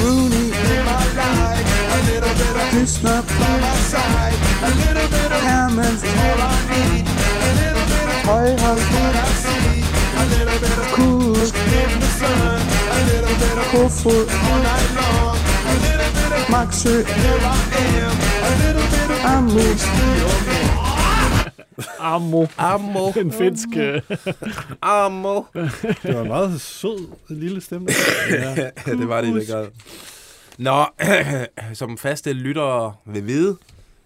in 0.54 0.86
my 0.86 1.02
life. 1.18 1.66
A 1.66 2.14
little 2.14 2.30
bit 2.30 2.56
of 2.62 2.70
Krishna 2.70 3.24
by 3.26 3.60
my 3.60 3.74
side. 3.90 4.38
A 4.62 4.70
little 4.86 5.10
bit 5.10 5.32
of 5.34 5.42
Hammond's 5.42 6.04
all 6.04 6.38
I 6.46 6.54
need. 6.70 7.06
A 7.10 7.50
little 7.58 7.86
bit 7.90 8.06
of 8.06 8.30
what 8.94 9.16
I 9.18 9.26
see. 9.42 9.82
A 10.14 10.26
little 10.30 10.60
bit 10.62 10.78
of 10.78 10.88
Kuz 10.94 11.50
in 11.74 12.00
the 12.00 12.10
sun. 12.22 12.62
A 12.62 13.00
little 13.10 13.34
bit 13.34 13.58
of 13.58 13.66
Kofod 13.74 14.30
all 14.30 14.60
night 14.62 14.90
long. 14.94 15.38
A 15.42 15.74
little 15.90 16.12
bit 16.14 16.32
of 16.38 16.50
here 17.02 17.40
I 17.42 17.62
am. 17.98 18.16
A 18.46 18.52
little 18.62 18.88
bit 18.94 19.10
of. 20.80 20.85
Ammo. 22.00 22.48
Ammo. 22.58 23.12
Den 23.16 23.32
finsk... 23.32 23.68
Uh, 23.76 24.18
Ammo. 24.82 25.44
Det 26.04 26.16
var 26.16 26.22
en 26.22 26.28
meget 26.28 26.62
sød 26.62 27.08
lille 27.30 27.62
stemme. 27.62 27.88
ja, 28.30 28.70
det 28.86 29.08
var 29.08 29.22
det 29.22 29.28
i 29.28 29.40
den 29.40 29.46
grad. 29.46 29.68
Nå, 30.58 30.86
som 31.74 31.98
faste 31.98 32.34
lyttere 32.34 32.96
vil 33.06 33.28
vide, 33.28 33.58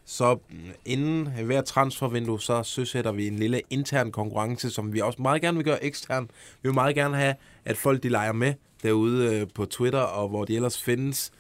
så 0.06 0.38
inden 0.86 1.28
hver 1.44 1.62
transfervindue, 1.62 2.42
så 2.42 2.64
søsætter 2.64 3.12
vi 3.12 3.28
en 3.28 3.36
lille 3.36 3.62
intern 3.70 4.12
konkurrence, 4.12 4.70
som 4.70 4.94
vi 4.94 5.02
også 5.02 5.22
meget 5.22 5.42
gerne 5.42 5.58
vil 5.58 5.66
gøre 5.66 5.84
ekstern. 5.84 6.24
Vi 6.62 6.70
vil 6.70 6.74
meget 6.74 6.96
gerne 6.96 7.18
have, 7.18 7.36
at 7.66 7.78
folk 7.78 8.04
de 8.04 8.10
leger 8.10 8.32
med 8.32 8.54
derude 8.84 9.36
øh, 9.36 9.48
på 9.56 9.66
Twitter, 9.66 10.00
og 10.00 10.30
hvor 10.30 10.46
de 10.46 10.56
ellers 10.56 10.82
findes. 10.82 11.32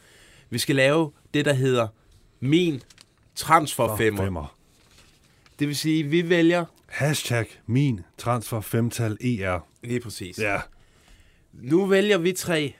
Vi 0.49 0.59
skal 0.59 0.75
lave 0.75 1.11
det, 1.33 1.45
der 1.45 1.53
hedder 1.53 1.87
min 2.39 2.81
transferfemmer. 3.35 4.58
Femmer. 5.59 5.65
Det 5.65 5.67
vil 5.67 5.75
sige, 5.75 6.03
vi 6.03 6.29
vælger... 6.29 6.65
Hashtag 6.87 7.45
min 7.67 8.01
transfer 8.17 8.61
femtal 8.61 9.17
ER. 9.21 9.67
Lige 9.83 9.99
præcis. 9.99 10.39
Ja. 10.39 10.61
Nu 11.53 11.85
vælger 11.85 12.17
vi 12.17 12.31
tre 12.31 12.75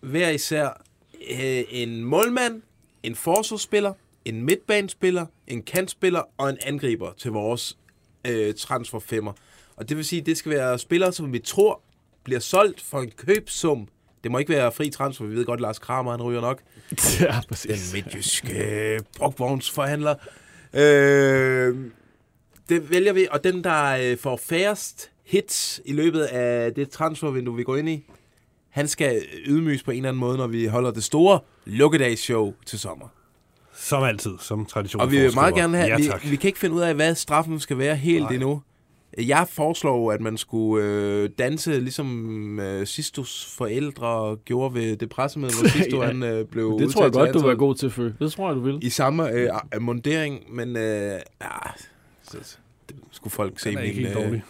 hver 0.00 0.30
især 0.30 0.82
øh, 1.30 1.62
en 1.70 2.04
målmand, 2.04 2.62
en 3.02 3.14
forsvarsspiller, 3.14 3.92
en 4.24 4.44
midtbanespiller, 4.44 5.26
en 5.46 5.62
kantspiller 5.62 6.22
og 6.38 6.50
en 6.50 6.58
angriber 6.62 7.12
til 7.18 7.30
vores 7.30 7.78
øh, 8.26 8.54
transferfemmer. 8.54 9.32
Og 9.76 9.88
det 9.88 9.96
vil 9.96 10.04
sige, 10.04 10.20
at 10.20 10.26
det 10.26 10.36
skal 10.36 10.52
være 10.52 10.78
spillere, 10.78 11.12
som 11.12 11.32
vi 11.32 11.38
tror 11.38 11.82
bliver 12.24 12.40
solgt 12.40 12.80
for 12.80 13.00
en 13.00 13.10
købsum. 13.10 13.88
Det 14.24 14.30
må 14.30 14.38
ikke 14.38 14.52
være 14.52 14.72
fri 14.72 14.90
transfer. 14.90 15.24
Vi 15.24 15.34
ved 15.36 15.44
godt, 15.44 15.58
at 15.58 15.62
Lars 15.62 15.78
Kramer 15.78 16.10
han 16.10 16.22
ryger 16.22 16.40
nok. 16.40 16.62
ja, 17.20 17.26
Den 17.26 17.42
præcis. 17.48 17.92
midtjyske 17.94 18.54
øh, 18.54 19.00
brugvognsforhandler. 19.18 20.14
Øh, 20.74 21.90
det 22.70 22.90
vælger 22.90 23.12
vi, 23.12 23.26
og 23.30 23.44
den, 23.44 23.64
der 23.64 23.96
øh, 24.10 24.18
får 24.18 24.40
færrest 24.48 25.10
hits 25.24 25.80
i 25.84 25.92
løbet 25.92 26.20
af 26.20 26.74
det 26.74 26.90
transfervindue, 26.90 27.56
vi 27.56 27.62
går 27.64 27.76
ind 27.76 27.88
i, 27.88 28.04
han 28.70 28.88
skal 28.88 29.22
ydmyges 29.46 29.82
på 29.82 29.90
en 29.90 29.96
eller 29.96 30.08
anden 30.08 30.20
måde, 30.20 30.36
når 30.38 30.46
vi 30.46 30.66
holder 30.66 30.90
det 30.90 31.04
store 31.04 31.40
lukkedagsshow 31.64 32.54
til 32.66 32.78
sommer. 32.78 33.06
Som 33.74 34.02
altid, 34.02 34.32
som 34.40 34.66
tradition. 34.66 35.00
Og 35.02 35.10
vi 35.10 35.20
vil 35.20 35.34
meget 35.34 35.54
gerne 35.54 35.76
have, 35.76 35.88
Ja, 35.90 35.96
vi, 35.96 36.04
tak. 36.06 36.30
vi 36.30 36.36
kan 36.36 36.48
ikke 36.48 36.58
finde 36.58 36.74
ud 36.74 36.80
af, 36.80 36.94
hvad 36.94 37.14
straffen 37.14 37.60
skal 37.60 37.78
være 37.78 37.96
helt 37.96 38.22
Nej. 38.22 38.32
endnu. 38.32 38.62
Jeg 39.18 39.46
foreslår, 39.50 40.12
at 40.12 40.20
man 40.20 40.36
skulle 40.36 40.84
øh, 40.86 41.30
danse, 41.38 41.80
ligesom 41.80 42.60
øh, 42.60 42.86
Sistus 42.86 43.54
forældre 43.58 44.36
gjorde 44.44 44.74
ved 44.74 44.96
det 44.96 45.08
pressemøde, 45.08 45.52
hvor 45.60 45.68
Sisto 45.78 46.00
Ja. 46.02 46.06
han 46.06 46.22
øh, 46.22 46.44
blev 46.46 46.78
Det 46.80 46.90
tror 46.90 47.02
jeg 47.02 47.12
godt, 47.12 47.34
du 47.34 47.40
var 47.42 47.54
god 47.54 47.74
til 47.74 47.90
før. 47.90 48.10
Det 48.20 48.32
tror 48.32 48.48
jeg, 48.48 48.56
du 48.56 48.60
vil. 48.60 48.78
I 48.82 48.90
samme 48.90 49.30
øh, 49.32 49.48
øh, 49.74 49.82
mundering, 49.82 50.54
men 50.54 50.76
øh, 50.76 50.82
ja, 51.42 51.48
så, 52.30 52.56
det 52.88 52.96
skulle 53.10 53.32
folk 53.32 53.58
se 53.58 53.76
min, 53.76 54.06
øh, 54.06 54.40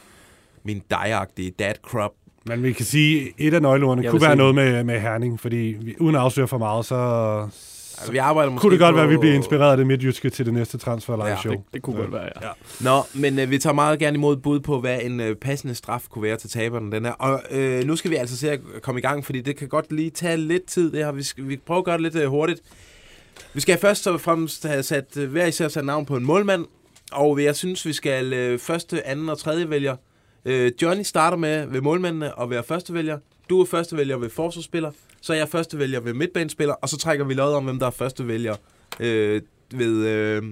min 0.62 0.82
dejagtige 0.90 1.50
dad 1.50 1.74
crop. 1.82 2.12
Men 2.46 2.62
vi 2.62 2.72
kan 2.72 2.84
sige, 2.84 3.20
at 3.22 3.32
et 3.38 3.54
af 3.54 3.62
nøgleordene 3.62 4.08
kunne 4.08 4.22
være 4.22 4.32
se 4.32 4.36
noget 4.36 4.54
med, 4.54 4.84
med 4.84 5.00
Herning, 5.00 5.40
fordi 5.40 5.76
vi, 5.80 5.94
uden 6.00 6.14
at 6.14 6.20
afsløre 6.20 6.48
for 6.48 6.58
meget, 6.58 6.84
så 6.86 6.96
Altså, 8.00 8.12
vi 8.12 8.18
arbejder 8.18 8.50
måske 8.50 8.62
kunne 8.62 8.72
det 8.72 8.80
godt 8.80 8.92
på, 8.92 8.96
være, 8.96 9.04
at 9.04 9.10
vi 9.10 9.16
bliver 9.16 9.34
inspireret 9.34 9.70
af 9.70 9.76
det 9.76 9.86
midtjyske 9.86 10.30
til 10.30 10.46
det 10.46 10.54
næste 10.54 10.78
transfer 10.78 11.16
live 11.16 11.26
Ja, 11.26 11.36
show. 11.36 11.52
Det, 11.52 11.60
det 11.74 11.82
kunne 11.82 11.96
godt 11.96 12.12
være, 12.12 12.22
ja. 12.22 12.46
Ja. 12.46 12.52
Nå, 12.80 13.02
men 13.14 13.38
øh, 13.38 13.50
vi 13.50 13.58
tager 13.58 13.74
meget 13.74 13.98
gerne 13.98 14.16
imod 14.16 14.36
bud 14.36 14.60
på, 14.60 14.80
hvad 14.80 14.98
en 15.02 15.20
øh, 15.20 15.36
passende 15.36 15.74
straf 15.74 16.02
kunne 16.10 16.22
være 16.22 16.36
til 16.36 16.50
taberne. 16.50 16.92
Den 16.92 17.04
her. 17.04 17.12
Og 17.12 17.42
øh, 17.50 17.84
nu 17.84 17.96
skal 17.96 18.10
vi 18.10 18.16
altså 18.16 18.36
se 18.36 18.50
at 18.50 18.60
komme 18.82 18.98
i 18.98 19.02
gang, 19.02 19.24
fordi 19.24 19.40
det 19.40 19.56
kan 19.56 19.68
godt 19.68 19.92
lige 19.92 20.10
tage 20.10 20.36
lidt 20.36 20.66
tid. 20.66 20.92
Det 20.92 21.04
her. 21.04 21.12
Vi, 21.12 21.22
skal, 21.22 21.48
vi 21.48 21.56
prøver 21.56 21.78
at 21.78 21.84
gøre 21.84 21.94
det 21.94 22.02
lidt 22.02 22.16
øh, 22.16 22.28
hurtigt. 22.28 22.60
Vi 23.54 23.60
skal 23.60 23.78
først 23.78 24.06
og 24.06 24.20
fremmest 24.20 24.66
have 24.66 24.82
sat, 24.82 25.16
øh, 25.16 25.30
hver 25.30 25.46
især 25.46 25.68
sat 25.68 25.84
navn 25.84 26.06
på 26.06 26.16
en 26.16 26.24
målmand. 26.24 26.64
Og 27.12 27.44
jeg 27.44 27.56
synes, 27.56 27.86
vi 27.86 27.92
skal 27.92 28.32
øh, 28.32 28.58
første, 28.58 29.06
anden 29.06 29.28
og 29.28 29.38
tredje 29.38 29.70
vælger. 29.70 29.96
Øh, 30.44 30.72
Johnny 30.82 31.02
starter 31.02 31.36
med 31.36 31.66
ved 31.66 31.80
målmændene 31.80 32.34
og 32.34 32.50
være 32.50 32.62
første 32.62 32.94
vælger. 32.94 33.18
Du 33.50 33.60
er 33.60 33.64
første 33.64 33.96
vælger 33.96 34.16
ved 34.16 34.30
forsvarsspiller. 34.30 34.90
Så 35.20 35.32
er 35.32 35.36
jeg 35.36 35.48
første 35.48 35.78
vælger 35.78 36.00
ved 36.00 36.14
midtbanespiller. 36.14 36.74
Og 36.74 36.88
så 36.88 36.98
trækker 36.98 37.24
vi 37.24 37.34
lod 37.34 37.54
om, 37.54 37.64
hvem 37.64 37.78
der 37.78 37.86
er 37.86 37.90
første 37.90 38.28
vælger 38.28 38.54
øh, 39.00 39.42
ved 39.74 40.06
øh, 40.06 40.42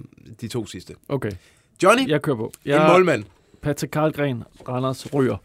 de 0.40 0.48
to 0.48 0.66
sidste. 0.66 0.94
Okay, 1.08 1.30
Johnny, 1.82 2.08
jeg 2.08 2.22
kører 2.22 2.36
på. 2.36 2.52
en 2.64 2.70
Jeg, 2.70 2.88
målmand. 2.92 3.24
Patrick 3.62 3.90
Karlgren, 3.92 4.44
Randers 4.68 5.14
Ryger. 5.14 5.36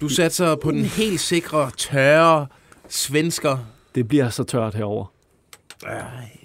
Du 0.00 0.08
satser 0.08 0.54
på 0.54 0.70
den 0.70 0.84
helt 0.84 1.20
sikre, 1.20 1.70
tørre 1.76 2.46
svensker. 2.88 3.58
Det 3.94 4.08
bliver 4.08 4.30
så 4.30 4.44
tørt 4.44 4.74
herover. 4.74 5.12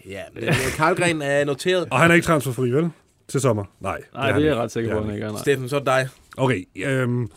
Ja, 0.10 0.22
men 0.34 0.44
øh, 0.44 0.56
Karlgren 0.76 1.22
er 1.22 1.46
noteret. 1.46 1.88
Og 1.92 2.00
han 2.00 2.12
er 2.12 2.16
ikke 2.16 2.26
transferfri, 2.26 2.70
vel? 2.70 2.90
Til 3.34 3.42
sommer? 3.42 3.64
Nej. 3.80 4.02
Nej, 4.14 4.32
det 4.32 4.42
er 4.44 4.48
jeg 4.48 4.56
ret 4.56 4.72
sikker 4.72 4.92
på, 4.92 4.98
at 4.98 5.06
han 5.06 5.14
ikke 5.14 5.26
er. 5.26 5.38
Steffen, 5.38 5.70
så 5.70 5.76
er 5.76 5.80
det 5.80 5.86
dig. 5.86 6.08
Okay, 6.38 6.64
øhm, 6.76 7.30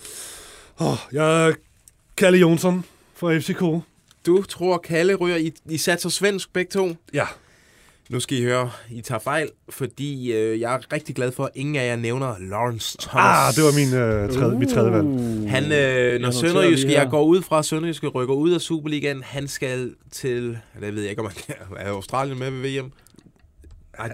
oh, 0.78 0.96
jeg 1.12 1.48
er 1.48 1.52
Kalle 2.16 2.38
Jonsson 2.38 2.84
fra 3.14 3.38
FCK. 3.38 3.60
Du 4.26 4.42
tror, 4.42 4.78
Kalle 4.78 5.14
ryger. 5.14 5.36
I, 5.36 5.52
I 5.70 5.78
satser 5.78 6.08
svensk 6.08 6.52
begge 6.52 6.70
to. 6.70 6.96
Ja, 7.14 7.24
Nu 8.08 8.20
skal 8.20 8.38
I 8.38 8.42
høre, 8.42 8.70
I 8.90 9.00
tager 9.00 9.18
fejl, 9.18 9.48
fordi 9.68 10.32
øh, 10.32 10.60
jeg 10.60 10.74
er 10.74 10.92
rigtig 10.92 11.14
glad 11.14 11.32
for, 11.32 11.44
at 11.44 11.50
ingen 11.54 11.76
af 11.76 11.86
jer 11.88 11.96
nævner 11.96 12.34
Lawrence 12.40 12.98
Thomas. 13.00 13.24
ah, 13.48 13.54
det 13.54 13.64
var 13.64 13.72
min, 13.72 13.94
øh, 13.94 14.40
tredje, 14.40 14.58
mit 14.58 14.68
tredje 14.68 14.92
valg. 14.92 15.06
Han, 15.50 15.64
øh, 15.64 16.12
når 16.12 16.18
noterer 16.18 16.30
Sønderjyske, 16.32 16.92
jeg 16.92 17.08
går 17.10 17.22
ud 17.22 17.42
fra, 17.42 17.58
at 17.58 17.64
Sønderjyske 17.64 18.06
rykker 18.08 18.34
ud 18.34 18.50
af 18.50 18.60
Superligaen. 18.60 19.22
Han 19.22 19.48
skal 19.48 19.94
til, 20.10 20.58
det 20.80 20.94
ved 20.94 21.02
jeg 21.02 21.10
ikke, 21.10 21.22
om 21.22 21.30
han 21.48 21.56
er 21.76 21.90
Australien 21.90 22.38
med 22.38 22.50
ved 22.50 22.80
VM. 22.82 22.92
Ej, 23.98 24.12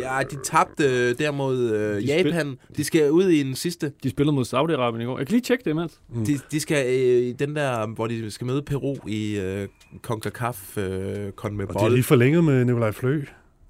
Ja, 0.00 0.18
de 0.30 0.36
tabte 0.44 0.84
øh, 0.84 1.18
der 1.18 1.30
mod 1.30 1.70
øh, 1.70 1.96
De 1.96 2.04
Japan. 2.04 2.58
De 2.76 2.84
skal 2.84 3.10
ud 3.10 3.28
i 3.28 3.42
den 3.42 3.54
sidste. 3.54 3.92
De 4.02 4.10
spillede 4.10 4.34
mod 4.34 4.44
Saudi-Arabien 4.44 5.00
i 5.02 5.04
går. 5.04 5.18
Jeg 5.18 5.26
kan 5.26 5.32
lige 5.32 5.42
tjekke 5.42 5.64
det 5.64 5.70
imens. 5.70 6.00
De, 6.26 6.38
de 6.50 6.60
skal 6.60 6.86
øh, 6.86 7.22
i 7.22 7.32
den 7.32 7.56
der, 7.56 7.86
hvor 7.86 8.06
de 8.06 8.30
skal 8.30 8.46
møde 8.46 8.62
Peru 8.62 8.96
i 9.06 9.38
øh, 9.38 9.68
CONCACAF 10.02 10.78
øh, 10.78 11.32
CONMEBOL. 11.32 11.76
Og 11.76 11.80
det 11.80 11.86
er 11.86 11.92
lige 11.92 12.02
forlænget 12.02 12.44
med 12.44 12.64
Nikolaj 12.64 12.92
Flø. 12.92 13.22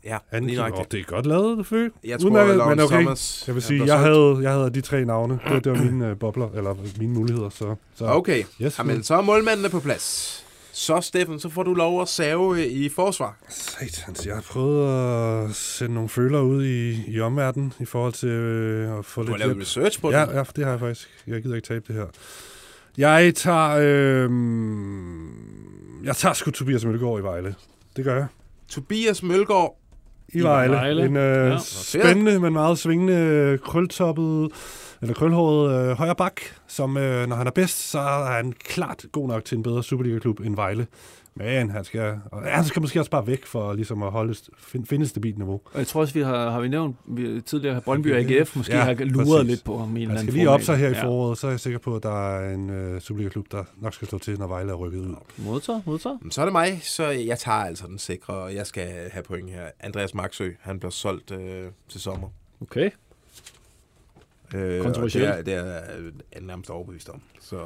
Ja, 0.04 0.18
Anden 0.32 0.50
lige 0.50 0.60
oh, 0.62 0.68
nøjagtigt. 0.68 0.92
det 0.92 1.00
er 1.00 1.04
godt 1.14 1.26
lavet, 1.26 1.58
det 1.58 1.66
Flø. 1.66 1.88
Jeg 2.04 2.20
tror, 2.20 2.26
Udmærket, 2.28 2.56
men 2.56 2.80
okay. 2.80 2.96
Thomas... 2.96 3.44
Jeg 3.46 3.54
vil 3.54 3.62
sige, 3.62 3.84
jeg 3.86 3.98
havde, 3.98 4.38
jeg 4.42 4.52
havde 4.52 4.70
de 4.70 4.80
tre 4.80 5.04
navne. 5.04 5.38
Det, 5.48 5.64
det 5.64 5.72
var 5.72 5.84
mine 5.84 6.08
øh, 6.08 6.18
bobler, 6.18 6.48
eller 6.56 6.74
mine 6.98 7.12
muligheder. 7.14 7.48
Så, 7.48 7.74
så. 7.94 8.06
Okay, 8.06 8.44
Yes, 8.62 8.78
Jamen, 8.78 9.02
så 9.02 9.14
er 9.14 9.20
målmanden 9.22 9.70
på 9.70 9.80
plads. 9.80 10.43
Så, 10.76 11.00
Steffen, 11.00 11.40
så 11.40 11.48
får 11.48 11.62
du 11.62 11.74
lov 11.74 12.02
at 12.02 12.08
save 12.08 12.66
i 12.68 12.88
forsvar. 12.88 13.36
Satans, 13.48 14.26
jeg 14.26 14.34
har 14.34 14.42
prøvet 14.42 15.44
at 15.50 15.54
sende 15.54 15.94
nogle 15.94 16.08
følere 16.08 16.44
ud 16.44 16.64
i, 16.64 17.04
i 17.12 17.20
omverdenen 17.20 17.72
i 17.80 17.84
forhold 17.84 18.12
til 18.12 18.28
øh, 18.28 18.98
at 18.98 19.04
få 19.04 19.22
Du 19.22 19.26
har 19.26 19.32
lidt 19.32 19.38
lavet 19.40 19.54
hjælp. 19.56 19.62
research 19.62 20.00
på 20.00 20.10
Ja, 20.10 20.26
den. 20.26 20.34
ja, 20.34 20.42
det 20.56 20.64
har 20.64 20.70
jeg 20.70 20.80
faktisk. 20.80 21.08
Jeg 21.26 21.42
gider 21.42 21.54
ikke 21.56 21.68
tabe 21.68 21.84
det 21.88 21.94
her. 21.96 22.06
Jeg 22.98 23.34
tager... 23.34 23.76
Øh, 23.80 24.30
jeg 26.04 26.16
tager 26.16 26.32
sgu 26.32 26.50
Tobias 26.50 26.84
Mølgaard 26.84 27.18
i 27.18 27.22
Vejle. 27.22 27.54
Det 27.96 28.04
gør 28.04 28.14
jeg. 28.16 28.26
Tobias 28.68 29.22
Mølgaard. 29.22 29.76
I 30.28 30.40
Vejle. 30.42 30.72
Vejle. 30.74 31.04
En 31.04 31.16
øh, 31.16 31.50
Ja. 31.50 31.58
spændende, 31.62 32.40
men 32.40 32.52
meget 32.52 32.78
svingende, 32.78 33.58
krøltoppet, 33.64 34.48
eller 35.04 35.14
krølhåret 35.14 35.90
øh, 35.90 35.96
højre 35.96 36.14
bak, 36.16 36.40
som 36.66 36.96
øh, 36.96 37.26
når 37.28 37.36
han 37.36 37.46
er 37.46 37.50
bedst, 37.50 37.90
så 37.90 37.98
er 37.98 38.36
han 38.36 38.52
klart 38.52 39.04
god 39.12 39.28
nok 39.28 39.44
til 39.44 39.56
en 39.56 39.62
bedre 39.62 39.82
Superliga-klub 39.82 40.40
end 40.40 40.56
Vejle. 40.56 40.86
Men 41.36 41.70
han 41.70 41.84
skal, 41.84 42.18
og 42.32 42.42
han 42.42 42.64
skal 42.64 42.82
måske 42.82 43.00
også 43.00 43.10
bare 43.10 43.26
væk 43.26 43.46
for 43.46 43.72
ligesom 43.72 44.02
at 44.02 44.10
holde, 44.10 44.34
find, 44.58 44.86
finde 44.86 45.02
et 45.02 45.08
stabilt 45.10 45.38
niveau. 45.38 45.60
Og 45.72 45.78
jeg 45.78 45.86
tror 45.86 46.00
også, 46.00 46.14
vi 46.14 46.20
har, 46.20 46.50
har 46.50 46.60
vi 46.60 46.68
nævnt 46.68 46.96
vi, 47.06 47.40
tidligere, 47.40 47.76
at 47.76 47.84
Brøndby 47.84 48.12
og 48.12 48.18
AGF 48.18 48.56
måske 48.56 48.72
Ja, 48.72 48.78
ja, 48.78 48.84
har 48.84 49.04
luret 49.04 49.26
præcis. 49.28 49.50
lidt 49.50 49.64
på 49.64 49.78
ham 49.78 49.96
i 49.96 50.02
en 50.02 50.08
Han 50.08 50.10
eller 50.10 50.14
skal 50.20 50.28
anden 50.30 50.34
lige 50.38 50.50
op 50.50 50.60
sig 50.62 50.76
her 50.76 50.88
i 50.88 50.92
Ja. 50.92 51.04
foråret, 51.04 51.38
så 51.38 51.46
er 51.46 51.50
jeg 51.50 51.60
sikker 51.60 51.78
på, 51.78 51.96
at 51.96 52.02
der 52.02 52.28
er 52.36 52.54
en 52.54 52.70
øh, 52.70 53.00
Superliga-klub, 53.00 53.46
der 53.52 53.64
nok 53.80 53.94
skal 53.94 54.08
slå 54.08 54.18
til, 54.18 54.38
når 54.38 54.46
Vejle 54.46 54.70
er 54.70 54.74
rykket 54.74 54.98
ud. 55.00 55.14
Modtager, 55.36 55.80
modtager. 55.86 56.16
Så 56.30 56.40
er 56.40 56.44
det 56.44 56.52
mig, 56.52 56.80
så 56.82 57.04
jeg 57.06 57.38
tager 57.38 57.58
altså 57.58 57.86
den 57.86 57.98
sikre, 57.98 58.34
og 58.34 58.54
jeg 58.54 58.66
skal 58.66 58.88
have 59.12 59.22
point 59.22 59.50
her. 59.50 59.62
Andreas 59.80 60.14
Maxø, 60.14 60.50
han 60.60 60.78
bliver 60.78 60.90
solgt 60.92 61.30
øh, 61.30 61.64
til 61.88 62.00
sommer. 62.00 62.28
Okay. 62.62 62.90
Øh, 64.54 64.82
Kontroversielt. 64.82 65.24
Det 65.28 65.32
er, 65.38 65.42
det 65.42 65.54
er 65.54 65.64
jeg 66.34 66.42
nærmest 66.42 66.70
overbevist 66.70 67.08
om. 67.08 67.20
Så, 67.40 67.56
øh. 67.56 67.62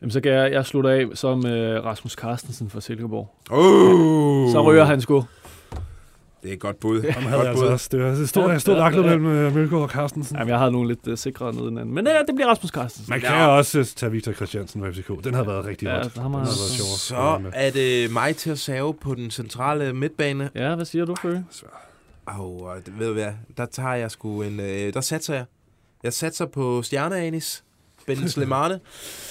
Jamen, 0.00 0.10
så 0.10 0.20
kan 0.20 0.32
jeg, 0.32 0.52
jeg 0.52 0.66
slutte 0.66 0.90
af 0.90 1.06
som 1.14 1.46
øh, 1.46 1.84
Rasmus 1.84 2.12
Carstensen 2.12 2.70
fra 2.70 2.80
Silkeborg. 2.80 3.34
oh, 3.50 4.52
Så 4.52 4.62
ryger 4.62 4.84
han 4.84 5.00
sgu. 5.00 5.24
Det 6.42 6.50
er 6.50 6.54
et 6.54 6.60
godt 6.60 6.80
bud. 6.80 7.02
Havde 7.02 7.14
godt 7.36 7.42
jeg 7.42 7.48
altså 7.48 7.64
bud. 7.64 7.70
også. 7.72 7.88
Det 7.92 8.00
var 8.02 8.10
et 8.10 8.28
stort, 8.28 8.46
Ja, 8.48 8.52
ja, 8.52 8.58
stort 8.58 8.76
ja, 8.76 8.82
raklet 8.82 9.02
ja. 9.04 9.08
mellem 9.08 9.26
øh, 9.26 9.54
Mølgaard 9.54 9.82
og 9.82 9.88
Carstensen. 9.88 10.36
Jamen, 10.36 10.48
jeg 10.48 10.58
havde 10.58 10.72
nogle 10.72 10.88
lidt 10.88 11.08
øh, 11.08 11.18
sikre 11.18 11.52
nede 11.52 11.64
hinanden. 11.68 11.94
Men 11.94 12.06
øh, 12.06 12.12
det 12.26 12.34
bliver 12.34 12.48
Rasmus 12.48 12.70
Carstensen. 12.70 13.10
Man 13.12 13.20
kan 13.20 13.28
Ja. 13.30 13.46
også 13.46 13.78
øh, 13.78 13.84
tage 13.84 14.12
Victor 14.12 14.32
Christiansen 14.32 14.80
fra 14.82 14.90
FCK. 14.90 15.24
Den 15.24 15.34
har 15.34 15.44
været 15.44 15.64
rigtig 15.64 15.86
Ja, 15.86 15.92
ham 15.92 16.02
Den 16.14 16.22
har- 16.22 16.28
været 16.30 16.48
sjov. 16.48 16.86
at 16.86 17.40
Så 17.40 17.50
er 17.54 17.70
det 17.70 18.12
mig 18.12 18.36
til 18.36 18.50
at 18.50 18.58
save 18.58 18.94
på 18.94 19.14
den 19.14 19.30
centrale 19.30 19.92
midtbane. 19.92 20.50
Ja, 20.54 20.74
hvad 20.74 20.84
siger 20.84 21.04
du, 21.04 21.14
Føge? 21.22 21.44
Åh, 22.28 22.40
oh, 22.40 22.76
ved 22.98 23.06
du 23.06 23.12
hvad? 23.12 23.32
Der 23.56 23.66
tager 23.66 23.94
jeg 23.94 24.10
sgu 24.10 24.42
en... 24.42 24.60
Øh, 24.60 24.94
der 24.94 25.00
satser 25.00 25.34
jeg. 25.34 25.44
Jeg 26.04 26.12
satser 26.12 26.46
på 26.46 26.82
Stjerneanis. 26.82 27.64
Ben 28.06 28.28
Slemane 28.28 28.80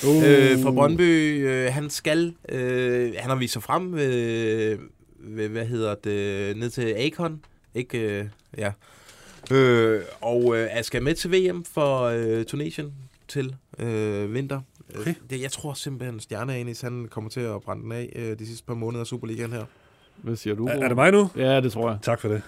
Uh. 0.07 0.23
øh, 0.23 0.63
fra 0.63 0.71
Brøndby. 0.71 1.47
Øh, 1.47 1.73
han 1.73 1.89
skal... 1.89 2.35
Øh, 2.49 3.13
han 3.17 3.29
har 3.29 3.35
vist 3.35 3.53
sig 3.53 3.63
frem 3.63 3.93
ved, 3.95 4.77
ved... 5.19 5.49
Hvad 5.49 5.65
hedder 5.65 5.95
det? 5.95 6.57
Ned 6.57 6.69
til 6.69 6.95
Akon. 6.97 7.45
Ikke... 7.75 7.99
Øh, 7.99 8.25
ja. 8.57 8.71
Øh, 9.51 10.01
og 10.21 10.57
øh, 10.57 10.69
jeg 10.75 10.85
skal 10.85 11.03
med 11.03 11.15
til 11.15 11.31
VM 11.31 11.63
for 11.63 12.01
øh, 12.01 12.45
Tunesien 12.45 12.93
til 13.27 13.55
øh, 13.79 14.33
vinter. 14.33 14.61
Okay. 14.99 15.09
Øh, 15.09 15.15
det, 15.29 15.41
jeg 15.41 15.51
tror 15.51 15.73
simpelthen, 15.73 16.19
Stjerneanis 16.19 16.81
han 16.81 17.07
kommer 17.11 17.29
til 17.29 17.39
at 17.39 17.61
brænde 17.61 17.83
den 17.83 17.91
af 17.91 18.13
øh, 18.15 18.39
de 18.39 18.45
sidste 18.47 18.65
par 18.65 18.73
måneder 18.73 19.01
af 19.01 19.07
Superligaen 19.07 19.51
her. 19.51 19.65
Hvad 20.15 20.35
siger 20.35 20.55
du? 20.55 20.65
Er, 20.67 20.71
er 20.71 20.87
det 20.87 20.97
mig 20.97 21.11
nu? 21.11 21.29
Ja, 21.35 21.61
det 21.61 21.71
tror 21.71 21.89
jeg. 21.89 21.99
Tak 22.01 22.21
for 22.21 22.27
det. 22.27 22.41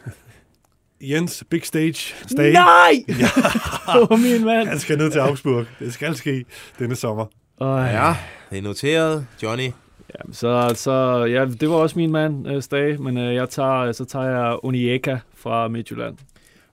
Jens, 1.01 1.43
big 1.49 1.65
stage. 1.65 1.93
Stay. 2.27 2.51
Nej! 2.53 3.03
Åh, 4.12 4.19
min 4.19 4.45
mand. 4.45 4.67
Han 4.67 4.79
skal 4.79 4.97
ned 4.97 5.12
til 5.12 5.19
Augsburg. 5.19 5.65
Det 5.79 5.93
skal 5.93 6.15
ske 6.15 6.45
denne 6.79 6.95
sommer. 6.95 7.25
Øj. 7.62 7.79
Ja, 7.81 8.15
det 8.49 8.58
er 8.58 8.62
noteret. 8.62 9.25
Johnny. 9.43 9.71
Jamen, 10.19 10.34
så, 10.34 10.71
så 10.75 10.91
ja, 11.25 11.45
det 11.45 11.69
var 11.69 11.75
også 11.75 11.99
min 11.99 12.12
mand, 12.12 12.47
øh, 12.47 12.62
Stage, 12.62 12.97
men 12.97 13.17
øh, 13.17 13.36
jeg 13.36 13.49
tager, 13.49 13.91
så 13.91 14.05
tager 14.05 14.25
jeg 14.25 14.58
Onieka 14.63 15.17
fra 15.38 15.67
Midtjylland. 15.67 16.15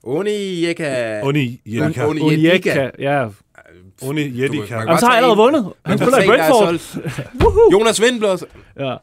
Oni 0.03 0.65
Jekka. 0.67 1.21
Oni 1.21 1.61
Jedika. 1.65 2.05
Oni- 2.07 2.21
Onieka, 2.21 2.89
ja. 2.99 3.27
Oni 4.01 4.41
Jedika. 4.41 4.75
Jamen, 4.75 4.97
så 4.99 5.05
har 5.05 5.13
jeg 5.13 5.17
allerede 5.23 5.37
vundet. 5.37 5.73
Han 5.85 5.97
spiller 5.97 6.21
i 6.23 6.27
Brentford. 6.27 7.01
Jonas 7.73 8.01
Vind 8.01 8.19
blev 8.19 8.29
også- 8.31 8.45
Ja. 8.79 8.95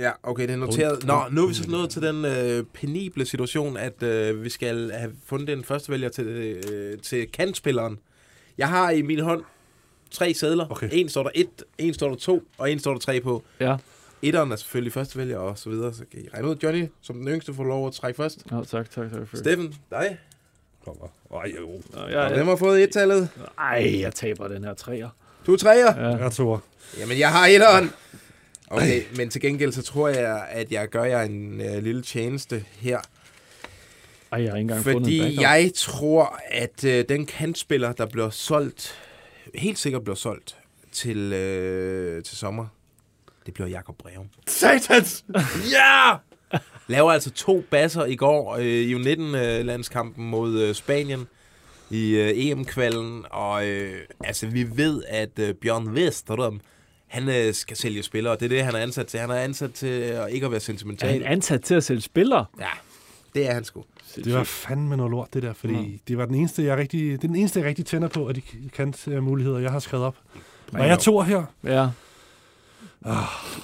Ja, 0.00 0.10
okay, 0.22 0.42
det 0.42 0.50
er 0.50 0.56
noteret. 0.56 1.06
Nå, 1.06 1.20
nu 1.30 1.42
er 1.44 1.48
vi 1.48 1.54
så 1.54 1.70
nået 1.70 1.90
til 1.90 2.02
den 2.02 2.24
øh, 2.24 2.64
penible 2.72 3.24
situation, 3.26 3.76
at 3.76 4.02
øh, 4.02 4.44
vi 4.44 4.48
skal 4.50 4.90
have 4.90 5.12
fundet 5.26 5.48
den 5.48 5.64
første 5.64 5.92
vælger 5.92 6.08
til, 6.08 6.26
øh, 6.26 6.98
til 6.98 7.32
kantspilleren. 7.32 7.98
Jeg 8.58 8.68
har 8.68 8.90
i 8.90 9.02
min 9.02 9.20
hånd 9.20 9.42
tre 10.10 10.34
sædler. 10.34 10.70
Okay. 10.70 10.88
En 10.92 11.08
står 11.08 11.22
der 11.22 11.30
et, 11.34 11.48
en 11.78 11.94
står 11.94 12.08
der 12.08 12.16
to, 12.16 12.42
og 12.58 12.72
en 12.72 12.78
står 12.78 12.92
der 12.92 13.00
tre 13.00 13.20
på. 13.20 13.42
Ja. 13.60 13.76
Etteren 14.22 14.52
er 14.52 14.56
selvfølgelig 14.56 14.92
første 14.92 15.18
vælger, 15.18 15.38
og 15.38 15.58
så 15.58 15.70
videre. 15.70 15.94
Så 15.94 16.04
kan 16.12 16.20
I 16.20 16.28
regne 16.34 16.48
ud, 16.48 16.56
Johnny, 16.62 16.86
som 17.02 17.16
den 17.16 17.28
yngste, 17.28 17.54
får 17.54 17.64
lov 17.64 17.86
at 17.86 17.92
trække 17.92 18.16
først. 18.16 18.38
ja, 18.50 18.56
tak, 18.56 18.90
tak, 18.90 19.12
tak. 19.12 19.28
Føge. 19.28 19.36
Steffen, 19.36 19.74
dig. 19.90 20.18
Kommer. 20.84 21.06
Ej, 21.34 21.52
jo. 21.60 21.66
Nå, 21.94 22.00
Og 22.00 22.12
jeg, 22.12 22.32
hvem 22.34 22.46
har 22.46 22.56
fået 22.56 22.82
et-tallet? 22.82 23.28
ej, 23.58 24.00
jeg 24.00 24.14
taber 24.14 24.48
den 24.48 24.64
her 24.64 24.74
træer. 24.74 25.08
Du 25.46 25.52
er 25.52 25.56
træer. 25.56 26.08
Ja. 26.08 26.16
Jeg 26.16 26.32
tror. 26.32 26.62
Jamen, 26.98 27.18
jeg 27.18 27.32
har 27.32 27.46
etteren. 27.46 27.90
Okay, 28.70 29.02
men 29.16 29.30
til 29.30 29.40
gengæld 29.40 29.72
så 29.72 29.82
tror 29.82 30.08
jeg, 30.08 30.46
at 30.50 30.72
jeg 30.72 30.88
gør 30.88 31.04
jer 31.04 31.22
en 31.22 31.60
øh, 31.60 31.82
lille 31.82 32.02
tjeneste 32.02 32.64
her. 32.78 33.00
Ej, 34.32 34.42
jeg 34.42 34.50
har 34.50 34.56
ikke 34.56 34.60
engang 34.60 34.82
fundet 34.82 35.14
en 35.14 35.22
Fordi 35.22 35.40
jeg 35.40 35.70
tror, 35.76 36.40
at 36.50 36.84
øh, 36.84 37.04
den 37.08 37.26
kantspiller, 37.26 37.92
der 37.92 38.06
bliver 38.06 38.30
solgt, 38.30 38.94
helt 39.54 39.78
sikkert 39.78 40.04
bliver 40.04 40.16
solgt 40.16 40.56
til, 40.92 41.32
øh, 41.32 42.22
til 42.22 42.36
sommer, 42.36 42.66
det 43.46 43.54
bliver 43.54 43.68
Jakob 43.68 43.96
Breum. 43.98 44.26
Satans! 44.46 45.24
Ja! 45.72 46.16
Laver 46.86 47.12
altså 47.12 47.30
to 47.30 47.64
basser 47.70 48.04
i 48.04 48.16
går 48.16 48.56
øh, 48.56 48.64
i 48.64 48.94
U19-landskampen 48.94 50.24
mod 50.24 50.60
øh, 50.60 50.74
Spanien 50.74 51.26
i 51.90 52.10
øh, 52.10 52.30
EM-kvalden. 52.34 53.24
Og 53.30 53.66
øh, 53.66 54.00
altså, 54.24 54.46
vi 54.46 54.76
ved, 54.76 55.02
at 55.08 55.38
øh, 55.38 55.54
Bjørn 55.54 55.94
Vesterrum, 55.94 56.60
han 57.10 57.28
øh, 57.28 57.54
skal 57.54 57.76
sælge 57.76 58.02
spillere. 58.02 58.34
Det 58.36 58.42
er 58.44 58.48
det, 58.48 58.64
han 58.64 58.74
er 58.74 58.78
ansat 58.78 59.06
til. 59.06 59.20
Han 59.20 59.30
er 59.30 59.34
ansat 59.34 59.72
til 59.72 59.88
øh, 59.88 60.28
ikke 60.30 60.44
at 60.46 60.50
være 60.52 60.56
Er 60.56 60.60
sentimental. 60.60 61.12
han 61.12 61.22
ansat 61.22 61.62
til 61.62 61.74
at 61.74 61.84
sælge 61.84 62.00
spillere? 62.00 62.44
Ja, 62.60 62.68
det 63.34 63.48
er 63.50 63.54
han 63.54 63.64
sgu. 63.64 63.84
Det 64.16 64.34
var 64.34 64.44
fandme 64.44 64.96
noget 64.96 65.10
lort, 65.10 65.34
det 65.34 65.42
der, 65.42 65.52
fordi 65.52 65.72
Nå. 65.74 65.84
det 66.08 66.18
var 66.18 66.26
den 66.26 66.34
eneste, 66.34 66.64
jeg 66.64 66.76
rigtig, 66.76 67.00
det 67.00 67.14
er 67.14 67.18
den 67.18 67.36
eneste, 67.36 67.60
jeg 67.60 67.68
rigtig 67.68 67.86
tænder 67.86 68.08
på, 68.08 68.28
af 68.28 68.34
de 68.34 68.42
kant 68.76 69.08
øh, 69.08 69.22
muligheder, 69.22 69.58
jeg 69.58 69.70
har 69.70 69.78
skrevet 69.78 70.06
op. 70.06 70.16
Og 70.72 70.86
jeg 70.86 70.98
to 70.98 71.20
her. 71.20 71.44
Ja. 71.64 71.88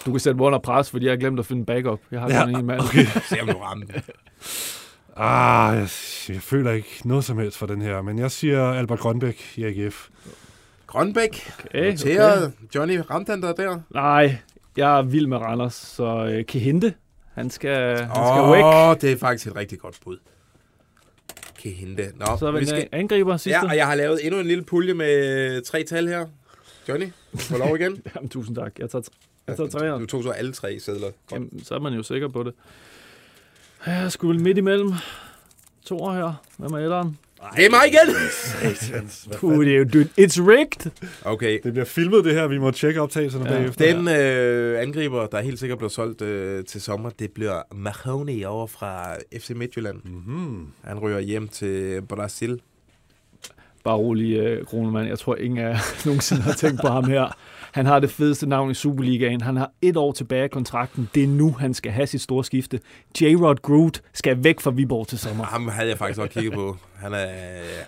Du 0.06 0.10
kan 0.10 0.20
sætte 0.20 0.36
mig 0.36 0.46
under 0.46 0.58
pres, 0.58 0.90
fordi 0.90 1.04
jeg 1.06 1.12
har 1.12 1.16
glemt 1.16 1.38
at 1.38 1.46
finde 1.46 1.64
backup. 1.64 2.00
Jeg 2.10 2.20
har 2.20 2.30
Ja, 2.30 2.44
kun 2.44 2.56
en 2.56 2.66
mand. 2.66 2.80
okay. 2.80 3.06
Se 3.28 3.40
om 3.40 3.48
du 3.48 3.58
rammer. 3.58 3.84
Ah, 5.16 5.76
jeg, 5.76 5.88
jeg 6.28 6.42
føler 6.42 6.72
ikke 6.72 7.00
noget 7.04 7.24
som 7.24 7.38
helst 7.38 7.58
for 7.58 7.66
den 7.66 7.82
her, 7.82 8.02
men 8.02 8.18
jeg 8.18 8.30
siger 8.30 8.70
Albert 8.72 8.98
Grønbæk 8.98 9.52
i 9.56 9.64
AGF. 9.64 10.08
Grønbæk, 10.96 11.52
Okay, 11.64 11.90
noteret. 11.90 12.52
Johnny, 12.74 12.98
ramte 13.10 13.30
han 13.30 13.40
dig 13.40 13.54
der? 13.56 13.80
Nej, 13.90 14.36
jeg 14.76 14.98
er 14.98 15.02
vild 15.02 15.26
med 15.26 15.36
Randers, 15.38 15.74
så 15.74 16.04
øh, 16.32 16.44
Kehinde, 16.44 16.92
han 17.34 17.50
skal, 17.50 17.98
han 17.98 18.08
skal 18.10 18.40
Åh, 18.42 18.52
væk. 18.52 18.64
oh, 18.64 18.96
det 19.00 19.12
er 19.12 19.16
faktisk 19.16 19.46
et 19.46 19.56
rigtig 19.56 19.78
godt 19.78 19.98
bud. 20.04 20.16
Kan 21.62 21.70
hente. 21.72 22.12
Nå, 22.14 22.26
Så 22.38 22.46
er 22.46 22.50
vi 22.50 22.66
skal... 22.66 22.82
en 22.82 22.88
angriber 22.92 23.36
sidste. 23.36 23.58
Ja, 23.62 23.68
og 23.70 23.76
jeg 23.76 23.86
har 23.86 23.94
lavet 23.94 24.26
endnu 24.26 24.40
en 24.40 24.46
lille 24.46 24.64
pulje 24.64 24.94
med 24.94 25.62
tre 25.62 25.82
tal 25.82 26.08
her. 26.08 26.26
Johnny, 26.88 27.06
får 27.34 27.58
lov 27.58 27.76
igen. 27.76 28.02
Jamen, 28.14 28.28
tusind 28.28 28.56
tak. 28.56 28.78
Jeg 28.78 28.90
tager, 28.90 29.02
jeg 29.46 29.56
tager 29.56 29.70
træerne. 29.70 30.00
Du 30.00 30.06
tog 30.06 30.22
så 30.22 30.30
alle 30.30 30.52
tre 30.52 30.80
sædler. 30.80 31.10
Jamen, 31.32 31.64
så 31.64 31.74
er 31.74 31.78
man 31.78 31.92
jo 31.92 32.02
sikker 32.02 32.28
på 32.28 32.42
det. 32.42 32.52
Jeg 33.86 34.12
skulle 34.12 34.40
midt 34.40 34.58
imellem. 34.58 34.92
To 35.86 36.10
her. 36.10 36.42
Hvem 36.56 36.72
er 36.72 36.78
etteren? 36.78 37.18
Det 37.56 37.66
er 37.66 37.70
mig 37.70 37.80
igen! 37.86 38.14
Puh, 39.38 39.64
det 39.64 39.74
er 39.74 39.78
jo 39.78 39.84
dude. 39.84 40.08
It's 40.20 40.40
rigged. 40.48 40.90
Okay. 41.24 41.58
Det 41.64 41.72
bliver 41.72 41.84
filmet 41.84 42.24
det 42.24 42.34
her, 42.34 42.46
vi 42.46 42.58
må 42.58 42.70
tjekke 42.70 43.00
optagelserne 43.00 43.44
Ja. 43.44 43.58
bagefter. 43.58 43.94
Den 43.96 44.08
øh, 44.08 44.82
angriber, 44.82 45.26
der 45.26 45.40
helt 45.40 45.58
sikkert 45.58 45.78
bliver 45.78 45.90
solgt 45.90 46.22
øh, 46.22 46.64
til 46.64 46.80
sommer, 46.80 47.10
det 47.10 47.30
bliver 47.32 47.62
Mahoney 47.74 48.44
over 48.44 48.66
fra 48.66 49.14
FC 49.38 49.50
Midtjylland. 49.50 49.96
Mm-hmm. 50.04 50.66
Han 50.84 50.98
ryger 50.98 51.18
hjem 51.20 51.48
til 51.48 52.02
Brasil. 52.08 52.60
Bare 53.84 53.96
rolig, 53.96 54.58
uh, 54.60 54.66
Kronemann. 54.66 55.08
Jeg 55.08 55.18
tror, 55.18 55.36
ingen 55.36 55.58
af 55.58 55.76
nogensinde 56.06 56.42
har 56.42 56.52
tænkt 56.52 56.80
på 56.80 56.86
ham 56.88 57.04
her. 57.04 57.36
Han 57.72 57.86
har 57.86 57.98
det 57.98 58.10
fedeste 58.10 58.46
navn 58.48 58.70
i 58.70 58.74
Superligaen. 58.74 59.40
Han 59.40 59.56
har 59.56 59.70
et 59.82 59.96
år 59.96 60.12
tilbage 60.12 60.42
af 60.42 60.50
kontrakten. 60.50 61.08
Det 61.14 61.22
er 61.24 61.28
nu, 61.28 61.52
han 61.52 61.74
skal 61.74 61.92
have 61.92 62.06
sit 62.06 62.20
store 62.20 62.44
skifte. 62.44 62.80
J-Rod 63.20 63.62
Groot 63.62 64.02
skal 64.14 64.44
væk 64.44 64.60
fra 64.60 64.70
Viborg 64.70 65.08
til 65.08 65.18
sommer. 65.18 65.44
Ham 65.44 65.68
havde 65.68 65.88
jeg 65.88 65.98
faktisk 65.98 66.20
også 66.20 66.32
kigget 66.32 66.52
på. 66.52 66.76
Han, 66.98 67.14
er, 67.14 67.26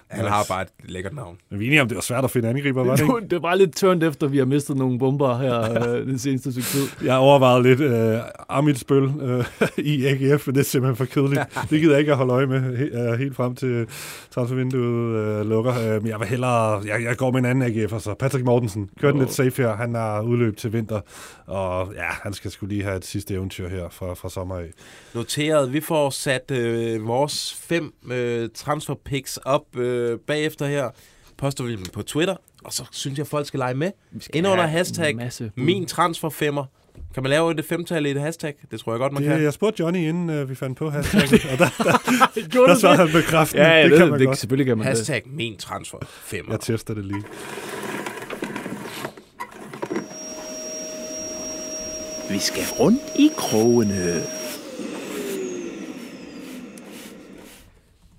han 0.09 0.25
har 0.25 0.45
bare 0.49 0.63
et 0.63 0.69
lækkert 0.85 1.15
navn. 1.15 1.39
Men 1.51 1.61
vi 1.61 1.65
er 1.65 1.69
enige 1.69 1.83
om, 1.83 1.89
det 1.89 1.95
var 1.95 2.03
svært 2.03 2.25
at 2.25 2.31
finde 2.31 2.49
angriber, 2.49 2.85
var 2.85 2.97
det 2.97 3.03
ikke? 3.03 3.29
Det 3.31 3.43
var 3.43 3.55
lidt 3.55 3.77
tørnt 3.77 4.03
efter, 4.03 4.27
vi 4.27 4.39
har 4.39 4.45
mistet 4.45 4.77
nogle 4.77 4.99
bomber 4.99 5.39
her 5.39 5.61
øh, 5.61 6.07
den 6.11 6.19
seneste 6.19 6.53
stykke 6.53 6.69
tid. 6.69 7.07
Jeg 7.07 7.13
har 7.13 7.21
overvejet 7.21 7.63
lidt 7.63 7.81
øh, 7.81 8.19
Amit 8.49 8.79
Spøl 8.79 9.03
øh, 9.21 9.45
i 9.93 10.07
AGF, 10.07 10.47
men 10.47 10.55
det 10.55 10.61
er 10.61 10.65
simpelthen 10.65 10.97
for 10.97 11.05
kedeligt. 11.05 11.41
Det 11.71 11.81
gider 11.81 11.93
jeg 11.93 12.01
ikke 12.01 12.13
at 12.13 12.19
holde 12.19 12.33
øje 12.33 12.47
med 12.47 12.77
he, 12.77 12.85
øh, 12.85 13.19
helt 13.19 13.37
frem 13.37 13.55
til 13.55 13.87
transfervinduet 14.31 15.17
øh, 15.17 15.49
lukker. 15.49 15.73
Øh, 15.79 16.03
men 16.03 16.07
jeg 16.07 16.21
vil 16.21 16.29
hellere, 16.29 16.83
jeg, 16.87 17.03
jeg 17.03 17.17
går 17.17 17.31
med 17.31 17.39
en 17.39 17.47
anden 17.47 17.65
AGF, 17.65 17.93
altså 17.93 18.15
Patrick 18.15 18.45
Mortensen. 18.45 18.91
Kør 19.01 19.11
den 19.11 19.21
lidt 19.21 19.33
safe 19.33 19.63
her. 19.63 19.77
Han 19.77 19.95
har 19.95 20.21
udløb 20.21 20.57
til 20.57 20.73
vinter, 20.73 21.01
og 21.47 21.93
ja, 21.95 22.09
han 22.23 22.33
skal 22.33 22.51
skulle 22.51 22.75
lige 22.75 22.85
have 22.85 22.97
et 22.97 23.05
sidste 23.05 23.35
eventyr 23.35 23.69
her 23.69 23.89
fra, 23.91 24.15
fra 24.15 24.29
sommer 24.29 24.57
af. 24.57 24.71
Noteret. 25.15 25.73
Vi 25.73 25.81
får 25.81 26.11
sat 26.11 26.51
øh, 26.51 27.07
vores 27.07 27.55
fem 27.55 27.93
øh, 28.11 28.49
transfer 28.55 28.95
picks 29.05 29.37
op 29.37 29.77
øh, 29.77 30.19
bagefter 30.27 30.67
her. 30.67 30.91
Poster 31.37 31.65
vi 31.65 31.77
dem 31.77 31.85
på 31.93 32.03
Twitter. 32.03 32.37
Og 32.65 32.73
så 32.73 32.85
synes 32.93 33.19
jeg, 33.19 33.27
folk 33.27 33.47
skal 33.47 33.59
lege 33.59 33.75
med. 33.75 33.91
Ind 34.35 34.47
under 34.47 34.67
hashtag 34.67 35.17
masse. 35.17 35.53
Min 35.57 35.87
transfer 35.87 36.29
femmer. 36.29 36.65
Kan 37.15 37.23
man 37.23 37.31
lave 37.31 37.59
et 37.59 37.65
femtal 37.65 38.07
i 38.07 38.11
et 38.11 38.21
hashtag? 38.21 38.55
Det 38.71 38.81
tror 38.81 38.93
jeg 38.93 38.99
godt, 38.99 39.13
man 39.13 39.23
Det, 39.23 39.31
kan. 39.31 39.43
jeg 39.43 39.53
spurgte 39.53 39.81
Johnny, 39.83 39.99
inden 39.99 40.31
øh, 40.31 40.51
vi 40.51 40.55
fandt 40.55 40.79
på 40.79 40.91
hashtagget, 40.91 41.45
og 41.53 41.59
der, 41.59 41.69
der, 41.79 41.93
der 42.67 42.75
du 42.75 42.81
svarede 42.81 43.03
det? 43.03 43.11
han 43.13 43.23
bekræftende. 43.23 43.65
Ja, 43.65 43.71
ja, 43.77 43.83
det, 43.83 43.91
det, 43.91 43.99
kan 43.99 44.05
det, 44.05 44.11
man 44.11 44.21
det, 44.21 44.27
godt. 44.27 44.39
selvfølgelig 44.39 44.67
kan 44.67 44.79
man 44.79 44.87
det. 44.87 44.97
Hashtag 44.97 45.23
min 45.27 45.57
transfer 45.57 45.99
femmer. 46.09 46.53
Jeg 46.53 46.61
tester 46.61 46.95
det 46.95 47.05
lige. 47.05 47.23
Vi 52.31 52.39
skal 52.39 52.63
rundt 52.81 53.03
i 53.17 53.31
krogene. 53.37 54.23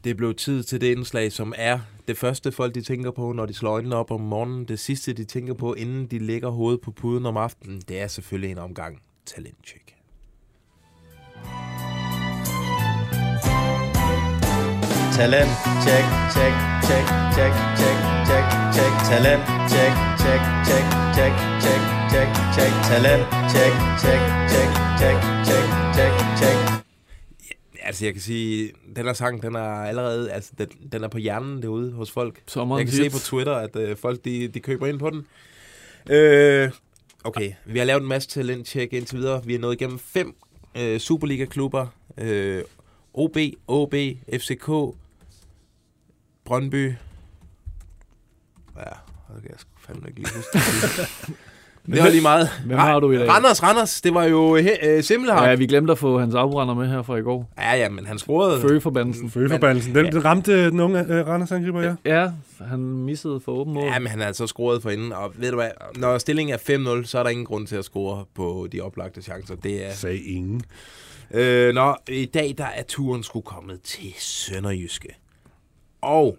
Det 0.03 0.17
blev 0.17 0.35
tid 0.35 0.63
til 0.63 0.81
det 0.81 0.91
indslag, 0.91 1.31
som 1.31 1.53
er 1.57 1.79
det 2.07 2.17
første 2.17 2.51
folk, 2.51 2.75
de 2.75 2.81
tænker 2.81 3.11
på, 3.11 3.31
når 3.31 3.45
de 3.45 3.53
slår 3.53 3.71
øjnene 3.71 3.95
op 3.95 4.11
om 4.11 4.21
morgenen. 4.21 4.65
Det 4.65 4.79
sidste, 4.79 5.13
de 5.13 5.23
tænker 5.23 5.53
på, 5.53 5.73
inden 5.73 6.07
de 6.07 6.19
lægger 6.19 6.49
hovedet 6.49 6.81
på 6.81 6.91
puden 6.91 7.25
om 7.25 7.37
aftenen, 7.37 7.81
det 7.87 7.99
er 7.99 8.07
selvfølgelig 8.07 8.51
en 8.51 8.57
omgang 8.57 9.01
talentcheck. 9.25 9.95
Talent, 15.17 15.51
check, 15.85 16.05
check, 16.35 16.53
check, 16.87 17.05
check, 17.35 17.53
check, 17.79 17.97
check, 18.27 18.45
check. 18.75 18.91
Talent, 19.09 19.43
check, 19.71 19.93
check, 20.23 20.41
check, 20.67 20.83
check, 21.15 21.33
check, 21.63 21.81
check, 22.11 22.29
check. 22.55 22.71
Talent, 22.89 23.23
check, 23.51 23.73
check, 24.01 24.21
check, 24.51 24.69
check, 24.99 25.17
check, 25.47 25.65
check, 25.95 26.13
check. 26.39 26.58
Altså, 27.89 28.05
jeg 28.05 28.13
kan 28.13 28.21
sige, 28.21 28.71
den 28.95 29.05
her 29.05 29.13
sang, 29.13 29.41
den 29.41 29.55
er 29.55 29.59
allerede, 29.83 30.31
altså, 30.31 30.51
den, 30.57 30.67
den 30.91 31.03
er 31.03 31.07
på 31.07 31.17
hjernen 31.17 31.61
derude 31.61 31.91
hos 31.91 32.11
folk. 32.11 32.41
Sommerens 32.47 32.79
Jeg 32.79 32.85
kan 32.87 32.95
se 32.97 33.03
hit. 33.03 33.11
på 33.11 33.17
Twitter, 33.19 33.55
at 33.55 33.75
øh, 33.75 33.97
folk, 33.97 34.25
de, 34.25 34.47
de 34.47 34.59
køber 34.59 34.87
ind 34.87 34.99
på 34.99 35.09
den. 35.09 35.25
Øh, 36.09 36.71
okay, 37.23 37.53
vi 37.65 37.79
har 37.79 37.85
lavet 37.85 38.01
en 38.01 38.07
masse 38.07 38.29
talentcheck 38.29 38.93
indtil 38.93 39.17
videre. 39.17 39.45
Vi 39.45 39.55
er 39.55 39.59
nået 39.59 39.73
igennem 39.81 39.99
fem 39.99 40.35
øh, 40.77 40.99
Superliga-klubber. 40.99 41.87
Øh, 42.17 42.63
OB, 43.13 43.37
OB, 43.67 43.93
FCK, 44.33 44.67
Brøndby. 46.45 46.93
Ja, 48.77 48.83
det 49.33 49.41
kan 49.41 49.51
jeg 49.51 49.59
sgu 49.59 49.69
fandme 49.79 50.07
ikke 50.07 50.19
lige 50.19 50.29
huske. 50.35 50.57
det 51.85 52.03
var 52.03 52.09
lige 52.09 52.21
meget. 52.21 52.49
Hvem 52.65 52.77
har 52.77 52.99
du 52.99 53.11
i 53.11 53.17
dag? 53.17 53.29
Randers, 53.29 53.63
Randers. 53.63 54.01
Det 54.01 54.13
var 54.13 54.23
jo 54.23 54.57
he- 54.57 54.87
øh, 54.87 55.03
Simmelhardt. 55.03 55.49
Ja, 55.49 55.55
vi 55.55 55.67
glemte 55.67 55.91
at 55.91 55.97
få 55.97 56.19
hans 56.19 56.35
afbrænder 56.35 56.73
med 56.73 56.87
her 56.87 57.01
fra 57.01 57.15
i 57.17 57.21
går. 57.21 57.53
Ja, 57.57 57.75
ja, 57.75 57.89
men 57.89 58.05
han 58.05 58.17
scorede. 58.19 58.61
Føgeforbandelsen. 58.61 59.29
Føgeforbandelsen. 59.29 59.95
Den, 59.95 60.11
den 60.11 60.25
ramte 60.25 60.69
den 60.71 60.79
unge 60.79 60.99
øh, 61.13 61.27
Randers 61.27 61.51
angriber, 61.51 61.81
ja. 61.81 61.95
Ja, 62.05 62.31
han 62.67 62.79
missede 62.79 63.39
for 63.45 63.51
åben 63.51 63.73
mål. 63.73 63.83
Ja, 63.83 63.99
men 63.99 64.07
han 64.07 64.19
har 64.19 64.27
altså 64.27 64.47
scoret 64.47 64.81
for 64.81 64.89
inden, 64.89 65.13
og 65.13 65.31
ved 65.35 65.49
du 65.49 65.55
hvad, 65.55 65.69
når 65.95 66.17
stillingen 66.17 66.53
er 66.53 67.01
5-0, 67.01 67.05
så 67.05 67.19
er 67.19 67.23
der 67.23 67.29
ingen 67.29 67.45
grund 67.45 67.67
til 67.67 67.75
at 67.75 67.85
score 67.85 68.25
på 68.35 68.67
de 68.71 68.81
oplagte 68.81 69.21
chancer. 69.21 69.55
Det 69.55 69.87
er... 69.87 69.91
Sagde 69.93 70.19
ingen. 70.19 70.61
Øh, 71.31 71.73
nå, 71.73 71.95
i 72.07 72.25
dag 72.25 72.55
der 72.57 72.65
er 72.65 72.83
turen 72.87 73.23
skulle 73.23 73.43
kommet 73.45 73.81
til 73.81 74.13
Sønderjyske. 74.17 75.09
Og 76.01 76.37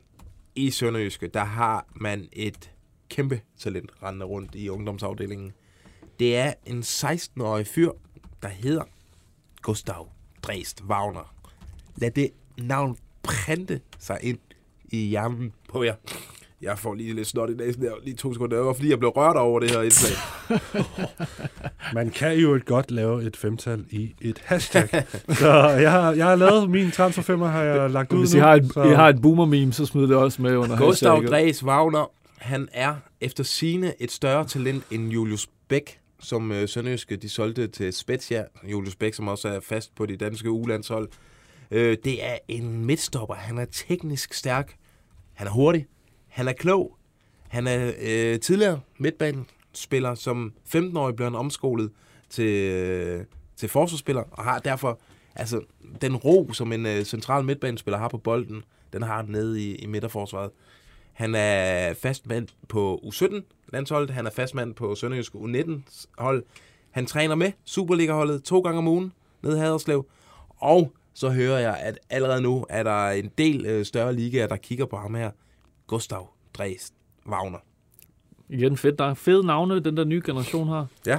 i 0.56 0.70
Sønderjyske, 0.70 1.26
der 1.34 1.44
har 1.44 1.86
man 1.96 2.24
et 2.32 2.70
kæmpe 3.10 3.40
talent 3.58 3.90
rendende 4.02 4.26
rundt 4.26 4.54
i 4.54 4.68
ungdomsafdelingen. 4.68 5.52
Det 6.18 6.36
er 6.36 6.52
en 6.66 6.80
16-årig 6.80 7.66
fyr, 7.66 7.90
der 8.42 8.48
hedder 8.48 8.82
Gustav 9.62 10.08
Dræst 10.42 10.82
Wagner. 10.88 11.34
Lad 11.96 12.10
det 12.10 12.30
navn 12.58 12.96
printe 13.22 13.80
sig 13.98 14.18
ind 14.22 14.38
i 14.84 14.96
hjernen 14.96 15.52
på 15.68 15.82
jer. 15.82 15.94
Jeg 16.62 16.78
får 16.78 16.94
lige 16.94 17.14
lidt 17.14 17.28
snot 17.28 17.50
i 17.50 17.54
næsen 17.54 17.82
der, 17.82 17.92
lige 18.04 18.16
to 18.16 18.32
sekunder. 18.32 18.56
Det 18.56 18.66
var 18.66 18.72
fordi, 18.72 18.90
jeg 18.90 18.98
blev 18.98 19.10
rørt 19.10 19.36
over 19.36 19.60
det 19.60 19.70
her 19.70 19.82
indslag. 19.82 20.12
Man 21.94 22.10
kan 22.10 22.36
jo 22.36 22.54
et 22.54 22.64
godt 22.64 22.90
lave 22.90 23.22
et 23.22 23.36
femtal 23.36 23.84
i 23.90 24.14
et 24.20 24.42
hashtag. 24.44 24.88
så 25.28 25.52
jeg 25.68 25.92
har, 25.92 26.12
jeg 26.12 26.26
har 26.26 26.36
lavet 26.36 26.70
min 26.70 26.90
transferfemmer, 26.90 27.46
har 27.46 27.62
jeg 27.62 27.90
lagt 27.90 28.12
ud 28.12 28.18
Hvis 28.18 28.34
nu. 28.34 28.38
I 28.38 28.40
har 28.40 28.54
et, 28.54 28.70
så 28.74 28.82
I 28.82 28.94
har 28.94 29.08
et 29.08 29.22
boomer-meme, 29.22 29.72
så 29.72 29.86
smid 29.86 30.02
det 30.02 30.16
også 30.16 30.42
med 30.42 30.56
under 30.56 30.76
Gustav 30.76 30.86
hashtagget. 30.86 31.30
Dræs 31.30 31.64
Wagner, 31.64 32.10
han 32.40 32.68
er 32.72 32.96
efter 33.20 33.44
sine 33.44 34.02
et 34.02 34.10
større 34.10 34.46
talent 34.46 34.84
end 34.90 35.10
Julius 35.10 35.48
Bæk, 35.68 36.00
som 36.20 36.52
øh, 36.52 36.68
Sønderjyske 36.68 37.16
de 37.16 37.28
solgte 37.28 37.66
til 37.66 37.92
Spezia. 37.92 38.44
Julius 38.64 38.96
Bæk, 38.96 39.14
som 39.14 39.28
også 39.28 39.48
er 39.48 39.60
fast 39.60 39.94
på 39.94 40.06
de 40.06 40.16
danske 40.16 40.50
ulandshold. 40.50 41.08
Øh, 41.70 41.96
det 42.04 42.24
er 42.24 42.38
en 42.48 42.84
midtstopper. 42.84 43.34
Han 43.34 43.58
er 43.58 43.64
teknisk 43.64 44.34
stærk. 44.34 44.76
Han 45.32 45.46
er 45.46 45.50
hurtig. 45.50 45.86
Han 46.28 46.48
er 46.48 46.52
klog. 46.52 46.96
Han 47.48 47.66
er 47.66 47.92
øh, 48.00 48.40
tidligere 48.40 48.80
midtbanespiller. 48.98 50.14
Som 50.14 50.52
15-årig 50.74 51.16
blev 51.16 51.26
han 51.26 51.34
omskolet 51.34 51.90
til, 52.30 52.70
øh, 52.70 53.24
til 53.56 53.68
forsvarsspiller, 53.68 54.22
og 54.30 54.44
har 54.44 54.58
derfor 54.58 55.00
altså, 55.34 55.60
den 56.00 56.16
ro, 56.16 56.52
som 56.52 56.72
en 56.72 56.86
øh, 56.86 57.04
central 57.04 57.44
midtbanespiller 57.44 57.98
har 57.98 58.08
på 58.08 58.18
bolden, 58.18 58.64
den 58.92 59.02
har 59.02 59.16
han 59.16 59.24
nede 59.28 59.62
i, 59.62 59.74
i 59.74 59.86
midterforsvaret. 59.86 60.50
Han 61.20 61.34
er 61.34 61.94
fast 61.94 62.26
mand 62.26 62.48
på 62.68 63.00
U17-landsholdet, 63.04 64.10
han 64.10 64.26
er 64.26 64.30
fast 64.30 64.54
mand 64.54 64.74
på 64.74 64.94
Sønderjysk 64.94 65.34
U19-hold. 65.34 66.44
Han 66.90 67.06
træner 67.06 67.34
med 67.34 67.52
Superliga-holdet 67.64 68.42
to 68.44 68.60
gange 68.60 68.78
om 68.78 68.88
ugen 68.88 69.12
nede 69.42 69.56
i 69.56 69.60
Haderslev, 69.60 70.06
og 70.56 70.92
så 71.14 71.30
hører 71.30 71.58
jeg, 71.58 71.76
at 71.76 71.98
allerede 72.10 72.42
nu 72.42 72.66
er 72.68 72.82
der 72.82 73.08
en 73.10 73.30
del 73.38 73.66
øh, 73.66 73.84
større 73.84 74.14
ligaer, 74.14 74.46
der 74.46 74.56
kigger 74.56 74.86
på 74.86 74.96
ham 74.96 75.14
her. 75.14 75.30
Gustav 75.86 76.28
Dres 76.54 76.92
Wagner. 77.28 77.58
Igen 78.48 78.76
fedt. 78.76 78.98
Der 78.98 79.04
er 79.04 79.14
fede 79.14 79.46
navne, 79.46 79.80
den 79.80 79.96
der 79.96 80.04
nye 80.04 80.22
generation 80.26 80.68
har. 80.68 80.86
Ja. 81.06 81.18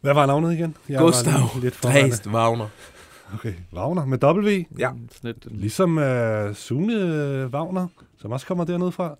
Hvad 0.00 0.14
var 0.14 0.26
navnet 0.26 0.52
igen? 0.52 0.76
Jeg 0.88 0.98
Gustav. 0.98 1.32
Dres 1.82 2.26
Wagner. 2.26 2.68
Okay, 3.34 3.52
Wagner 3.72 4.04
med 4.06 4.24
W. 4.24 4.64
Ja. 4.78 4.90
Et, 5.28 5.36
Ligesom 5.44 5.96
uh, 5.96 6.54
Sune 6.54 6.94
øh, 6.94 7.46
Wagner, 7.46 7.86
som 8.18 8.32
også 8.32 8.46
kommer 8.46 8.64
dernede 8.64 8.92
fra. 8.92 9.16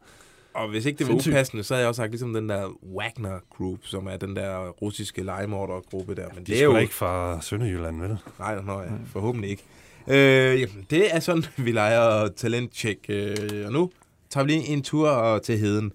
Og 0.54 0.68
hvis 0.68 0.86
ikke 0.86 0.98
det 0.98 1.06
var 1.06 1.12
Sindssygt. 1.12 1.32
upassende, 1.34 1.64
så 1.64 1.74
havde 1.74 1.82
jeg 1.82 1.88
også 1.88 1.96
sagt 2.02 2.10
ligesom 2.10 2.34
den 2.34 2.48
der 2.48 2.68
Wagner 2.94 3.38
Group, 3.56 3.78
som 3.82 4.06
er 4.06 4.16
den 4.16 4.36
der 4.36 4.68
russiske 4.68 5.22
legemorder-gruppe 5.22 6.14
der. 6.14 6.26
Men 6.34 6.44
De 6.44 6.52
det 6.52 6.60
er 6.60 6.64
jo 6.64 6.76
ikke 6.76 6.94
fra 6.94 7.40
Sønderjylland, 7.40 8.00
vel? 8.00 8.18
Nej, 8.38 8.62
nej, 8.62 8.74
ja, 8.82 8.88
forhåbentlig 9.12 9.50
ikke. 9.50 9.62
Øh, 10.08 10.60
jamen, 10.60 10.86
det 10.90 11.14
er 11.16 11.20
sådan, 11.20 11.44
vi 11.64 11.72
leger 11.72 12.28
talentcheck. 12.28 12.98
Øh, 13.08 13.36
og 13.66 13.72
nu 13.72 13.90
tager 14.30 14.44
vi 14.44 14.50
lige 14.50 14.66
en 14.68 14.82
tur 14.82 15.08
og 15.08 15.42
til 15.42 15.58
heden. 15.58 15.92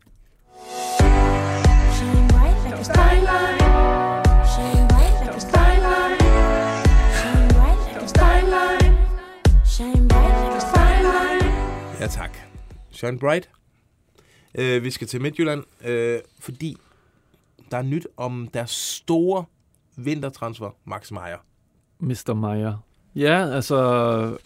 Shine 1.93 2.27
bright 2.29 2.63
like 2.65 2.75
a 2.79 2.83
skyline. 2.83 3.28
Ja, 11.99 12.07
tak. 12.07 12.37
Sean 12.91 13.19
Bright. 13.19 13.49
Øh, 14.55 14.83
vi 14.83 14.91
skal 14.91 15.07
til 15.07 15.21
Midtjylland, 15.21 15.63
øh, 15.85 16.19
fordi 16.39 16.77
der 17.71 17.77
er 17.77 17.81
nyt 17.81 18.07
om 18.17 18.49
deres 18.53 18.71
store 18.71 19.45
vintertransfer, 19.95 20.69
Max 20.85 21.11
Meyer. 21.11 21.37
Mr. 21.99 22.33
Meyer. 22.33 22.77
Ja, 23.15 23.49
altså, 23.55 23.77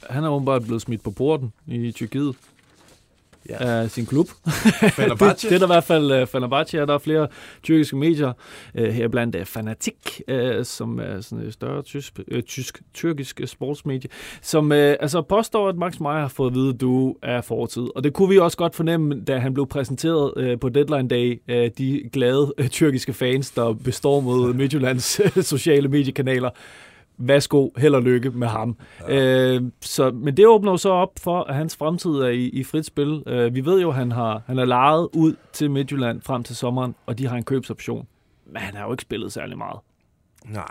han 0.10 0.24
er 0.24 0.30
åbenbart 0.30 0.64
blevet 0.64 0.82
smidt 0.82 1.04
på 1.04 1.12
porten 1.12 1.54
i 1.68 1.92
Tyrkiet 1.92 2.36
Ja. 3.50 3.56
af 3.60 3.92
sin 3.92 4.06
klub. 4.06 4.28
Fenerbahce. 4.96 5.34
det, 5.34 5.42
det 5.50 5.52
er 5.52 5.60
der 5.60 5.66
i 5.66 5.74
hvert 5.76 5.84
fald 5.84 6.22
uh, 6.22 6.28
Fenerbahce, 6.28 6.82
og 6.82 6.88
der 6.88 6.94
er 6.94 6.98
flere 6.98 7.28
tyrkiske 7.64 7.96
medier, 7.96 8.34
uh, 8.80 8.84
her 8.84 9.08
blandt 9.08 9.36
uh, 9.36 9.44
Fanatik, 9.46 10.22
uh, 10.32 10.38
som 10.64 11.00
er 11.00 11.22
sådan 11.22 11.46
et 11.46 11.54
større 11.54 11.82
tysk, 11.82 12.20
uh, 12.32 12.42
tysk 12.42 12.82
tyrkisk 12.94 13.40
uh, 13.44 13.48
sportsmedie, 13.48 14.10
som 14.42 14.72
uh, 14.72 14.78
altså 14.78 15.22
påstår, 15.22 15.70
at 15.70 15.76
Max 15.76 16.00
Meyer 16.00 16.20
har 16.20 16.28
fået 16.28 16.50
at 16.50 16.56
vide, 16.56 16.70
at 16.70 16.82
du 16.82 17.16
er 17.22 17.42
fortid. 17.42 17.88
Og 17.96 18.04
det 18.04 18.14
kunne 18.14 18.30
vi 18.30 18.38
også 18.38 18.58
godt 18.58 18.76
fornemme, 18.76 19.22
da 19.22 19.38
han 19.38 19.54
blev 19.54 19.68
præsenteret 19.68 20.34
uh, 20.54 20.60
på 20.60 20.70
Deadline 20.70 21.08
Day 21.10 21.42
af 21.48 21.72
de 21.78 22.10
glade 22.14 22.54
uh, 22.60 22.68
tyrkiske 22.68 23.14
fans, 23.14 23.52
der 23.52 23.74
bestormede 23.74 24.54
Midtjyllands 24.54 25.20
uh, 25.20 25.44
sociale 25.54 25.88
mediekanaler 25.88 26.50
værsgo, 27.18 27.70
held 27.78 27.96
og 27.96 28.02
lykke 28.04 28.30
med 28.30 28.48
ham. 28.48 28.78
Ja. 29.08 29.54
Øh, 29.56 29.62
så, 29.82 30.12
men 30.12 30.38
det 30.38 30.48
åbner 30.48 30.72
jo 30.72 30.78
så 30.78 30.90
op 30.90 31.12
for, 31.20 31.44
at 31.44 31.56
hans 31.56 31.76
fremtid 31.76 32.10
er 32.12 32.28
i, 32.30 32.46
i 32.46 32.64
frit 32.64 32.86
spil. 32.86 33.24
Øh, 33.28 33.56
vi 33.56 33.66
ved 33.66 33.82
jo, 33.82 33.90
at 33.90 33.96
han 33.96 34.12
har 34.12 34.42
han 34.46 34.60
er 34.60 34.66
lejet 34.66 35.10
ud 35.14 35.36
til 35.54 35.72
Midtjylland 35.72 36.22
frem 36.22 36.44
til 36.44 36.56
sommeren, 36.56 36.96
og 37.06 37.18
de 37.20 37.28
har 37.28 37.38
en 37.38 37.44
købsoption. 37.44 38.08
Men 38.46 38.62
han 38.62 38.76
har 38.76 38.86
jo 38.86 38.92
ikke 38.94 39.02
spillet 39.02 39.34
særlig 39.34 39.58
meget. 39.58 39.80
Nej, 40.46 40.64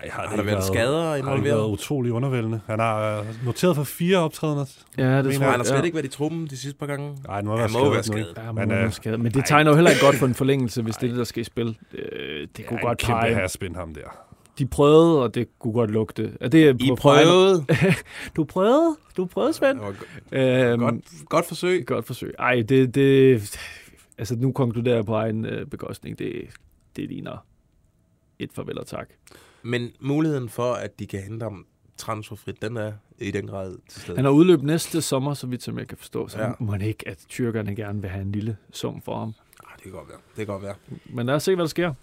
Ej, 0.00 0.08
har, 0.12 0.26
det 0.28 0.38
der 0.38 0.44
været 0.44 0.64
skader 0.64 1.02
Har 1.04 1.14
det 1.16 1.24
været 1.24 1.36
involveret? 1.36 1.68
utrolig 1.70 2.12
undervældende. 2.12 2.60
Han 2.66 2.78
har 2.78 3.18
øh, 3.20 3.24
noteret 3.44 3.76
for 3.76 3.84
fire 3.84 4.18
optrædener. 4.18 4.64
Ja, 4.98 5.16
det 5.22 5.24
tror 5.24 5.32
Han 5.32 5.42
jeg. 5.42 5.50
har 5.52 5.64
slet 5.64 5.78
ja. 5.78 5.82
ikke 5.82 5.94
været 5.94 6.04
i 6.06 6.08
truppen 6.08 6.46
de 6.46 6.56
sidste 6.56 6.78
par 6.78 6.86
gange. 6.86 7.16
Nej, 7.26 7.42
nu 7.42 7.50
har 7.50 7.56
Han 7.56 7.70
været 7.74 7.84
må 7.86 7.92
være 7.92 8.02
skadet. 8.02 8.26
skadet. 8.34 8.46
Ja, 8.46 8.52
Men, 8.52 8.68
men, 8.68 8.78
øh, 8.78 8.92
øh, 9.06 9.20
men 9.20 9.32
det 9.32 9.44
tegner 9.46 9.70
jo 9.70 9.74
heller 9.74 9.90
ikke 9.90 10.04
godt 10.04 10.16
for 10.16 10.26
en 10.26 10.34
forlængelse, 10.34 10.82
hvis 10.82 10.94
det 10.96 11.02
er 11.06 11.08
det, 11.10 11.18
der 11.18 11.24
skal 11.24 11.40
i 11.40 11.44
spil. 11.44 11.78
Øh, 11.92 12.48
det 12.56 12.66
kunne 12.66 12.76
Ja, 12.76 12.80
en 12.82 12.86
godt 12.86 12.98
kæmpe 12.98 13.20
pege. 13.20 13.34
haspin 13.34 13.74
ham 13.74 13.94
der. 13.94 14.00
De 14.58 14.66
prøvede, 14.66 15.22
og 15.22 15.34
det 15.34 15.58
kunne 15.58 15.72
godt 15.72 15.90
lugte. 15.90 16.36
Er 16.40 16.48
det 16.48 16.82
I 16.82 16.90
prøvede. 16.98 17.66
Du 18.36 18.44
prøvede? 18.44 18.96
Du 19.16 19.24
prøvede, 19.26 19.52
Svend? 19.52 19.78
Var 19.78 19.94
Øhm, 20.32 20.80
Godt, 20.80 21.04
godt 21.28 21.46
forsøg. 21.46 21.86
Godt 21.86 22.06
forsøg. 22.06 22.34
Ej, 22.38 22.62
det, 22.68 22.94
det... 22.94 23.58
Altså, 24.18 24.36
nu 24.36 24.52
konkluderer 24.52 24.94
jeg 24.94 25.04
på 25.04 25.14
egen 25.14 25.44
øh, 25.44 25.66
bekostning. 25.66 26.18
Det, 26.18 26.42
det 26.96 27.08
ligner 27.08 27.46
et 28.38 28.52
farvel 28.52 28.78
og 28.78 28.86
tak. 28.86 29.08
Men 29.62 29.90
muligheden 30.00 30.48
for, 30.48 30.72
at 30.72 30.98
de 30.98 31.06
kan 31.06 31.20
hente 31.22 31.44
ham 31.44 31.66
transferfrit, 31.96 32.62
den 32.62 32.76
er 32.76 32.92
i 33.18 33.30
den 33.30 33.46
grad 33.46 33.76
til 33.88 34.00
stede. 34.02 34.16
Han 34.16 34.24
har 34.24 34.32
udløb 34.32 34.62
næste 34.62 35.02
sommer, 35.02 35.34
så 35.34 35.46
vidt 35.46 35.62
som 35.62 35.78
jeg 35.78 35.88
kan 35.88 35.98
forstå. 35.98 36.28
Så 36.28 36.38
Ja. 36.38 36.46
ja. 36.46 36.52
må 36.60 36.74
ikke, 36.74 37.08
at 37.08 37.24
tyrkerne 37.28 37.76
gerne 37.76 38.00
vil 38.00 38.10
have 38.10 38.22
en 38.22 38.32
lille 38.32 38.56
sum 38.72 39.02
for 39.02 39.18
ham. 39.18 39.28
Ah, 39.66 39.72
det 39.76 39.82
kan 39.82 39.92
godt 39.92 40.08
være. 40.08 40.18
Det 40.36 40.36
kan 40.36 40.46
godt 40.46 40.62
være. 40.62 40.74
Men 41.10 41.26
lad 41.26 41.34
os 41.34 41.42
se, 41.42 41.54
hvad 41.54 41.62
der 41.64 41.68
sker. 41.68 41.94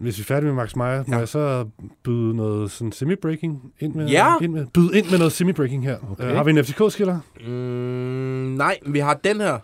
Hvis 0.00 0.18
vi 0.18 0.20
er 0.20 0.24
færdige 0.24 0.46
med 0.46 0.54
Max 0.54 0.76
Meyer, 0.76 1.04
må 1.06 1.14
Ja. 1.14 1.18
jeg 1.18 1.28
så 1.28 1.64
byde 2.04 2.36
noget 2.36 2.70
sådan 2.70 2.92
semi-breaking 2.92 3.72
ind 3.80 3.94
med? 3.94 4.08
Ja. 4.08 4.34
Ind 4.42 4.52
med, 4.52 4.66
byde 4.74 4.98
ind 4.98 5.10
med 5.10 5.18
noget 5.18 5.32
semi-breaking 5.32 5.82
her. 5.84 5.96
Okay. 6.12 6.30
Uh, 6.30 6.36
har 6.36 6.44
vi 6.44 6.50
en 6.50 6.64
FCK-skiller? 6.64 7.18
Mm, 7.46 7.52
nej, 8.56 8.76
vi 8.86 8.98
har 8.98 9.14
den 9.14 9.40
her. 9.40 9.58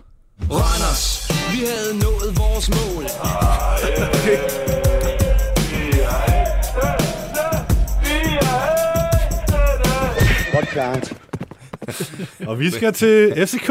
Randers, 0.51 1.31
vi 1.53 1.59
havde 1.67 1.99
nået 2.05 2.39
vores 2.39 2.71
mål. 2.71 3.05
Og 12.49 12.61
vi 12.61 12.71
skal 12.71 12.93
til 12.93 13.47
FCK. 13.47 13.69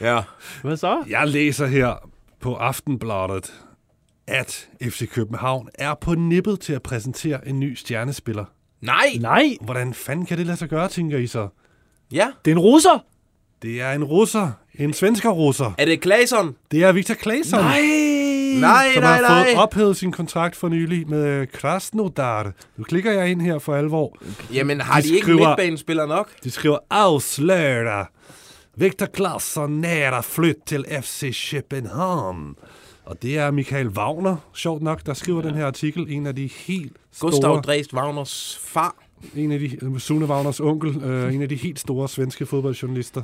Ja. 0.00 0.20
Hvad 0.62 0.76
så? 0.76 1.04
Jeg 1.10 1.28
læser 1.28 1.66
her 1.66 1.94
på 2.40 2.54
Aftenbladet, 2.54 3.52
at 4.26 4.68
FC 4.82 5.08
København 5.10 5.68
er 5.74 5.94
på 5.94 6.14
nippet 6.14 6.60
til 6.60 6.72
at 6.72 6.82
præsentere 6.82 7.48
en 7.48 7.60
ny 7.60 7.74
stjernespiller. 7.74 8.44
Nej! 8.80 9.16
Nej, 9.20 9.56
Hvordan 9.60 9.94
fanden 9.94 10.26
kan 10.26 10.38
det 10.38 10.46
lade 10.46 10.56
sig 10.58 10.68
gøre, 10.68 10.88
tænker 10.88 11.18
I 11.18 11.26
så? 11.26 11.48
Ja. 12.12 12.28
det 12.44 12.50
er 12.50 12.54
en 12.54 12.60
russer! 12.60 13.04
Det 13.62 13.80
er 13.82 13.92
en 13.92 14.04
russer. 14.04 14.50
En 14.74 14.92
svensker 14.92 15.30
russer. 15.30 15.72
Er 15.78 15.84
det 15.84 16.02
Claesson? 16.02 16.54
Det 16.70 16.82
er 16.84 16.92
Victor 16.92 17.14
Claesson. 17.14 17.60
Nej! 17.60 17.80
Nej, 18.60 18.86
som 18.94 19.02
nej, 19.02 19.12
har 19.12 19.20
nej. 19.20 19.44
fået 19.44 19.56
ophævet 19.62 19.96
sin 19.96 20.12
kontrakt 20.12 20.56
for 20.56 20.68
nylig 20.68 21.08
med 21.08 21.46
Krasnodar. 21.46 22.52
Nu 22.76 22.84
klikker 22.84 23.12
jeg 23.12 23.30
ind 23.30 23.42
her 23.42 23.58
for 23.58 23.74
alvor. 23.74 24.16
Jamen, 24.52 24.80
har 24.80 25.00
De 25.00 25.08
de, 25.08 25.14
ikke 25.14 25.24
skriver- 25.24 25.48
midtbanespillere 25.48 26.08
nok? 26.08 26.28
De 26.44 26.50
skriver 26.50 26.78
afslører. 26.90 28.04
Victor 28.76 29.06
Claesson 29.16 29.70
nære 29.72 30.22
flyt 30.22 30.56
til 30.66 30.84
FC 31.02 31.50
København. 31.50 32.54
Og 33.06 33.22
det 33.22 33.38
er 33.38 33.50
Michael 33.50 33.88
Wagner, 33.88 34.36
sjovt 34.54 34.82
nok, 34.82 35.06
der 35.06 35.14
skriver 35.14 35.42
ja. 35.42 35.48
den 35.48 35.56
her 35.56 35.66
artikel. 35.66 36.06
En 36.08 36.26
af 36.26 36.36
de 36.36 36.46
helt 36.46 36.92
Gustav 37.20 37.40
store... 37.42 37.60
Dresd 37.60 37.94
Wagners 37.94 38.58
far. 38.62 38.94
En 39.36 39.52
af 39.52 39.58
de, 39.58 40.00
Sune 40.00 40.26
Wagners 40.26 40.60
onkel, 40.60 41.02
øh, 41.02 41.34
en 41.34 41.42
af 41.42 41.48
de 41.48 41.54
helt 41.54 41.80
store 41.80 42.08
svenske 42.08 42.46
fodboldjournalister, 42.46 43.22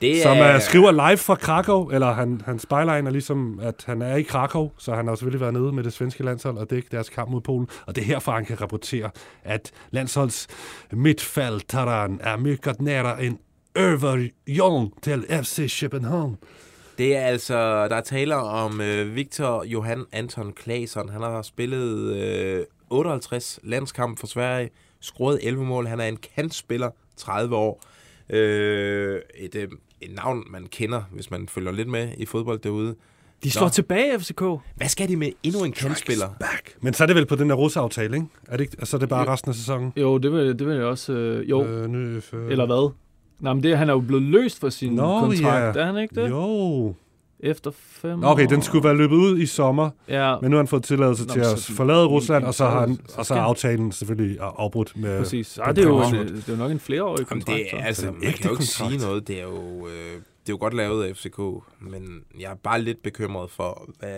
Det 0.00 0.22
som 0.22 0.36
er, 0.36 0.58
skriver 0.58 0.90
live 0.90 1.16
fra 1.16 1.34
Krakow, 1.34 1.88
eller 1.88 2.12
han, 2.12 2.40
hans 2.44 2.66
byline 2.66 2.90
er 2.90 3.10
ligesom, 3.10 3.60
at 3.62 3.84
han 3.86 4.02
er 4.02 4.16
i 4.16 4.22
Krakow, 4.22 4.70
så 4.78 4.94
han 4.94 5.06
har 5.06 5.14
selvfølgelig 5.14 5.40
været 5.40 5.52
nede 5.52 5.72
med 5.72 5.84
det 5.84 5.92
svenske 5.92 6.24
landshold 6.24 6.58
og 6.58 6.70
dække 6.70 6.88
deres 6.90 7.08
kamp 7.08 7.30
mod 7.30 7.40
Polen. 7.40 7.68
Og 7.86 7.96
det 7.96 8.02
er 8.02 8.06
herfra, 8.06 8.34
han 8.34 8.44
kan 8.44 8.60
rapportere, 8.60 9.10
at 9.44 9.70
landsholds 9.90 10.46
midtfältaren 10.92 12.18
er 12.20 12.36
mycket 12.36 12.80
nære 12.80 13.24
en 13.24 13.38
övergång 13.78 15.02
til 15.02 15.24
FC 15.42 15.80
København. 15.80 16.36
Det 17.00 17.16
er 17.16 17.20
altså, 17.20 17.88
der 17.88 17.96
er 17.96 18.00
taler 18.00 18.36
om 18.36 18.80
øh, 18.80 19.14
Victor 19.14 19.64
Johan 19.64 20.04
Anton 20.12 20.52
Claesson. 20.62 21.08
Han 21.08 21.20
har 21.20 21.42
spillet 21.42 22.16
øh, 22.16 22.64
58 22.90 23.60
landskamp 23.62 24.18
for 24.18 24.26
Sverige, 24.26 24.70
scoret 25.00 25.38
11 25.42 25.64
mål. 25.64 25.86
Han 25.86 26.00
er 26.00 26.04
en 26.04 26.18
kantspiller, 26.36 26.90
30 27.16 27.56
år. 27.56 27.82
Øh, 28.30 29.20
et, 29.38 29.54
øh, 29.54 29.68
et 30.00 30.14
navn, 30.14 30.44
man 30.50 30.66
kender, 30.66 31.02
hvis 31.12 31.30
man 31.30 31.48
følger 31.48 31.72
lidt 31.72 31.88
med 31.88 32.08
i 32.18 32.26
fodbold 32.26 32.58
derude. 32.58 32.94
De 33.44 33.50
slår 33.50 33.66
Nå. 33.66 33.70
tilbage, 33.70 34.20
FCK. 34.20 34.40
Hvad 34.76 34.88
skal 34.88 35.08
de 35.08 35.16
med 35.16 35.30
endnu 35.42 35.64
en 35.64 35.72
kantspiller? 35.72 36.28
Back. 36.40 36.76
Men 36.80 36.94
så 36.94 37.04
er 37.04 37.06
det 37.06 37.16
vel 37.16 37.26
på 37.26 37.36
den 37.36 37.50
der 37.50 37.56
russeaftale, 37.56 38.16
ikke? 38.16 38.26
Er 38.48 38.56
det 38.56 38.64
ikke? 38.64 38.76
Altså, 38.78 38.96
det 38.96 39.02
er 39.02 39.06
bare 39.06 39.24
Jo. 39.26 39.32
resten 39.32 39.48
af 39.48 39.54
sæsonen? 39.54 39.92
Jo, 39.96 40.18
det 40.18 40.32
vil, 40.32 40.58
det 40.58 40.66
vil 40.66 40.76
jeg 40.76 40.84
også... 40.84 41.12
Øh, 41.12 41.50
jo, 41.50 41.64
øh, 41.64 41.90
nu, 41.90 41.98
øh, 41.98 42.50
eller 42.50 42.66
hvad? 42.66 42.92
Nej, 43.40 43.52
men 43.54 43.62
det, 43.62 43.78
han 43.78 43.88
er 43.88 43.92
jo 43.92 44.00
blevet 44.00 44.22
løst 44.24 44.60
for 44.60 44.68
sin 44.68 44.92
Nå, 44.92 45.20
kontrakt, 45.20 45.76
ja. 45.76 45.82
er 45.82 45.86
han 45.86 45.96
ikke 45.98 46.14
det? 46.22 46.30
Jo. 46.30 46.94
Efter 47.42 47.70
fem 47.74 48.24
Okay, 48.24 48.44
år. 48.44 48.48
den 48.48 48.62
skulle 48.62 48.84
være 48.84 48.96
løbet 48.96 49.16
ud 49.16 49.38
i 49.38 49.46
sommer, 49.46 49.90
Ja, 50.08 50.36
men 50.42 50.50
nu 50.50 50.56
har 50.56 50.62
han 50.62 50.68
fået 50.68 50.82
tilladelse 50.84 51.26
Nå, 51.26 51.32
til 51.32 51.40
at 51.40 51.58
så- 51.58 51.74
forlade 51.74 52.06
Rusland, 52.06 52.44
og 52.44 52.54
så 52.54 52.64
har 52.66 52.80
han, 52.80 52.96
så 53.08 53.14
og 53.18 53.26
så 53.26 53.34
er 53.34 53.38
aftalen 53.40 53.92
selvfølgelig 53.92 54.38
afbrudt 54.40 54.96
med... 54.96 55.18
præcis. 55.18 55.58
Ej, 55.58 55.72
det, 55.72 55.84
er 55.84 55.88
jo 55.88 56.02
en, 56.02 56.14
det 56.14 56.48
er 56.48 56.52
jo 56.52 56.56
nok 56.56 56.70
en 56.70 56.80
flereårig 56.80 57.18
Jamen, 57.18 57.26
kontrakt. 57.42 57.58
det, 57.72 57.80
er, 57.80 57.84
altså, 57.84 58.02
Det 58.02 58.08
er 58.08 58.12
man 58.12 58.24
ægte 58.24 58.38
kan 58.38 58.44
jo 58.50 58.50
ikke 58.54 58.56
kontrakt. 58.58 58.90
sige 58.92 59.00
noget. 59.08 59.28
Det 59.28 59.38
er 59.38 59.42
jo, 59.42 59.86
øh, 59.86 59.92
det 60.14 60.48
er 60.48 60.50
jo 60.50 60.56
godt 60.60 60.74
lavet 60.74 61.04
af 61.04 61.16
FCK, 61.16 61.38
men 61.80 62.02
jeg 62.40 62.50
er 62.50 62.54
bare 62.62 62.82
lidt 62.82 63.02
bekymret 63.02 63.50
for, 63.50 63.88
hvad, 63.98 64.08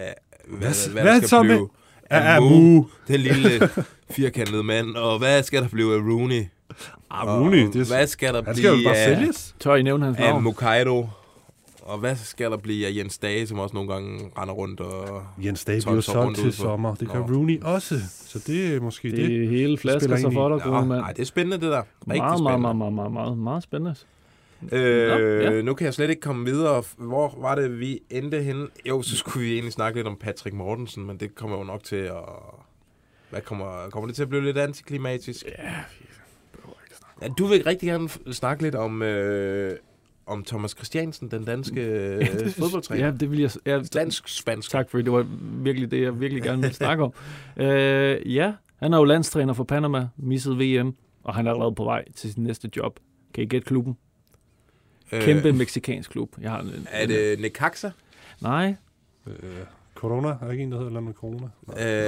hvad, 0.49 0.59
Hvad- 0.59 0.93
hvad, 0.93 1.03
hvad 1.03 1.20
der 1.20 1.27
skal 1.27 1.39
med- 1.39 1.45
blive 1.57 1.68
af 2.11 2.35
Af 2.35 2.43
Mu, 2.43 2.49
Mu. 2.61 2.87
den 3.09 3.20
lille 3.20 3.68
firkantede 4.11 4.62
mand. 4.62 4.97
Og 4.97 5.18
hvad 5.18 5.43
skal 5.43 5.62
der 5.62 5.68
blive 5.68 5.95
af 5.95 5.99
Rooney? 5.99 6.45
Ah, 7.11 7.29
Og 7.29 7.41
Rooney, 7.41 7.66
det 7.66 7.77
er- 7.77 7.97
hvad 7.97 8.07
skal 8.07 8.35
der 8.35 8.43
han 8.45 8.55
skal 8.57 8.68
jo 8.68 8.75
blive 8.75 8.85
bare 8.89 8.97
af, 8.97 9.16
sælges. 9.18 9.55
Tør 9.61 9.75
I 9.75 9.83
nævne 9.83 10.05
hans 10.05 10.18
af 10.18 10.25
navn? 10.25 10.43
Mokaido? 10.45 11.07
Og 11.83 11.99
hvad 11.99 12.16
skal 12.16 12.51
der 12.51 12.57
blive 12.57 12.87
af 12.87 12.91
Jens 12.97 13.18
Dage, 13.18 13.47
som 13.47 13.59
også 13.59 13.75
nogle 13.75 13.93
gange 13.93 14.31
render 14.39 14.55
rundt 14.55 14.81
og... 14.81 15.23
Jens 15.45 15.64
Dage 15.64 15.83
bliver 15.83 16.01
solgt 16.01 16.39
til 16.39 16.53
sommer. 16.53 16.95
Det 16.95 17.11
kan 17.11 17.20
Nå. 17.20 17.27
Rooney 17.37 17.62
også. 17.62 17.95
Så 18.11 18.39
det 18.47 18.75
er 18.77 18.81
måske 18.81 19.11
det. 19.11 19.16
Det 19.16 19.45
er 19.45 19.49
hele 19.49 19.79
flasker 19.79 20.16
i. 20.16 20.33
for 20.35 20.49
dig, 20.49 20.62
gode 20.62 20.77
Ja, 20.77 20.85
mand. 20.85 21.01
nej, 21.01 21.12
det 21.12 21.23
er 21.23 21.27
spændende, 21.27 21.57
det 21.66 21.73
der. 21.73 21.79
Rigtig 21.79 21.89
Meget, 22.07 22.18
meget, 22.18 22.39
spændende. 22.39 22.61
meget, 22.61 22.77
meget, 22.77 22.93
meget, 22.95 23.12
meget, 23.12 23.39
meget 23.39 23.62
spændende. 23.62 23.95
Øh, 24.73 25.09
Nå, 25.09 25.16
ja. 25.55 25.62
Nu 25.62 25.75
kan 25.75 25.85
jeg 25.85 25.95
slet 25.95 26.11
ikke 26.11 26.20
komme 26.23 26.45
videre. 26.45 26.83
Hvor 26.97 27.35
var 27.41 27.55
det, 27.55 27.81
vi 27.81 28.01
endte 28.11 28.43
henne? 28.43 28.66
Jo, 28.89 29.03
så 29.03 29.16
skulle 29.16 29.47
vi 29.47 29.53
egentlig 29.53 29.73
snakke 29.73 29.99
lidt 29.99 30.07
om 30.07 30.16
Patrick 30.16 30.57
Mortensen, 30.57 31.07
men 31.07 31.16
det 31.16 31.35
kommer 31.35 31.59
jo 31.59 31.64
nok 31.64 31.85
til 31.85 31.97
at... 31.97 32.12
Hvad 33.31 33.41
kommer, 33.41 33.66
kommer 33.91 34.07
det 34.07 34.16
til 34.16 34.23
at 34.23 34.29
blive 34.29 34.45
lidt 34.45 34.59
antiklimatisk? 34.59 35.45
Ja, 35.59 35.70
du 37.39 37.47
vil 37.47 37.64
rigtig 37.64 37.87
gerne 37.89 38.09
snakke 38.33 38.62
lidt 38.62 38.75
om, 38.75 39.03
øh, 39.03 39.77
om 40.27 40.45
Thomas 40.45 40.70
Christiansen, 40.70 41.31
den 41.31 41.45
danske 41.45 41.81
øh, 41.87 42.27
fodboldtræner. 42.51 43.07
Ja, 43.07 43.12
det 43.20 43.31
vil 43.31 43.41
jeg... 43.41 43.51
Ja, 43.66 43.81
Dansk-spansk. 43.95 44.70
Tak 44.70 44.91
for 44.91 44.99
det. 44.99 45.05
Det 45.05 45.12
var 45.12 45.27
virkelig 45.62 45.91
det, 45.91 46.03
jeg 46.03 46.20
virkelig 46.20 46.43
gerne 46.43 46.62
ville 46.62 46.75
snakke 46.85 47.05
om. 47.05 47.12
Øh, 47.57 48.35
ja, 48.35 48.53
han 48.77 48.93
er 48.95 48.99
jo 48.99 49.05
landstræner 49.05 49.53
for 49.53 49.64
Panama, 49.64 50.09
misset 50.16 50.59
VM, 50.59 50.95
og 51.25 51.35
han 51.35 51.47
er 51.47 51.51
allerede 51.51 51.75
på 51.75 51.85
vej 51.85 52.05
til 52.12 52.33
sin 52.33 52.43
næste 52.45 52.70
job. 52.77 53.01
Kan 53.35 53.45
I 53.45 53.47
gætte 53.47 53.64
klubben? 53.66 53.97
Kæmpe 55.11 55.53
meksikansk 55.53 56.11
klub. 56.11 56.29
Jeg 56.41 56.51
har 56.51 56.61
en, 56.61 56.68
Øh, 56.68 56.75
Er 56.91 57.07
det 57.07 57.41
Necaxa? 57.41 57.91
Nej, 58.41 58.75
Øh, 59.27 59.35
corona? 59.95 60.29
Er 60.29 60.39
der 60.41 60.51
ikke 60.51 60.62
en, 60.62 60.73
der 60.73 60.79
hedder 60.79 60.91
noget 60.93 61.05
med 61.05 61.14
corona? 61.14 61.47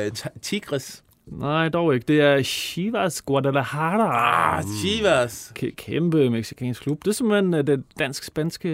Øh, 0.04 0.06
T- 0.18 0.38
Tigres? 0.42 1.03
Nej, 1.26 1.68
dog 1.68 1.94
ikke. 1.94 2.04
Det 2.08 2.20
er 2.20 2.42
Chivas 2.42 3.22
Guadalajara. 3.22 4.56
Ah, 4.58 4.64
Chivas. 4.80 5.52
K- 5.58 5.74
kæmpe 5.76 6.30
meksikansk 6.30 6.82
klub. 6.82 7.04
Det 7.04 7.10
er 7.10 7.14
simpelthen 7.14 7.54
uh, 7.54 7.60
den 7.60 7.84
dansk-spanske 7.98 8.68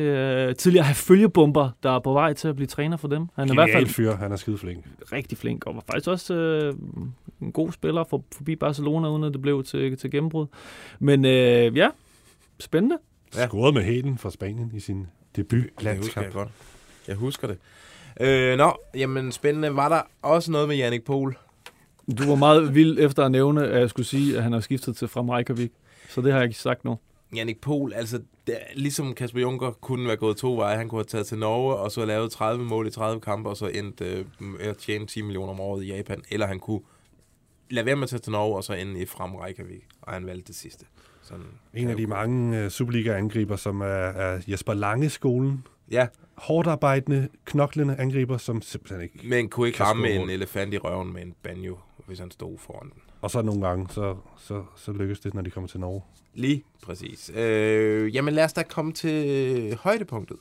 uh, 0.48 0.56
tidligere 0.56 0.94
følgebomber, 0.94 1.70
der 1.82 1.90
er 1.90 1.98
på 2.00 2.12
vej 2.12 2.32
til 2.32 2.48
at 2.48 2.56
blive 2.56 2.66
træner 2.66 2.96
for 2.96 3.08
dem. 3.08 3.26
Han 3.36 3.48
er 3.48 3.52
i 3.52 3.54
hvert 3.54 3.70
fald 3.72 3.86
fyr. 3.86 4.14
Han 4.14 4.32
er 4.32 4.36
skide 4.36 4.58
flink. 4.58 4.84
rigtig 5.12 5.38
flink, 5.38 5.66
og 5.66 5.74
var 5.74 5.82
faktisk 5.86 6.08
også 6.08 6.34
øh, 6.34 6.74
en 7.42 7.52
god 7.52 7.72
spiller 7.72 8.04
for, 8.10 8.24
forbi 8.34 8.56
Barcelona, 8.56 9.08
uden 9.10 9.24
at 9.24 9.32
det 9.32 9.42
blev 9.42 9.64
til, 9.64 9.96
til 9.96 10.10
gennembrud. 10.10 10.46
Men 10.98 11.24
øh, 11.24 11.76
ja, 11.76 11.88
spændende. 12.60 12.98
Ja. 13.36 13.46
Scoret 13.46 13.74
med 13.74 13.82
Heden 13.82 14.18
fra 14.18 14.30
Spanien 14.30 14.70
i 14.74 14.80
sin 14.80 15.06
debut 15.36 15.58
Det 15.62 15.62
husker 15.70 15.88
jeg 15.90 15.94
landskamp. 15.94 16.32
godt. 16.32 16.48
Jeg 17.08 17.16
husker 17.16 17.48
det. 17.48 17.58
Øh, 18.20 18.58
nå, 18.58 18.72
jamen 18.94 19.32
spændende. 19.32 19.76
Var 19.76 19.88
der 19.88 20.00
også 20.22 20.50
noget 20.52 20.68
med 20.68 20.76
Jannik 20.76 21.04
Pohl? 21.04 21.36
Du 22.18 22.28
var 22.28 22.34
meget 22.34 22.74
vild 22.74 22.98
efter 23.00 23.24
at 23.24 23.30
nævne, 23.30 23.66
at 23.68 23.80
jeg 23.80 23.90
skulle 23.90 24.06
sige, 24.06 24.36
at 24.36 24.42
han 24.42 24.52
har 24.52 24.60
skiftet 24.60 24.96
til 24.96 25.08
Frem 25.08 25.28
Reykjavik. 25.28 25.70
Så 26.08 26.20
det 26.20 26.32
har 26.32 26.38
jeg 26.38 26.48
ikke 26.48 26.58
sagt 26.58 26.84
nu. 26.84 26.98
Jannik 27.36 27.60
Pohl, 27.60 27.92
altså 27.94 28.18
det, 28.46 28.54
er- 28.54 28.64
ligesom 28.74 29.14
Kasper 29.14 29.40
Junker 29.40 29.70
kunne 29.72 30.06
være 30.08 30.16
gået 30.16 30.36
to 30.36 30.56
veje. 30.56 30.76
Han 30.76 30.88
kunne 30.88 30.98
have 30.98 31.04
taget 31.04 31.26
til 31.26 31.38
Norge, 31.38 31.74
og 31.76 31.90
så 31.92 32.04
lavet 32.04 32.30
30 32.30 32.64
mål 32.64 32.86
i 32.86 32.90
30 32.90 33.20
kampe, 33.20 33.48
og 33.48 33.56
så 33.56 33.66
endt 33.66 34.00
øh, 34.00 34.24
med 34.38 34.66
at 34.66 34.76
tjene 34.76 35.06
10 35.06 35.22
millioner 35.22 35.52
om 35.52 35.60
året 35.60 35.84
i 35.84 35.86
Japan. 35.86 36.22
Eller 36.30 36.46
han 36.46 36.58
kunne 36.58 36.80
lade 37.70 37.86
være 37.86 37.96
med 37.96 38.02
at 38.02 38.08
tage 38.08 38.20
til 38.20 38.32
Norge, 38.32 38.56
og 38.56 38.64
så 38.64 38.72
ende 38.72 39.00
i 39.02 39.06
Frem 39.06 39.34
Reykjavik. 39.34 39.82
Og 40.02 40.12
han 40.12 40.26
valgte 40.26 40.46
det 40.46 40.54
sidste. 40.56 40.84
Sådan, 41.22 41.44
En 41.74 41.88
af 41.88 41.96
de 41.96 42.06
mange 42.06 42.64
uh, 42.64 42.70
Superliga-angriber, 42.70 43.56
som 43.56 43.80
er, 43.80 43.84
er 43.86 44.40
Jesper 44.48 44.74
Lange-skolen. 44.74 45.66
Ja, 45.90 46.06
Hårdt 46.34 46.68
arbejdende, 46.68 47.28
knoklende 47.44 47.96
angriber, 47.98 48.36
som 48.38 48.62
simpelthen 48.62 49.00
ikke... 49.02 49.18
men 49.28 49.48
kunne 49.48 49.66
ikke 49.68 49.82
ramme 49.82 50.10
en 50.10 50.30
elefant 50.30 50.74
i 50.74 50.78
røven 50.78 51.12
med 51.12 51.22
en 51.22 51.34
banjo, 51.42 51.78
hvis 52.10 52.18
han 52.18 52.30
stod 52.30 52.58
foran 52.58 52.90
den. 52.94 53.02
Og 53.20 53.30
så 53.30 53.42
nogle 53.42 53.66
gange, 53.66 53.86
så, 53.90 54.16
så, 54.38 54.64
så 54.76 54.92
lykkes 54.92 55.20
det, 55.20 55.34
når 55.34 55.42
de 55.42 55.50
kommer 55.50 55.68
til 55.68 55.80
Norge. 55.80 56.02
Lige 56.34 56.64
præcis. 56.82 57.30
Øh, 57.34 58.14
jamen 58.14 58.34
lad 58.34 58.44
os 58.44 58.52
da 58.52 58.62
komme 58.62 58.92
til 58.92 59.76
højdepunktet. 59.76 60.36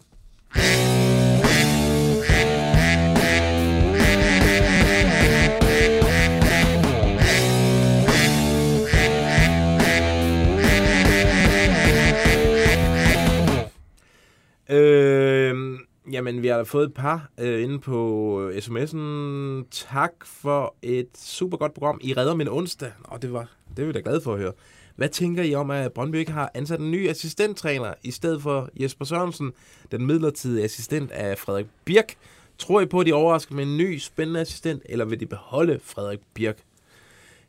Jamen, 16.19 16.41
vi 16.41 16.47
har 16.47 16.63
fået 16.63 16.85
et 16.85 16.93
par 16.93 17.29
øh, 17.39 17.63
inde 17.63 17.79
på 17.79 18.41
øh, 18.41 18.57
sms'en. 18.57 19.67
Tak 19.71 20.11
for 20.25 20.75
et 20.81 21.07
super 21.15 21.57
godt 21.57 21.73
program. 21.73 21.99
I 22.03 22.13
redder 22.13 22.35
min 22.35 22.47
onsdag. 22.47 22.91
Og 23.03 23.21
det 23.21 23.33
var 23.33 23.47
det 23.77 23.83
er 23.83 23.85
vi 23.85 23.91
da 23.91 23.99
glade 23.99 24.21
for 24.21 24.33
at 24.33 24.39
høre. 24.39 24.51
Hvad 24.95 25.09
tænker 25.09 25.43
I 25.43 25.55
om, 25.55 25.71
at 25.71 25.93
Brøndby 25.93 26.15
ikke 26.15 26.31
har 26.31 26.51
ansat 26.53 26.79
en 26.79 26.91
ny 26.91 27.09
assistenttræner 27.09 27.93
i 28.03 28.11
stedet 28.11 28.41
for 28.41 28.69
Jesper 28.79 29.05
Sørensen, 29.05 29.51
den 29.91 30.05
midlertidige 30.05 30.63
assistent 30.63 31.11
af 31.11 31.37
Frederik 31.37 31.65
Birk? 31.85 32.15
Tror 32.57 32.81
I 32.81 32.85
på, 32.85 32.99
at 32.99 33.05
de 33.05 33.13
overrasker 33.13 33.55
med 33.55 33.63
en 33.63 33.77
ny 33.77 33.97
spændende 33.97 34.39
assistent, 34.39 34.83
eller 34.85 35.05
vil 35.05 35.19
de 35.19 35.25
beholde 35.25 35.79
Frederik 35.83 36.19
Birk? 36.33 36.57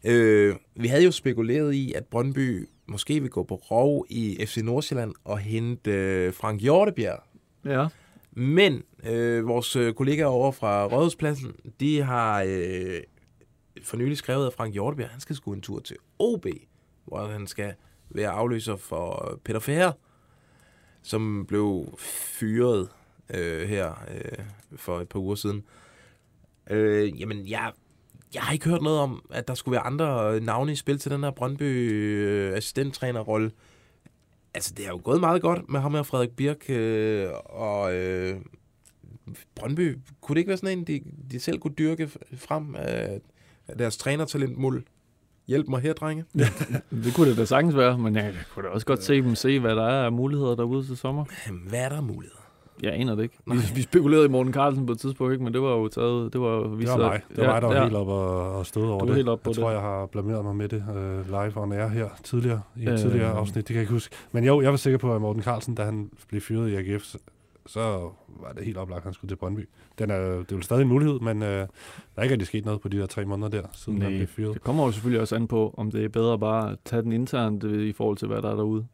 Øh, 0.04 0.54
vi 0.76 0.88
havde 0.88 1.04
jo 1.04 1.10
spekuleret 1.10 1.72
i, 1.74 1.92
at 1.92 2.04
Brøndby 2.04 2.68
måske 2.86 3.20
vil 3.20 3.30
gå 3.30 3.42
på 3.42 3.54
rov 3.54 4.06
i 4.08 4.46
FC 4.46 4.56
Nordsjælland 4.56 5.14
og 5.24 5.38
hente 5.38 5.90
øh, 5.90 6.34
Frank 6.34 6.60
Hjortebjerg. 6.60 7.22
Ja. 7.64 7.86
Men 8.32 8.82
øh, 9.04 9.46
vores 9.46 9.76
øh, 9.76 9.94
kollegaer 9.94 10.26
over 10.26 10.52
fra 10.52 10.86
Rådhuspladsen, 10.86 11.52
de 11.80 12.02
har 12.02 12.42
øh, 12.46 13.00
for 13.82 13.96
nylig 13.96 14.16
skrevet, 14.16 14.46
at 14.46 14.52
Frank 14.52 14.72
Hjortebjerg, 14.72 15.10
han 15.10 15.20
skal 15.20 15.36
sgu 15.36 15.52
en 15.52 15.60
tur 15.60 15.80
til 15.80 15.96
OB, 16.18 16.46
hvor 17.04 17.26
han 17.26 17.46
skal 17.46 17.74
være 18.10 18.28
afløser 18.28 18.76
for 18.76 19.40
Peter 19.44 19.60
Færre, 19.60 19.92
som 21.02 21.46
blev 21.48 21.94
fyret 21.98 22.88
øh, 23.34 23.68
her 23.68 23.94
øh, 24.14 24.44
for 24.76 25.00
et 25.00 25.08
par 25.08 25.18
uger 25.18 25.34
siden. 25.34 25.64
Øh, 26.70 27.20
jamen, 27.20 27.48
jeg, 27.48 27.72
jeg 28.34 28.42
har 28.42 28.52
ikke 28.52 28.68
hørt 28.68 28.82
noget 28.82 28.98
om, 28.98 29.24
at 29.30 29.48
der 29.48 29.54
skulle 29.54 29.72
være 29.72 29.86
andre 29.86 30.40
navne 30.40 30.72
i 30.72 30.76
spil 30.76 30.98
til 30.98 31.10
den 31.10 31.22
her 31.22 31.30
Brøndby 31.30 31.92
øh, 31.92 32.56
assistenttrænerrolle. 32.56 33.50
Altså, 34.54 34.74
det 34.76 34.84
har 34.84 34.92
jo 34.92 35.00
gået 35.04 35.20
meget 35.20 35.42
godt 35.42 35.68
med 35.68 35.80
ham 35.80 35.94
og 35.94 36.06
Frederik 36.06 36.30
Birk, 36.30 36.70
øh, 36.70 37.28
og 37.44 37.94
øh, 37.94 38.40
Brøndby, 39.54 39.98
kunne 40.20 40.34
det 40.34 40.40
ikke 40.40 40.48
være 40.48 40.56
sådan 40.56 40.78
en, 40.78 40.84
de, 40.84 41.00
de 41.30 41.40
selv 41.40 41.58
kunne 41.58 41.74
dyrke 41.78 42.10
frem 42.36 42.74
af, 42.74 43.20
af 43.68 43.78
deres 43.78 43.96
trænertalent 43.96 44.58
muld? 44.58 44.82
Hjælp 45.46 45.68
mig 45.68 45.80
her, 45.80 45.92
drenge. 45.92 46.24
Det 47.04 47.14
kunne 47.14 47.30
det 47.30 47.36
da 47.36 47.44
sagtens 47.44 47.76
være, 47.76 47.98
men 47.98 48.16
jeg 48.16 48.34
kunne 48.54 48.64
da 48.64 48.68
også 48.68 48.86
godt 48.86 49.02
se 49.04 49.14
dem 49.22 49.34
se, 49.34 49.60
hvad 49.60 49.76
der 49.76 49.86
er 49.86 50.04
af 50.04 50.12
muligheder 50.12 50.54
derude 50.54 50.86
til 50.86 50.96
sommer. 50.96 51.24
Jamen, 51.46 51.68
Hvad 51.68 51.80
er 51.80 51.88
der 51.88 52.00
muligheder? 52.00 52.39
Jeg 52.82 52.92
aner 52.94 53.14
det 53.14 53.22
ikke. 53.22 53.36
Vi, 53.46 53.56
vi 53.74 53.82
spekulerede 53.82 54.26
i 54.26 54.28
Morten 54.28 54.52
Carlsen 54.52 54.86
på 54.86 54.92
et 54.92 54.98
tidspunkt, 54.98 55.32
ikke? 55.32 55.44
men 55.44 55.52
det 55.52 55.62
var 55.62 55.70
jo 55.70 55.88
taget... 55.88 56.32
Det 56.32 56.40
var, 56.40 56.68
vi 56.68 56.82
Det 56.84 56.90
var 56.90 56.96
mig. 56.98 57.20
Det 57.36 57.38
var 57.46 57.52
mig, 57.52 57.62
der 57.62 57.68
var 57.68 57.82
helt 57.82 57.94
op 57.96 58.08
og, 58.08 58.52
og 58.58 58.66
stod 58.66 58.88
over 58.88 59.00
Du 59.00 59.06
det. 59.06 59.14
helt 59.16 59.28
oppe 59.28 59.42
på 59.44 59.50
jeg 59.50 59.54
det. 59.54 59.62
tror, 59.62 59.70
jeg 59.70 59.80
har 59.80 60.06
blameret 60.06 60.44
mig 60.44 60.56
med 60.56 60.68
det 60.68 60.84
uh, 60.88 61.26
live 61.26 61.56
on 61.56 61.72
air 61.72 61.88
her 61.88 62.08
tidligere, 62.24 62.60
i 62.76 62.82
et 62.82 62.88
Øh. 62.88 62.98
tidligere 62.98 63.30
afsnit. 63.32 63.56
Det 63.56 63.66
kan 63.66 63.74
jeg 63.74 63.82
ikke 63.82 63.92
huske. 63.92 64.14
Men 64.32 64.44
jo, 64.44 64.60
jeg 64.60 64.70
var 64.70 64.76
sikker 64.76 64.98
på, 64.98 65.14
at 65.14 65.20
Morten 65.20 65.42
Carlsen, 65.42 65.74
da 65.74 65.82
han 65.84 66.10
blev 66.28 66.40
fyret 66.40 66.68
i 66.70 66.74
AGF, 66.74 67.14
så, 67.66 67.80
var 68.40 68.52
det 68.56 68.64
helt 68.64 68.76
oplagt, 68.76 68.98
at 68.98 69.04
han 69.04 69.12
skulle 69.14 69.28
til 69.28 69.36
Brøndby. 69.36 69.68
Den 69.98 70.10
er, 70.10 70.16
det 70.20 70.52
er 70.52 70.56
jo 70.56 70.60
stadig 70.62 70.82
en 70.82 70.88
mulighed, 70.88 71.20
men 71.20 71.36
uh, 71.42 71.48
der 71.48 71.66
er 72.16 72.22
ikke 72.22 72.32
rigtig 72.32 72.46
sket 72.46 72.64
noget 72.64 72.80
på 72.80 72.88
de 72.88 72.98
der 72.98 73.06
tre 73.06 73.24
måneder 73.24 73.48
der, 73.48 73.62
siden 73.72 74.02
han 74.02 74.10
Nej, 74.12 74.18
blev 74.18 74.28
fyret. 74.28 74.54
det 74.54 74.62
kommer 74.62 74.84
jo 74.86 74.92
selvfølgelig 74.92 75.20
også 75.20 75.36
an 75.36 75.46
på, 75.48 75.74
om 75.76 75.90
det 75.90 76.04
er 76.04 76.08
bedre 76.08 76.38
bare 76.38 76.70
at 76.72 76.78
tage 76.84 77.02
den 77.02 77.12
internt 77.12 77.64
øh, 77.64 77.86
i 77.88 77.92
forhold 77.92 78.16
til, 78.16 78.28
hvad 78.28 78.42
der 78.42 78.50
er 78.50 78.56
derude. 78.56 78.86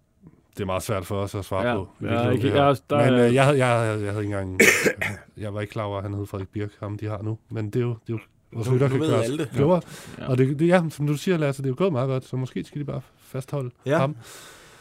Det 0.57 0.61
er 0.62 0.66
meget 0.66 0.82
svært 0.82 1.07
for 1.07 1.16
os 1.16 1.34
at 1.34 1.44
svare 1.44 1.68
Ja, 1.68 1.74
på. 1.76 1.88
ja, 2.02 2.30
ikke- 2.30 2.48
ja, 2.48 2.74
der 2.90 3.11
men 3.11 3.20
øh, 3.20 3.34
jeg, 3.34 3.44
havde, 3.44 3.59
jeg, 3.59 3.66
havde- 3.78 4.04
jeg 4.04 4.12
havde 4.12 4.24
ikke 4.24 4.36
engang... 4.38 4.61
jeg 5.44 5.54
var 5.54 5.61
ikke 5.61 5.70
klar 5.70 5.84
over, 5.84 5.96
at 5.96 6.02
han 6.02 6.14
hed 6.14 6.26
Frederik 6.26 6.48
Birk, 6.48 6.70
ham 6.80 6.98
de 6.98 7.07
har 7.07 7.22
nu. 7.22 7.38
Men 7.50 7.66
det 7.70 7.76
er 7.76 7.80
jo... 7.80 7.88
Det 8.07 8.12
er 8.12 8.12
jo 8.12 8.18
vores 8.52 8.68
Nu- 8.68 8.74
lytter 8.74 8.88
nu 8.88 8.92
kan 8.92 9.00
ved 9.00 9.09
gøre 9.11 9.22
alle 9.24 9.42
os 9.42 9.48
det. 9.48 9.57
klogere. 9.57 9.80
Ja. 10.18 10.28
Og 10.28 10.38
det, 10.38 10.59
det, 10.59 10.68
ja, 10.68 10.82
som 10.90 11.07
du 11.07 11.14
siger, 11.16 11.36
Lasse, 11.36 11.62
det 11.62 11.66
er 11.68 11.70
jo 11.70 11.74
gået 11.78 11.92
meget 11.92 12.09
godt, 12.09 12.24
så 12.24 12.36
måske 12.36 12.64
skal 12.64 12.80
de 12.80 12.84
bare 12.84 13.00
fastholde 13.20 13.70
Ja. 13.86 13.98
ham. 13.98 14.16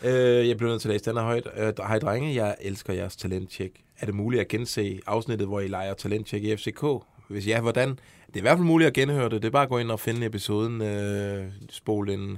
Øh, 0.05 0.47
jeg 0.49 0.57
blev 0.57 0.69
nødt 0.69 0.81
til 0.81 0.89
at 0.89 0.93
læse 0.93 1.05
den 1.05 1.17
her 1.17 1.23
højt. 1.23 1.47
Øh, 1.57 1.73
Hej 1.87 1.99
drenge, 1.99 2.35
jeg 2.35 2.55
elsker 2.61 2.93
jeres 2.93 3.15
talenttjek. 3.15 3.71
Er 3.99 4.05
det 4.05 4.15
muligt 4.15 4.41
at 4.41 4.47
gense 4.47 4.99
afsnittet, 5.07 5.47
hvor 5.47 5.59
I 5.59 5.67
leger 5.67 5.93
talenttjek 5.93 6.43
i 6.43 6.55
FCK? 6.55 6.85
Hvis 7.29 7.47
ja, 7.47 7.61
hvordan? 7.61 7.89
Det 8.27 8.35
er 8.35 8.37
i 8.37 8.41
hvert 8.41 8.57
fald 8.57 8.65
muligt 8.67 8.87
at 8.87 8.93
genhøre 8.93 9.29
det. 9.29 9.41
Det 9.41 9.45
er 9.45 9.51
bare 9.51 9.63
at 9.63 9.69
gå 9.69 9.77
ind 9.77 9.91
og 9.91 9.99
finde 9.99 10.25
episoden, 10.25 10.81
øh, 10.81 11.45
spol 11.69 12.09
en 12.09 12.37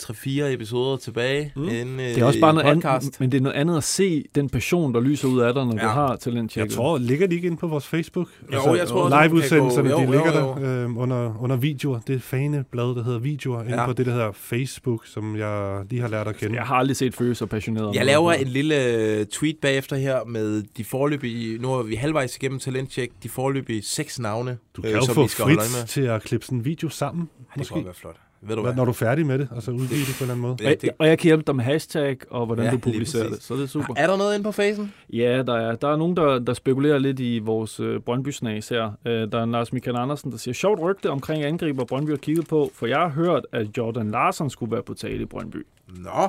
3-4 0.00 0.28
episoder 0.44 0.96
tilbage. 0.96 1.52
Mm. 1.56 1.68
Inden, 1.68 1.98
Det 1.98 2.18
er 2.18 2.24
også 2.24 2.40
bare 2.40 2.54
noget 2.54 2.74
podcast. 2.74 3.06
andet, 3.06 3.20
men 3.20 3.32
det 3.32 3.38
er 3.38 3.42
noget 3.42 3.56
andet 3.56 3.76
at 3.76 3.84
se 3.84 4.24
den 4.34 4.48
passion, 4.50 4.94
der 4.94 5.00
lyser 5.00 5.28
ud 5.28 5.40
af 5.40 5.54
dig, 5.54 5.64
når 5.66 5.74
ja. 5.74 5.80
Ja. 5.82 5.86
du 5.86 5.92
har 5.92 6.16
talentchecket. 6.16 6.70
Jeg 6.70 6.76
tror, 6.76 6.98
ligger 6.98 7.26
de 7.26 7.34
ikke 7.34 7.46
inde 7.46 7.56
på 7.56 7.66
vores 7.66 7.86
Facebook? 7.86 8.28
Jo, 8.52 8.74
jeg 8.74 8.88
tror 8.88 9.22
Live-udsendelserne, 9.22 9.90
de 9.90 10.00
ligger 10.00 10.40
jo, 10.40 10.46
jo. 10.48 10.54
der 10.66 10.84
øh, 10.84 10.96
under, 10.96 11.42
under 11.42 11.56
videoer. 11.56 12.00
Det 12.06 12.14
er 12.14 12.20
faneblad, 12.20 12.84
der 12.94 13.02
hedder 13.04 13.18
videoer, 13.18 13.62
inde 13.62 13.74
Ja. 13.80 13.86
på 13.86 13.92
det, 13.92 14.06
der 14.06 14.12
hedder 14.12 14.32
Facebook, 14.32 15.06
som 15.06 15.36
jeg 15.36 15.82
lige 15.90 16.00
har 16.02 16.08
lært 16.08 16.28
at 16.28 16.36
kende. 16.36 16.56
Jeg 16.56 16.64
har 16.64 16.74
aldrig 16.74 16.96
set 16.96 17.14
Føle 17.14 17.34
så 17.34 17.46
passioneret. 17.46 17.94
Jeg 17.94 18.06
laver 18.06 18.32
en 18.32 18.46
lille 18.46 18.84
øh, 18.94 19.26
tweet 19.26 19.56
bagefter 19.62 19.96
her 19.96 20.24
med 20.24 20.62
de 20.76 20.84
forløbige, 20.84 21.58
nu 21.58 21.72
er 21.72 21.82
vi 21.82 21.94
halvvejs 21.94 22.36
igennem 22.36 22.58
talentcheck, 22.58 23.12
de 23.22 23.28
forløbige 23.28 23.82
seks 23.82 24.18
navne, 24.18 24.58
Du 24.76 24.82
kan 24.82 24.90
jo 24.92 25.00
få 25.12 25.22
vi 25.22 25.28
skal 25.28 25.42
holde 25.44 25.58
øje 25.58 25.68
frit 25.68 25.80
med. 25.82 25.86
til 25.86 26.00
at 26.00 26.22
klippe 26.22 26.46
sådan 26.46 26.58
en 26.58 26.64
video 26.64 26.88
sammen, 26.88 27.22
Ej, 27.38 27.44
det 27.48 27.56
måske. 27.56 27.72
kunne 27.72 27.84
være 27.84 27.94
flot. 27.94 28.16
Ved 28.40 28.56
du 28.56 28.62
Hvad, 28.62 28.74
når 28.74 28.84
du 28.84 28.90
er 28.90 28.94
færdig 28.94 29.26
med 29.26 29.38
det, 29.38 29.48
og 29.50 29.62
så 29.62 29.70
udgive 29.70 30.00
det 30.00 30.14
på 30.18 30.24
en 30.24 30.30
eller 30.30 30.34
anden 30.34 30.42
måde. 30.42 30.56
Ja, 30.62 30.70
Og, 30.70 30.80
det, 30.82 30.90
og 30.98 31.06
jeg 31.08 31.18
kan 31.18 31.28
hjælpe 31.28 31.42
dig 31.46 31.56
med 31.56 31.64
hashtag, 31.64 32.16
og 32.30 32.46
hvordan 32.46 32.64
Ja, 32.64 32.70
du 32.70 32.78
publicerer 32.78 33.28
det, 33.28 33.42
så 33.42 33.54
det 33.54 33.62
er 33.62 33.66
super. 33.66 33.94
er 33.96 34.06
der 34.06 34.16
noget 34.16 34.34
inde 34.34 34.44
på 34.44 34.52
facen? 34.52 34.92
Ja, 35.12 35.42
der 35.42 35.54
er, 35.54 35.74
der 35.74 35.88
er 35.88 35.96
nogen, 35.96 36.16
der, 36.16 36.38
der 36.38 36.52
spekulerer 36.54 36.98
lidt 36.98 37.20
i 37.20 37.38
vores 37.38 37.80
øh, 37.80 38.00
Brøndby-snas 38.00 38.68
her. 38.68 38.90
Øh, 39.06 39.32
der 39.32 39.40
er 39.40 39.46
Lars 39.46 39.72
Michael 39.72 39.96
Andersen, 39.96 40.32
der 40.32 40.38
siger, 40.38 40.54
sjovt 40.54 40.80
rygte 40.80 41.10
omkring 41.10 41.44
angriber 41.44 41.84
Brøndby 41.84 42.10
har 42.10 42.16
kigget 42.16 42.48
på, 42.48 42.70
for 42.74 42.86
jeg 42.86 42.98
har 42.98 43.08
hørt, 43.08 43.46
at 43.52 43.66
Jordan 43.78 44.10
Larsen 44.10 44.50
skulle 44.50 44.72
være 44.72 44.82
på 44.82 44.94
tale 44.94 45.22
i 45.22 45.24
Brøndby. 45.24 45.66
Nå, 45.96 46.28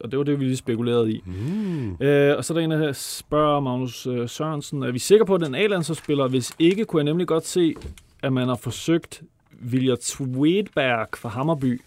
Og 0.00 0.10
det 0.10 0.18
var 0.18 0.24
det, 0.24 0.40
vi 0.40 0.44
lige 0.44 0.56
spekulerede 0.56 1.12
i. 1.12 1.22
Mm. 1.26 1.96
Øh, 2.00 2.36
og 2.36 2.44
så 2.44 2.54
er 2.54 2.58
der 2.58 2.64
en, 2.64 2.70
der 2.70 2.92
spørger 2.92 3.60
Magnus 3.60 4.06
øh, 4.06 4.28
Sørensen, 4.28 4.82
er 4.82 4.90
vi 4.92 4.98
sikre 4.98 5.26
på, 5.26 5.34
at 5.34 5.40
den 5.40 5.54
A-landsholdsspiller? 5.54 6.28
Hvis 6.28 6.52
ikke, 6.58 6.84
kunne 6.84 7.00
jeg 7.00 7.04
nemlig 7.04 7.26
godt 7.26 7.46
se, 7.46 7.74
at 8.22 8.32
man 8.32 8.48
har 8.48 8.54
forsøgt 8.56 9.22
Vilja 9.70 9.94
Twedberg 10.00 11.08
fra 11.16 11.28
Hammerby, 11.28 11.80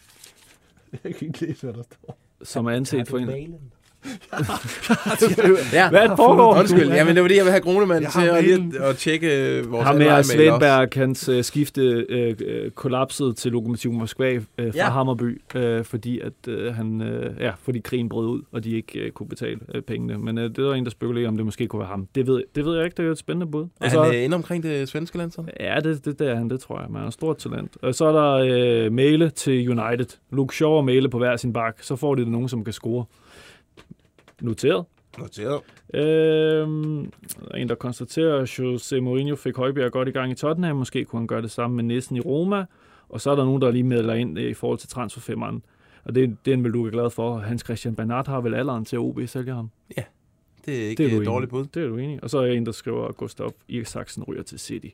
Jeg 1.04 1.16
kan 1.16 1.28
ikke 1.28 1.46
læse, 1.46 1.62
hvad 1.66 1.74
der 1.74 1.84
står. 1.84 2.18
som 2.44 2.66
er 2.66 2.72
anset 2.72 3.08
for 3.08 3.18
en... 3.18 3.56
ja. 5.74 5.90
Hvad 5.90 6.02
er 6.04 6.08
det 6.08 6.18
foregår? 6.18 6.60
Undskyld, 6.60 6.92
ja, 6.92 7.04
men 7.04 7.16
det 7.16 7.22
var 7.22 7.28
det, 7.28 7.36
jeg 7.36 7.46
vil 7.46 7.52
have 7.52 7.62
Grunemann 7.62 8.06
til 8.12 8.22
at, 8.22 8.44
lige 8.44 8.80
at 8.80 8.98
tjekke 8.98 9.58
øh, 9.58 9.72
vores 9.72 9.88
Ham 9.88 9.96
med 9.96 10.24
Svendberg, 10.24 10.90
hans 10.94 11.30
øh, 11.30 11.44
skifte 11.44 11.82
øh, 12.10 12.36
øh, 12.46 12.72
kollapsede 12.72 13.34
til 13.34 13.52
Lokomotiv 13.52 13.92
Moskva 13.92 14.34
øh, 14.34 14.42
fra 14.58 14.64
Ja. 14.76 14.90
Hammerby, 14.90 15.42
øh, 15.56 15.84
fordi 15.84 16.20
at 16.20 16.34
øh, 16.48 16.76
han, 16.76 17.02
øh, 17.02 17.36
ja, 17.40 17.52
fordi 17.64 17.80
krigen 17.80 18.10
brød 18.10 18.28
ud, 18.28 18.42
og 18.52 18.64
de 18.64 18.72
ikke 18.76 19.00
øh, 19.00 19.12
kunne 19.12 19.30
betale 19.30 19.60
øh, 19.76 19.82
pengene. 19.82 20.18
Men 20.18 20.38
øh, 20.38 20.56
det 20.56 20.64
var 20.64 20.74
en, 20.74 20.84
der 20.84 20.92
spekulerer, 20.92 21.28
om 21.28 21.36
det 21.38 21.46
måske 21.46 21.68
kunne 21.68 21.80
være 21.80 21.90
ham. 21.90 22.08
Det 22.16 22.28
ved, 22.28 22.44
det 22.56 22.66
ved 22.66 22.76
jeg 22.76 22.86
ikke, 22.86 22.96
det 22.96 23.04
er 23.04 23.08
jo 23.08 23.12
et 23.12 23.18
spændende 23.18 23.52
bud. 23.52 23.66
Er 23.82 23.90
så, 23.90 24.04
han 24.04 24.16
øh, 24.16 24.24
inde 24.24 24.36
omkring 24.36 24.64
det 24.64 24.90
svenske 24.90 25.18
landshold? 25.18 25.48
Ja, 25.60 25.80
det, 25.84 26.06
det, 26.06 26.20
det 26.20 26.30
er 26.30 26.36
han, 26.36 26.50
det 26.50 26.60
tror 26.60 26.80
jeg. 26.80 26.90
Man 26.92 27.04
er 27.04 27.10
stort 27.10 27.38
talent. 27.38 27.78
Og 27.82 27.96
så 27.96 28.06
er 28.06 28.12
der 28.12 28.86
øh, 28.86 28.92
Mæle 28.92 29.30
til 29.30 29.70
United. 29.80 30.18
Luke 30.32 30.56
Shaw 30.56 30.70
og 30.70 30.86
Mæle 30.86 31.10
på 31.10 31.18
hver 31.18 31.36
sin 31.36 31.54
bak. 31.54 31.78
Så 31.82 31.96
får 31.96 32.16
de 32.16 32.32
nogen, 32.32 32.50
som 32.50 32.64
kan 32.64 32.74
score. 32.74 33.06
Noteret. 34.42 34.86
Noteret. 35.18 35.62
Øhm, 35.94 37.12
en, 37.58 37.70
der 37.70 37.76
konstaterer, 37.76 38.42
at 38.42 38.60
Jose 38.60 39.02
Mourinho 39.02 39.36
fik 39.36 39.56
Højbjerg 39.56 39.92
godt 39.92 40.08
i 40.08 40.12
gang 40.12 40.32
i 40.32 40.36
Tottenham. 40.36 40.76
Måske 40.76 41.06
kunne 41.06 41.20
han 41.20 41.28
gøre 41.28 41.42
det 41.42 41.52
samme 41.52 41.76
med 41.76 41.84
Nissen 41.84 42.16
i 42.16 42.20
Roma. 42.20 42.66
Og 43.10 43.22
så 43.22 43.32
er 43.32 43.36
der 43.36 43.46
nogen, 43.46 43.62
der 43.62 43.72
lige 43.72 43.84
melder 43.84 44.14
ind 44.14 44.40
øh, 44.40 44.50
i 44.50 44.54
forhold 44.54 44.80
til 44.80 44.90
transferfemmeren. 44.90 45.64
Og 46.04 46.16
det, 46.16 46.38
det 46.46 46.52
er 46.52 46.56
en 46.56 46.64
vel, 46.64 46.74
du 46.74 46.86
er 46.86 46.92
glad 46.92 47.10
for. 47.10 47.38
Hans 47.38 47.62
Christian 47.62 47.96
Bernard 47.96 48.28
har 48.28 48.42
vel 48.42 48.54
alderen 48.54 48.86
til 48.86 48.96
at 48.96 49.00
OB 49.00 49.20
sælge 49.26 49.54
ham. 49.54 49.70
Det 50.66 50.86
er 50.86 50.90
ikke 50.90 51.04
Det 51.04 51.14
er 51.14 51.20
et 51.20 51.26
dårligt 51.26 51.50
bud. 51.50 51.66
Det 51.66 51.84
er 51.84 51.88
du 51.88 51.98
enig. 51.98 52.24
Og 52.24 52.30
så 52.30 52.38
er 52.38 52.46
en, 52.46 52.66
der 52.66 52.72
skriver, 52.72 53.08
at 53.08 53.18
Gustav 53.18 53.54
Isaksen 53.68 54.24
ryger 54.24 54.44
til 54.44 54.60
City. 54.60 54.88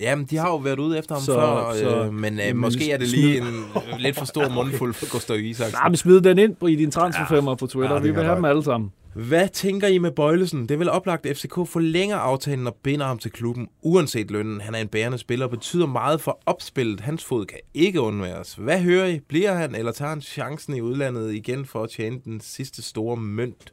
Jamen, 0.00 0.24
de 0.26 0.36
har 0.36 0.48
jo 0.48 0.56
været 0.56 0.78
ude 0.78 0.98
efter 0.98 1.14
ham 1.14 1.22
Så- 1.24 1.34
før, 1.34 1.74
så- 1.78 2.04
øh, 2.04 2.12
men 2.14 2.34
øh, 2.34 2.46
Jamen, 2.46 2.60
måske 2.60 2.90
er 2.90 2.96
det 2.96 3.08
lige 3.08 3.36
en 3.38 3.44
øh, 3.46 3.98
lidt 3.98 4.16
for 4.16 4.24
stor 4.24 4.48
mundfuld 4.54 4.94
for 4.94 5.12
Gustav 5.12 5.38
Isaksen. 5.40 5.74
Nej, 5.74 5.88
men 5.88 5.96
smid 5.96 6.20
den 6.20 6.38
ind 6.38 6.56
på- 6.56 6.66
i 6.66 6.74
din 6.76 6.90
transferfemmer 6.90 7.54
på 7.54 7.66
Twitter. 7.66 7.94
Ja, 7.96 8.02
Vi 8.02 8.10
vil 8.10 8.24
have 8.24 8.36
dem 8.36 8.44
alle 8.44 8.64
sammen. 8.64 8.92
Hvad 9.14 9.48
tænker 9.48 9.88
I 9.88 9.98
med 9.98 10.10
Bøjlesen? 10.10 10.68
Det 10.68 10.78
vel 10.78 10.90
oplagt, 10.90 11.26
at 11.26 11.36
FCK 11.36 11.54
forlænger 11.54 12.16
aftalen 12.16 12.66
og 12.66 12.74
binder 12.82 13.06
ham 13.06 13.18
til 13.18 13.30
klubben, 13.30 13.68
uanset 13.82 14.30
lønnen. 14.30 14.60
Han 14.60 14.74
er 14.74 14.78
en 14.78 14.88
bærende 14.88 15.18
spiller 15.18 15.44
og 15.46 15.50
betyder 15.50 15.86
meget 15.86 16.20
for 16.20 16.40
opspillet. 16.46 17.00
Hans 17.00 17.24
fod 17.24 17.46
kan 17.46 17.58
ikke 17.74 18.00
undværes. 18.00 18.54
Hvad 18.54 18.80
hører 18.80 19.06
I? 19.06 19.20
Bliver 19.28 19.54
han, 19.54 19.74
eller 19.74 19.92
tager 19.92 20.08
han 20.08 20.20
chancen 20.20 20.76
i 20.76 20.80
udlandet 20.80 21.34
igen 21.34 21.64
for 21.66 21.82
at 21.82 21.90
tjene 21.90 22.20
den 22.24 22.40
sidste 22.40 22.82
store 22.82 23.16
mønt? 23.16 23.72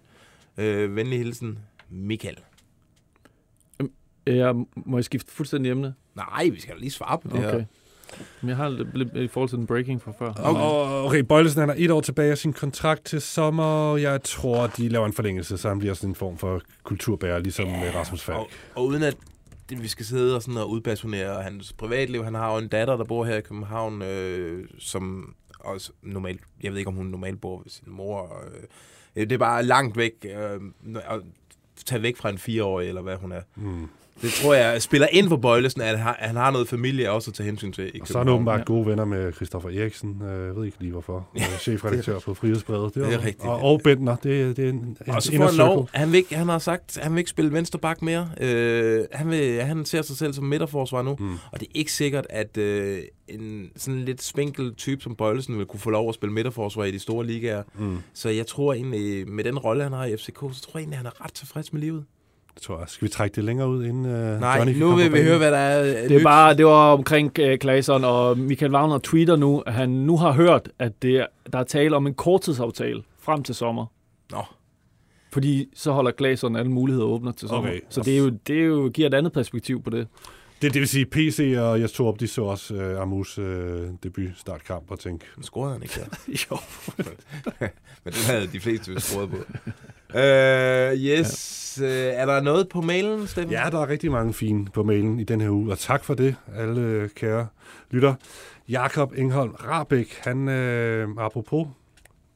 Øh, 0.57 0.95
venlig 0.95 1.17
hilsen, 1.19 1.57
Michael. 1.91 2.38
Jeg 4.26 4.55
må 4.76 4.97
jeg 4.97 5.05
skifte 5.05 5.32
fuldstændig 5.32 5.72
emne? 5.72 5.93
Nej, 6.15 6.49
vi 6.49 6.59
skal 6.61 6.76
da 6.76 6.80
lige 6.80 6.91
svare 6.91 7.17
på 7.19 7.28
det 7.28 7.38
Okay. 7.38 7.51
her. 7.59 7.65
Men 8.41 8.49
jeg 8.49 8.57
har 8.57 8.69
lidt, 8.69 8.97
lidt 8.97 9.15
i 9.15 9.28
forhold 9.28 9.49
til 9.49 9.57
den 9.57 9.67
breaking 9.67 10.01
fra 10.01 10.11
før. 10.19 10.34
Okay. 10.43 11.05
Okay, 11.07 11.19
Bøjlesen 11.19 11.59
han 11.59 11.69
er 11.69 11.74
et 11.78 11.91
år 11.91 12.01
tilbage 12.01 12.32
af 12.32 12.38
sin 12.38 12.53
kontrakt 12.53 13.05
til 13.05 13.22
sommer. 13.22 13.97
Jeg 13.97 14.24
tror, 14.24 14.67
de 14.67 14.89
laver 14.89 15.05
en 15.05 15.13
forlængelse, 15.13 15.57
så 15.57 15.69
han 15.69 15.80
bliver 15.80 15.93
sådan 15.93 16.09
en 16.09 16.15
form 16.15 16.38
for 16.38 16.61
kulturbærer, 16.84 17.39
ligesom 17.39 17.67
med 17.67 17.95
Rasmus 17.95 18.22
Falk. 18.24 18.38
Og, 18.38 18.49
og 18.76 18.86
uden 18.86 19.03
at 19.03 19.17
det, 19.69 19.84
vi 19.84 19.88
skal 19.88 20.05
sidde 20.05 20.36
og, 20.36 20.41
sådan 20.41 20.57
og 20.57 20.69
udpersonere 20.69 21.43
hans 21.43 21.74
privatliv. 21.74 22.24
Han 22.24 22.34
har 22.34 22.51
jo 22.53 22.57
en 22.57 22.67
datter, 22.67 22.97
der 22.97 23.03
bor 23.03 23.26
her 23.26 23.36
i 23.38 23.41
København, 23.41 24.01
øh, 24.01 24.67
som 24.80 25.34
også 25.59 25.91
normalt, 26.01 26.41
jeg 26.63 26.72
ved 26.72 26.78
ikke, 26.80 26.88
om 26.89 26.95
hun 26.95 27.05
normalt 27.05 27.41
bor 27.41 27.57
ved 27.57 27.69
sin 27.69 27.88
mor. 27.91 28.41
Øh, 29.15 29.24
det 29.24 29.32
er 29.32 29.38
bare 29.38 29.63
langt 29.63 29.97
væk, 29.97 30.11
øh, 30.26 30.61
at 30.95 31.22
tage 31.86 32.01
væk 32.01 32.17
fra 32.17 32.30
en 32.30 32.38
fireårig, 32.38 32.88
eller 32.88 33.01
hvad 33.01 33.15
hun 33.15 33.32
er. 33.32 33.41
Mm. 33.55 33.88
Det 34.22 34.32
tror 34.32 34.53
jeg 34.53 34.82
spiller 34.82 35.07
ind 35.11 35.30
for 35.30 35.38
Bøjlesen, 35.38 35.82
at 35.82 35.88
han 35.88 35.99
har, 35.99 36.15
han 36.19 36.36
har 36.36 36.51
noget 36.51 36.67
familie 36.67 37.11
også 37.11 37.32
at 37.32 37.36
tage 37.36 37.45
hensyn 37.47 37.72
til 37.72 37.91
i 37.95 38.01
Og 38.01 38.07
så 38.07 38.13
er 38.13 38.17
han 38.24 38.30
åbenbart 38.30 38.65
gode 38.65 38.86
venner 38.86 39.05
med 39.05 39.34
Christopher 39.34 39.69
Eriksen. 39.82 40.22
Øh, 40.24 40.45
Jeg 40.47 40.55
ved 40.55 40.65
ikke 40.65 40.78
lige 40.80 40.91
hvorfor. 40.91 41.28
Øh, 41.36 41.41
Chefredaktør 41.59 42.19
på 42.19 42.34
Frihedsbrevet. 42.34 42.95
Det 42.95 43.13
er 43.13 43.17
rigtigt. 43.26 43.41
Og, 43.43 43.61
og 43.61 43.82
Bentner. 43.84 44.15
Det, 44.15 44.41
er- 44.41 44.53
det 44.53 44.65
er 44.65 44.69
en, 44.69 44.97
Og 45.07 45.24
så 45.24 45.36
får 45.36 45.45
han 45.45 45.55
lov. 45.55 45.89
Han, 45.93 46.11
vil 46.11 46.17
ikke, 46.17 46.36
han 46.36 46.49
har 46.49 46.59
sagt, 46.59 46.97
at 46.97 47.03
han 47.03 47.11
vil 47.13 47.19
ikke 47.19 47.30
spille 47.30 47.53
venstre 47.53 47.80
bak 47.80 48.01
mere. 48.01 48.30
Øh, 48.41 49.05
han, 49.11 49.30
vil, 49.30 49.61
han 49.61 49.86
ser 49.86 50.01
sig 50.01 50.17
selv 50.17 50.34
som 50.34 50.43
midterforsvar 50.43 51.01
nu. 51.01 51.15
Mm. 51.19 51.34
Og 51.51 51.59
det 51.59 51.65
er 51.65 51.72
ikke 51.76 51.93
sikkert, 51.93 52.28
at 52.30 52.57
øh, 52.57 52.99
en 53.28 53.69
sådan 53.76 53.99
lidt 53.99 54.22
spinkel 54.24 54.74
type 54.76 55.01
som 55.03 55.15
Bøjlesen 55.15 55.57
vil 55.57 55.65
kunne 55.65 55.80
få 55.80 55.89
lov 55.89 56.09
at 56.09 56.15
spille 56.15 56.34
midterforsvar 56.34 56.84
i 56.84 56.91
de 56.91 56.99
store 56.99 57.26
ligaer. 57.26 57.63
Mm. 57.80 57.97
Så 58.13 58.30
jeg 58.30 58.47
tror 58.47 58.74
egentlig, 58.74 59.28
med 59.30 59.43
den 59.43 59.59
rolle, 59.59 59.84
han 59.84 59.91
har 59.93 60.05
i 60.05 60.17
FCK, 60.17 60.39
så 60.53 60.61
tror 60.61 60.72
jeg 60.74 60.80
egentlig, 60.80 60.97
han 60.97 61.05
er 61.05 61.24
ret 61.26 61.34
tilfreds 61.34 61.74
med 61.74 61.82
livet. 61.82 62.05
Det 62.56 62.62
tror 62.62 62.80
jeg. 62.80 62.89
Skal 62.89 63.06
vi 63.06 63.12
trække 63.12 63.36
det 63.36 63.43
længere 63.43 63.70
ud, 63.70 63.86
inden 63.86 64.06
uh, 64.06 64.39
Nej, 64.39 64.58
Johnny 64.58 64.80
nu 64.80 64.95
vil 64.95 65.14
vi 65.14 65.22
høre, 65.22 65.38
hvad 65.38 65.52
der 65.52 65.58
er 65.58 66.08
Det, 66.08 66.18
er 66.20 66.24
bare, 66.24 66.54
det 66.54 66.66
var 66.66 66.93
omkring 66.93 67.32
uh, 67.41 67.56
Claesson, 67.62 68.04
og 68.04 68.38
Michael 68.38 68.72
Wagner 68.76 68.97
tweeter 68.97 69.36
nu, 69.36 69.60
at 69.60 69.74
han 69.74 69.89
nu 69.89 70.18
har 70.18 70.32
hørt, 70.32 70.70
at 70.80 71.02
det, 71.02 71.16
er- 71.16 71.26
der 71.54 71.60
er 71.60 71.64
tale 71.64 71.95
om 71.95 72.08
en 72.08 72.14
korttidsaftale 72.14 73.02
frem 73.20 73.43
til 73.43 73.56
sommer. 73.56 73.86
Nå. 74.32 74.43
Fordi 75.34 75.66
så 75.76 75.91
holder 75.91 76.12
Claesson 76.18 76.56
alle 76.56 76.72
muligheder 76.72 77.06
åbne 77.08 77.32
til 77.34 77.47
sommer. 77.47 77.70
Okay. 77.70 77.80
Så 77.89 78.02
det, 78.02 78.14
er 78.14 78.18
jo, 78.18 78.30
det 78.47 78.60
er 78.60 78.64
jo, 78.66 78.89
giver 78.93 79.08
et 79.08 79.14
andet 79.14 79.34
perspektiv 79.34 79.84
på 79.84 79.89
det. 79.89 80.08
Det, 80.62 80.74
det 80.74 80.80
vil 80.80 80.88
sige, 80.88 81.05
PC 81.05 81.55
og 81.57 81.82
Jes 81.82 81.91
Torup, 81.91 82.20
de 82.20 82.28
så 82.28 82.43
også 82.43 82.74
uh, 82.76 83.01
Amus 83.01 83.38
uh, 83.38 83.45
debut 84.03 84.30
startkamp 84.36 84.91
og 84.91 84.99
tænkte... 84.99 85.26
Nu 85.38 85.43
scorede 85.43 85.74
han 85.74 85.84
ikke 85.84 85.93
der. 85.99 86.05
jo. 86.51 86.57
Men 88.03 88.14
den 88.14 88.24
havde 88.26 88.47
de 88.47 88.59
fleste 88.59 88.91
jo 88.91 88.99
scoret 88.99 89.30
på. 89.30 89.36
Uh, 89.36 90.99
yes. 91.03 91.78
Ja. 91.82 91.86
Uh, 91.86 92.20
er 92.20 92.26
der 92.26 92.41
noget 92.41 92.70
på 92.70 92.82
mailen, 92.82 93.28
Steffen? 93.28 93.51
Ja, 93.51 93.70
der 93.72 93.80
er 93.80 93.89
rigtig 93.89 94.12
mange 94.12 94.34
fine 94.34 94.66
på 94.66 94.84
mailen 94.84 95.20
i 95.20 95.24
den 95.24 95.41
her 95.41 95.49
uge, 95.49 95.72
og 95.72 95.80
tak 95.80 96.03
for 96.03 96.14
det, 96.14 96.36
alle 96.55 96.82
øh, 96.82 97.09
kære 97.09 97.47
lytter. 97.91 98.14
Jakob 98.70 99.14
Engholm 99.18 99.51
Rabæk, 99.51 100.20
han, 100.24 100.49
øh, 100.49 101.07
apropos 101.18 101.68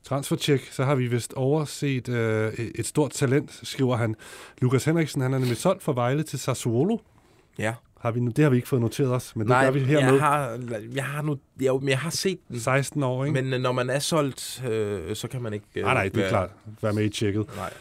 transfercheck, 0.03 0.71
så 0.71 0.83
har 0.83 0.95
vi 0.95 1.07
vist 1.07 1.33
overset 1.33 2.09
øh, 2.09 2.53
et 2.53 2.85
stort 2.85 3.11
talent, 3.11 3.59
skriver 3.63 3.95
han. 3.95 4.15
Lukas 4.61 4.85
Henriksen, 4.85 5.21
han 5.21 5.33
er 5.33 5.37
nemlig 5.37 5.57
solgt 5.57 5.83
fra 5.83 5.93
Vejle 5.93 6.23
til 6.23 6.39
Sassuolo. 6.39 6.97
Ja. 7.59 7.73
Har 7.99 8.11
vi, 8.11 8.19
nu- 8.19 8.31
det 8.31 8.43
har 8.43 8.49
vi 8.49 8.55
ikke 8.55 8.67
fået 8.67 8.81
noteret 8.81 9.11
os, 9.11 9.35
men 9.35 9.41
det 9.41 9.49
Nej, 9.49 9.63
gør 9.65 9.71
vi 9.71 9.79
hermed. 9.79 10.13
jeg 10.13 10.21
har, 10.21 10.59
jeg 10.95 11.05
har, 11.05 11.21
nu, 11.21 11.37
jeg, 11.61 11.79
jeg 11.87 11.99
har 11.99 12.09
set 12.09 12.39
den. 12.47 12.59
16 12.59 13.03
år, 13.03 13.25
ikke? 13.25 13.41
Men 13.41 13.53
øh, 13.53 13.61
når 13.61 13.71
man 13.71 13.89
er 13.89 13.99
solgt, 13.99 14.63
øh, 14.69 15.15
så 15.15 15.27
kan 15.27 15.41
man 15.41 15.53
ikke... 15.53 15.65
Øh, 15.75 15.83
Nej, 15.83 15.93
nej, 15.93 16.03
det 16.03 16.13
er 16.13 16.19
være- 16.19 16.29
klart. 16.29 16.49
Vær 16.81 16.91
med 16.91 17.03
i 17.03 17.09
tjekket. 17.09 17.45
Nej. 17.55 17.73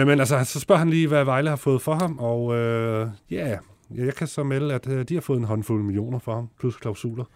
Øh, 0.00 0.06
men 0.06 0.20
altså, 0.20 0.44
så 0.44 0.60
spørger 0.60 0.78
han 0.78 0.90
lige, 0.90 1.08
hvad 1.08 1.24
Vejle 1.24 1.48
har 1.48 1.56
fået 1.56 1.82
for 1.82 1.94
ham, 1.94 2.18
og 2.18 2.54
øh, 2.56 3.08
ja, 3.30 3.58
jeg 3.94 4.14
kan 4.14 4.26
så 4.26 4.42
melde, 4.44 4.74
at 4.74 4.88
øh, 4.88 5.04
de 5.08 5.14
har 5.14 5.20
fået 5.20 5.38
en 5.38 5.44
håndfuld 5.44 5.82
millioner 5.82 6.18
for 6.18 6.34
ham, 6.34 6.48
plus 6.58 6.76
klausuler. 6.76 7.24
En 7.24 7.28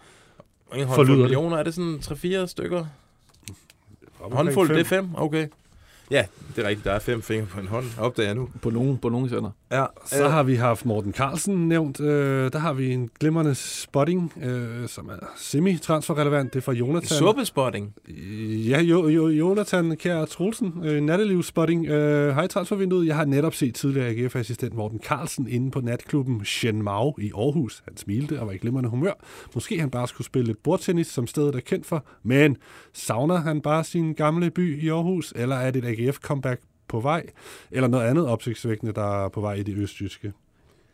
Forlyder 0.71 0.87
håndfuld 0.87 1.09
det. 1.09 1.19
millioner, 1.19 1.57
er 1.57 1.63
det 1.63 1.75
sådan 1.75 1.99
3-4 2.45 2.47
stykker? 2.47 2.85
Håndfuld, 4.21 4.69
det 4.69 4.81
er 4.81 4.85
fem? 4.85 5.09
Okay. 5.15 5.49
Ja, 6.11 6.25
det 6.57 6.65
er 6.65 6.69
rigtigt. 6.69 6.85
Der 6.85 6.93
er 6.93 6.99
fem 6.99 7.23
fingre 7.23 7.47
på 7.47 7.61
en 7.61 7.67
hånd. 7.67 7.85
Opdager 7.99 8.29
jeg 8.29 8.35
nu. 8.35 8.49
På 8.63 8.71
nogen, 8.71 8.99
på 8.99 9.09
nogen 9.09 9.29
sender. 9.29 9.51
Ja, 9.73 9.85
Så 10.07 10.29
har 10.29 10.43
vi 10.43 10.55
haft 10.55 10.87
Morten 10.87 11.13
Carlsen 11.13 11.69
nævnt. 11.69 12.01
Øh, 12.01 12.53
der 12.53 12.59
har 12.59 12.73
vi 12.73 12.93
en 12.93 13.11
glimrende 13.21 13.55
spotting, 13.55 14.33
øh, 14.43 14.89
som 14.89 15.09
er 15.09 15.27
semi-transferrelevant. 15.37 16.53
Det 16.53 16.59
er 16.59 16.63
fra 16.63 16.73
Jonathan. 16.73 17.19
Suppespotting. 17.19 17.95
Ja, 18.69 18.81
jo, 18.81 19.09
jo, 19.09 19.29
Jonathan 19.29 19.97
Kjær 19.97 20.25
Troelsen, 20.25 20.73
øh, 20.85 21.03
nattelivsspotting. 21.03 21.87
Øh, 21.87 22.35
hej 22.35 22.47
transfervinduet. 22.47 23.07
Jeg 23.07 23.17
har 23.17 23.25
netop 23.25 23.55
set 23.55 23.75
tidligere 23.75 24.09
AGF-assistent 24.09 24.75
Morten 24.75 25.01
Carlsen 25.05 25.49
inde 25.49 25.71
på 25.71 25.81
natklubben 25.81 26.45
Shen 26.45 26.83
Mao 26.83 27.15
i 27.19 27.33
Aarhus. 27.37 27.83
Han 27.85 27.97
smilte 27.97 28.41
og 28.41 28.47
var 28.47 28.53
i 28.53 28.57
glimrende 28.57 28.91
humør. 28.91 29.13
Måske 29.55 29.81
han 29.81 29.91
bare 29.91 30.09
skulle 30.09 30.27
spille 30.27 30.47
lidt 30.47 30.63
bordtennis, 30.63 31.07
som 31.07 31.27
stedet 31.27 31.55
er 31.55 31.61
kendt 31.61 31.87
for. 31.87 32.05
Men 32.23 32.57
savner 32.93 33.37
han 33.37 33.61
bare 33.61 33.85
sin 33.85 34.15
gamle 34.15 34.51
by 34.51 34.83
i 34.83 34.89
Aarhus, 34.89 35.33
eller 35.37 35.57
er 35.57 35.71
det 35.71 35.85
et 35.85 35.94
AGF-comeback 35.99 36.61
på 36.89 37.01
vej? 37.01 37.27
Eller 37.71 37.89
noget 37.89 38.05
andet 38.07 38.27
opsigtsvækkende, 38.27 38.93
der 38.93 39.25
er 39.25 39.29
på 39.29 39.41
vej 39.41 39.55
i 39.55 39.63
det 39.63 39.77
østjyske? 39.77 40.33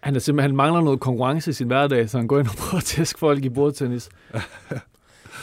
Han, 0.00 0.16
er 0.16 0.20
simpelthen, 0.20 0.50
han 0.50 0.56
mangler 0.56 0.80
noget 0.80 1.00
konkurrence 1.00 1.50
i 1.50 1.52
sin 1.54 1.66
hverdag, 1.66 2.10
så 2.10 2.18
han 2.18 2.26
går 2.26 2.38
ind 2.38 2.48
og 2.48 2.54
prøver 2.54 2.78
at 2.78 2.84
tæske 2.84 3.18
folk 3.18 3.44
i 3.44 3.48
bordtennis. 3.48 4.08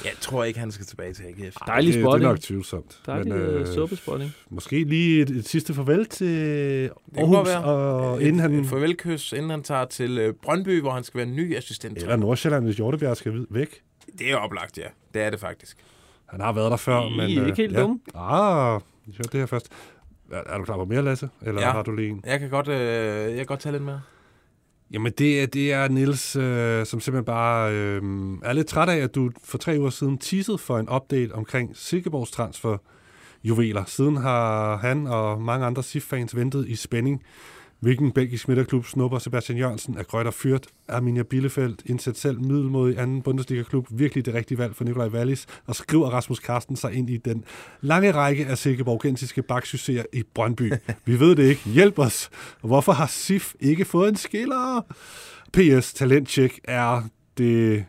Jeg 0.06 0.12
tror 0.22 0.44
ikke, 0.44 0.60
han 0.60 0.72
skal 0.72 0.86
tilbage 0.86 1.14
til 1.14 1.24
AGF. 1.24 1.56
Dejlig 1.68 1.88
det, 1.88 1.94
det 1.94 2.00
er 2.00 2.10
spotting. 2.10 2.30
nok 2.30 2.40
tvivlsomt. 2.40 3.02
Dejlig 3.06 3.32
øh, 3.34 3.68
suppespotting. 3.68 4.32
Måske 4.50 4.84
lige 4.84 5.22
et, 5.22 5.30
et 5.30 5.48
sidste 5.48 5.74
farvel 5.74 6.06
til 6.06 6.28
Det 6.28 6.92
Aarhus, 7.18 7.48
være. 7.48 7.64
og 7.64 8.22
Et- 8.22 8.28
inden 8.28 8.40
han... 8.42 8.54
Et 8.60 8.66
farvelkys, 8.66 9.34
inden 9.34 9.50
han 9.50 9.64
tager 9.64 9.86
til 9.86 10.18
øh, 10.18 10.34
Brøndby, 10.42 10.82
hvor 10.82 10.92
han 10.92 11.04
skal 11.04 11.18
være 11.18 11.28
ny 11.28 11.58
assistent. 11.58 11.98
Eller 11.98 12.16
Nordsjælland, 12.16 12.66
hvis 12.66 12.76
Hjortebjerg 12.76 13.18
skal 13.18 13.46
væk. 13.50 13.82
Det 14.20 14.32
er 14.32 14.36
oplagt, 14.36 14.78
ja. 14.78 14.84
Det 15.14 15.22
er 15.22 15.30
det 15.30 15.40
faktisk. 15.40 15.78
Han 16.26 16.42
har 16.42 16.54
været 16.54 16.72
der 16.72 16.78
før, 16.78 17.02
I 17.02 17.10
men... 17.10 17.20
er 17.20 17.46
ikke 17.46 17.62
helt 17.62 17.74
ja. 17.74 17.82
dumme. 17.82 18.00
Ah, 18.16 18.82
jeg 19.08 19.16
hørte 19.18 19.30
det 19.32 19.40
her 19.40 19.46
først. 19.46 19.70
Er, 20.32 20.42
er 20.46 20.58
du 20.58 20.64
klar 20.64 20.76
på 20.78 20.86
mere, 20.86 21.02
Lasse? 21.02 21.30
Eller 21.42 21.62
Ja. 21.62 21.72
har 21.72 21.84
du 21.84 21.92
lige 21.96 22.10
en? 22.10 22.22
Jeg 22.26 22.40
kan 22.40 22.50
godt, 22.50 22.68
øh, 22.68 22.78
jeg 23.30 23.36
kan 23.38 23.46
godt 23.46 23.60
tage 23.60 23.72
lidt 23.74 23.84
med. 23.84 24.00
Jamen, 24.92 25.14
det, 25.18 25.42
er- 25.42 25.48
det 25.48 25.74
er 25.74 25.88
Nils, 25.88 26.36
øh, 26.36 26.86
som 26.86 27.00
simpelthen 27.00 27.26
bare 27.26 27.74
øh, 27.74 28.02
er 28.44 28.54
lidt 28.54 28.68
træt 28.68 28.90
af, 28.90 28.98
at 28.98 29.16
du 29.16 29.32
for 29.44 29.58
tre 29.58 29.76
uger 29.80 29.90
siden 29.90 30.18
teasede 30.18 30.58
for 30.58 30.80
en 30.80 30.90
update 30.90 31.32
omkring 31.36 31.72
Silkeborgs 31.78 32.32
transfer 32.32 32.78
juveler. 33.44 33.84
Siden 33.86 34.18
har 34.18 34.78
han 34.78 35.08
og 35.08 35.42
mange 35.42 35.66
andre 35.66 35.84
SIF-fans 35.84 36.36
ventet 36.36 36.68
i 36.68 36.76
spænding. 36.76 37.24
Hvilken 37.80 38.12
belgisk 38.12 38.48
midterklub 38.48 38.86
snupper 38.86 39.20
Sebastian 39.20 39.58
Jørgensen 39.58 39.98
af 39.98 40.08
Grøtter 40.08 40.32
Fyrt, 40.32 40.68
Arminia 40.88 41.24
Bielefeld, 41.24 41.76
indsat 41.86 42.18
selv 42.18 42.42
middelmodig 42.42 43.00
anden 43.00 43.22
Bundesliga-klub, 43.22 43.88
virkelig 43.92 44.26
det 44.26 44.34
rigtige 44.34 44.58
valg 44.58 44.76
for 44.76 44.84
Nikolaj 44.84 45.08
Wallis, 45.08 45.46
og 45.66 45.76
skriver 45.76 46.10
Rasmus 46.10 46.40
Karsten 46.40 46.76
sig 46.76 46.94
ind 46.94 47.10
i 47.10 47.18
den 47.18 47.44
lange 47.82 48.12
række 48.12 48.46
af 48.46 48.58
silkeborgensiske 48.58 49.42
baksucceser 49.42 50.04
i 50.14 50.24
Brøndby. 50.34 50.74
Vi 51.06 51.20
ved 51.20 51.36
det 51.36 51.44
ikke. 51.44 51.70
Hjælp 51.70 52.00
os. 52.00 52.30
Hvorfor 52.62 52.92
har 52.92 53.08
SIF 53.08 53.54
ikke 53.60 53.86
fået 53.86 54.10
en 54.10 54.16
skiller? 54.16 54.82
PS 55.54 55.94
Talentcheck 55.94 56.60
er 56.64 57.02
det 57.38 57.86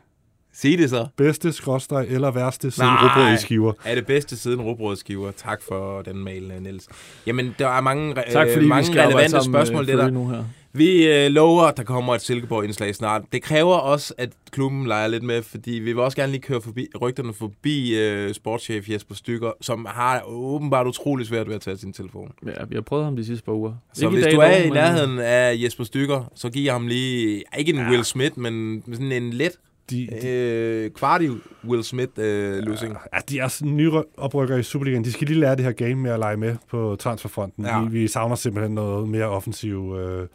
sig 0.61 0.79
det 0.79 0.91
så. 0.91 1.07
bedste 1.17 1.53
skråstreg 1.53 2.07
eller 2.09 2.31
værste 2.31 2.71
siden 2.71 3.39
skiver. 3.39 3.73
er 3.85 3.95
det 3.95 4.07
bedste 4.07 4.37
siden 4.37 4.61
rugbrødsskiver. 4.61 5.31
Tak 5.31 5.63
for 5.63 6.03
den 6.03 6.17
mail, 6.25 6.53
øh, 6.57 6.63
Niels. 6.63 6.89
Jamen, 7.27 7.55
der 7.59 7.69
er 7.69 7.81
mange, 7.81 8.15
Tak 8.15 8.27
fordi 8.33 8.51
øh, 8.55 8.61
vi 8.61 8.67
mange 8.67 8.89
arbejde 8.91 9.07
relevante 9.09 9.31
sammen, 9.31 9.53
spørgsmål, 9.55 9.83
øh, 9.83 9.89
det 9.89 9.99
der. 9.99 10.11
Nu 10.11 10.29
her. 10.29 10.45
Vi 10.73 11.07
øh, 11.07 11.31
lover, 11.31 11.63
at 11.63 11.77
der 11.77 11.83
kommer 11.83 12.15
et 12.15 12.21
Silkeborg-indslag 12.21 12.95
snart. 12.95 13.23
Det 13.33 13.43
kræver 13.43 13.75
også, 13.75 14.15
at 14.19 14.31
klubben 14.51 14.87
leger 14.87 15.07
lidt 15.09 15.23
med, 15.23 15.43
fordi 15.43 15.71
vi 15.71 15.93
vil 15.93 15.99
også 15.99 16.17
gerne 16.17 16.33
lige 16.33 16.43
køre 16.43 16.61
forbi, 16.61 16.87
rygterne 17.01 17.33
forbi 17.35 17.99
øh, 17.99 18.35
sportschef 18.35 18.89
Jesper 18.89 19.15
Stykker, 19.15 19.53
som 19.61 19.87
har 19.91 20.23
åbenbart 20.27 20.87
utrolig 20.87 21.27
svært 21.27 21.49
ved 21.49 21.55
at 21.55 21.61
tage 21.61 21.77
sin 21.77 21.93
telefon. 21.93 22.33
Ja, 22.47 22.53
vi 22.69 22.75
har 22.75 22.83
prøvet 22.83 23.05
ham 23.05 23.17
de 23.17 23.25
sidste 23.25 23.45
par 23.45 23.53
uger. 23.53 23.73
Så 23.95 24.05
Ikke 24.05 24.15
hvis 24.15 24.25
dag 24.25 24.33
du 24.35 24.41
er 24.41 24.49
dog, 24.51 24.61
i 24.61 24.65
men- 24.65 24.73
nærheden 24.73 25.19
af 25.19 25.55
Jesper 25.63 25.85
Stykker, 25.85 26.33
så 26.35 26.51
giv 26.51 26.71
ham 26.71 26.87
lige, 26.87 27.43
ikke 27.59 27.73
en 27.73 27.79
ja. 27.79 27.91
Will 27.91 28.05
Smith, 28.05 28.39
men 28.39 28.83
sådan 28.93 29.13
en 29.13 29.33
let 29.33 29.53
De, 29.91 30.09
de, 30.22 30.28
øh, 30.28 30.91
kvartig 30.91 31.30
Will 31.64 31.84
Smith-løsning. 31.84 32.97
ja, 33.14 33.18
de 33.28 33.39
er 33.39 33.64
nye 33.64 33.93
oprykker 34.16 34.57
i 34.57 34.62
Superligaen. 34.62 35.05
De 35.05 35.12
skal 35.12 35.26
lige 35.26 35.41
lære 35.41 35.57
det 35.57 35.64
her 35.64 35.72
game 35.72 35.95
med 35.95 36.11
at 36.11 36.18
lege 36.18 36.36
med 36.36 36.57
på 36.70 36.97
transferfronten. 36.99 37.64
Ja. 37.64 37.82
Vi, 37.82 38.01
vi 38.01 38.09
savner 38.09 38.36
simpelthen 38.36 38.74
noget 38.74 39.09
mere 39.09 39.24
offensiv, 39.24 39.97
øh, 39.99 40.28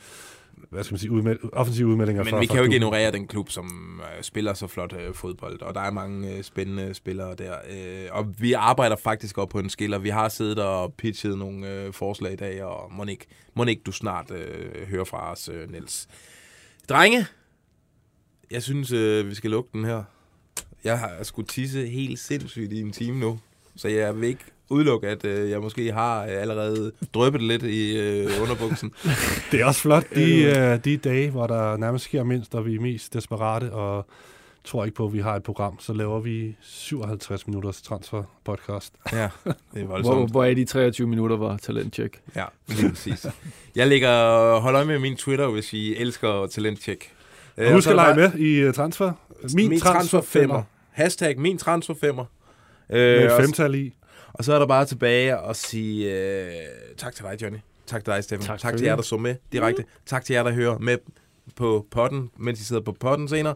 hvad 0.69 0.83
skal 0.83 0.93
man 0.93 0.99
sige, 0.99 1.11
udmeld, 1.11 1.39
offensive 1.53 1.87
udmeldinger. 1.87 2.23
Men 2.23 2.31
fra, 2.31 2.39
vi 2.39 2.45
kan 2.45 2.57
jo 2.57 2.63
ikke 2.63 2.75
ignorere 2.75 3.11
den 3.11 3.27
klub, 3.27 3.49
som 3.49 4.01
øh, 4.03 4.23
spiller 4.23 4.53
så 4.53 4.67
flot 4.67 4.93
øh, 4.93 5.13
fodbold, 5.13 5.61
og 5.61 5.75
der 5.75 5.81
er 5.81 5.91
mange 5.91 6.35
øh, 6.35 6.43
spændende 6.43 6.93
spillere 6.93 7.35
der. 7.35 7.53
Øh, 7.53 8.07
og 8.11 8.25
vi 8.39 8.53
arbejder 8.53 8.95
faktisk 8.95 9.37
op 9.37 9.49
på 9.49 9.59
en 9.59 9.69
skiller. 9.69 9.97
Vi 9.97 10.09
har 10.09 10.29
siddet 10.29 10.59
og 10.59 10.93
pitchet 10.93 11.37
nogle 11.37 11.69
øh, 11.69 11.93
forslag 11.93 12.33
i 12.33 12.35
dag, 12.35 12.63
og 12.63 12.91
må 13.55 13.65
ikke 13.65 13.81
du 13.85 13.91
snart 13.91 14.31
øh, 14.31 14.87
høre 14.87 15.05
fra 15.05 15.31
os, 15.31 15.49
øh, 15.53 15.71
Niels. 15.71 16.07
Drenge, 16.89 17.27
jeg 18.53 18.63
synes, 18.63 18.91
øh, 18.91 19.29
vi 19.29 19.35
skal 19.35 19.51
lukke 19.51 19.69
den 19.73 19.85
her. 19.85 20.03
Jeg 20.83 20.99
har 20.99 21.23
skulle 21.23 21.47
tisse 21.47 21.87
helt 21.87 22.19
sindssygt 22.19 22.73
i 22.73 22.81
en 22.81 22.91
time 22.91 23.19
nu, 23.19 23.39
så 23.75 23.87
jeg 23.87 24.21
vil 24.21 24.29
ikke 24.29 24.43
udelukke, 24.69 25.07
at 25.07 25.25
øh, 25.25 25.49
jeg 25.49 25.61
måske 25.61 25.91
har 25.91 26.23
øh, 26.23 26.29
allerede 26.31 26.91
drøbet 27.13 27.41
lidt 27.41 27.63
i 27.63 27.97
øh, 27.97 28.41
underbuksen. 28.41 28.91
Det 29.51 29.61
er 29.61 29.65
også 29.65 29.81
flot, 29.81 30.15
de, 30.15 30.43
øh, 30.43 30.83
de 30.83 30.97
dage, 30.97 31.29
hvor 31.29 31.47
der 31.47 31.77
nærmest 31.77 32.05
sker 32.05 32.23
mindst, 32.23 32.55
og 32.55 32.65
vi 32.65 32.75
er 32.75 32.79
mest 32.79 33.13
desperate, 33.13 33.71
og 33.71 34.07
tror 34.63 34.85
ikke 34.85 34.95
på, 34.95 35.05
at 35.05 35.13
vi 35.13 35.19
har 35.19 35.35
et 35.35 35.43
program, 35.43 35.79
så 35.79 35.93
laver 35.93 36.19
vi 36.19 36.55
57 36.61 37.47
minutters 37.47 37.81
transfer 37.81 38.23
podcast. 38.45 38.93
Ja, 39.11 39.29
det 39.45 39.81
er 39.81 39.85
voldsomt. 39.93 40.17
Hvor, 40.17 40.27
hvor 40.27 40.43
er 40.43 40.53
de 40.53 40.65
23 40.65 41.07
minutter 41.07 41.37
var 41.37 41.57
talentcheck? 41.57 42.21
Ja, 42.35 42.45
lige 42.67 42.89
præcis. 42.89 43.25
Jeg 43.75 43.87
lægger 43.87 44.59
hold 44.59 44.75
øje 44.75 44.85
med 44.85 44.99
min 44.99 45.15
Twitter, 45.15 45.47
hvis 45.47 45.73
I 45.73 45.95
elsker 45.95 46.47
talentcheck. 46.47 47.11
Øh, 47.57 47.67
Og 47.67 47.73
husk 47.73 47.89
at 47.89 47.95
lege 47.95 48.15
med 48.15 48.33
i 48.33 48.67
uh, 48.67 48.73
transfer. 48.73 49.11
Min, 49.55 49.69
Min 49.69 49.79
transfer 49.79 50.21
femmer. 50.21 50.63
Hashtag 50.91 51.39
min 51.39 51.57
transfer 51.57 51.93
femmer. 52.01 52.25
Med 52.89 52.99
Øh, 52.99 53.23
et 53.23 53.31
femtal 53.41 53.75
i. 53.75 53.93
og 54.33 54.43
så 54.43 54.53
er 54.53 54.59
der 54.59 54.65
bare 54.67 54.85
tilbage 54.85 55.37
at 55.49 55.55
sige 55.55 56.11
øh, 56.13 56.51
tak 56.97 57.15
til 57.15 57.25
dig, 57.25 57.41
Johnny. 57.41 57.57
Tak 57.87 58.03
til 58.03 58.13
dig, 58.13 58.23
Steffen. 58.23 58.47
Tak, 58.47 58.59
Tak 58.59 58.77
til 58.77 58.85
jer, 58.85 58.95
der 58.95 59.03
så 59.03 59.17
med 59.17 59.35
direkte. 59.51 59.85
Tak 60.05 60.25
til 60.25 60.33
jer, 60.33 60.43
der 60.43 60.51
hører 60.51 60.77
med 60.77 60.97
på 61.55 61.85
potten, 61.91 62.29
mens 62.37 62.61
I 62.61 62.63
sidder 62.63 62.81
på 62.81 62.91
potten 62.99 63.27
senere. 63.27 63.55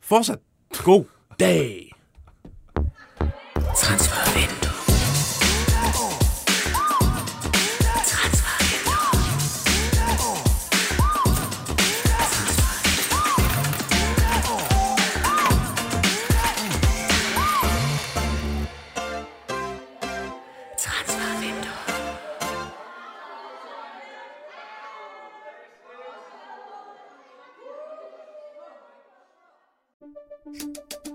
Fortsat 0.00 0.38
god 0.84 1.04
dag. 1.40 1.90
Transfervindue. 3.76 4.53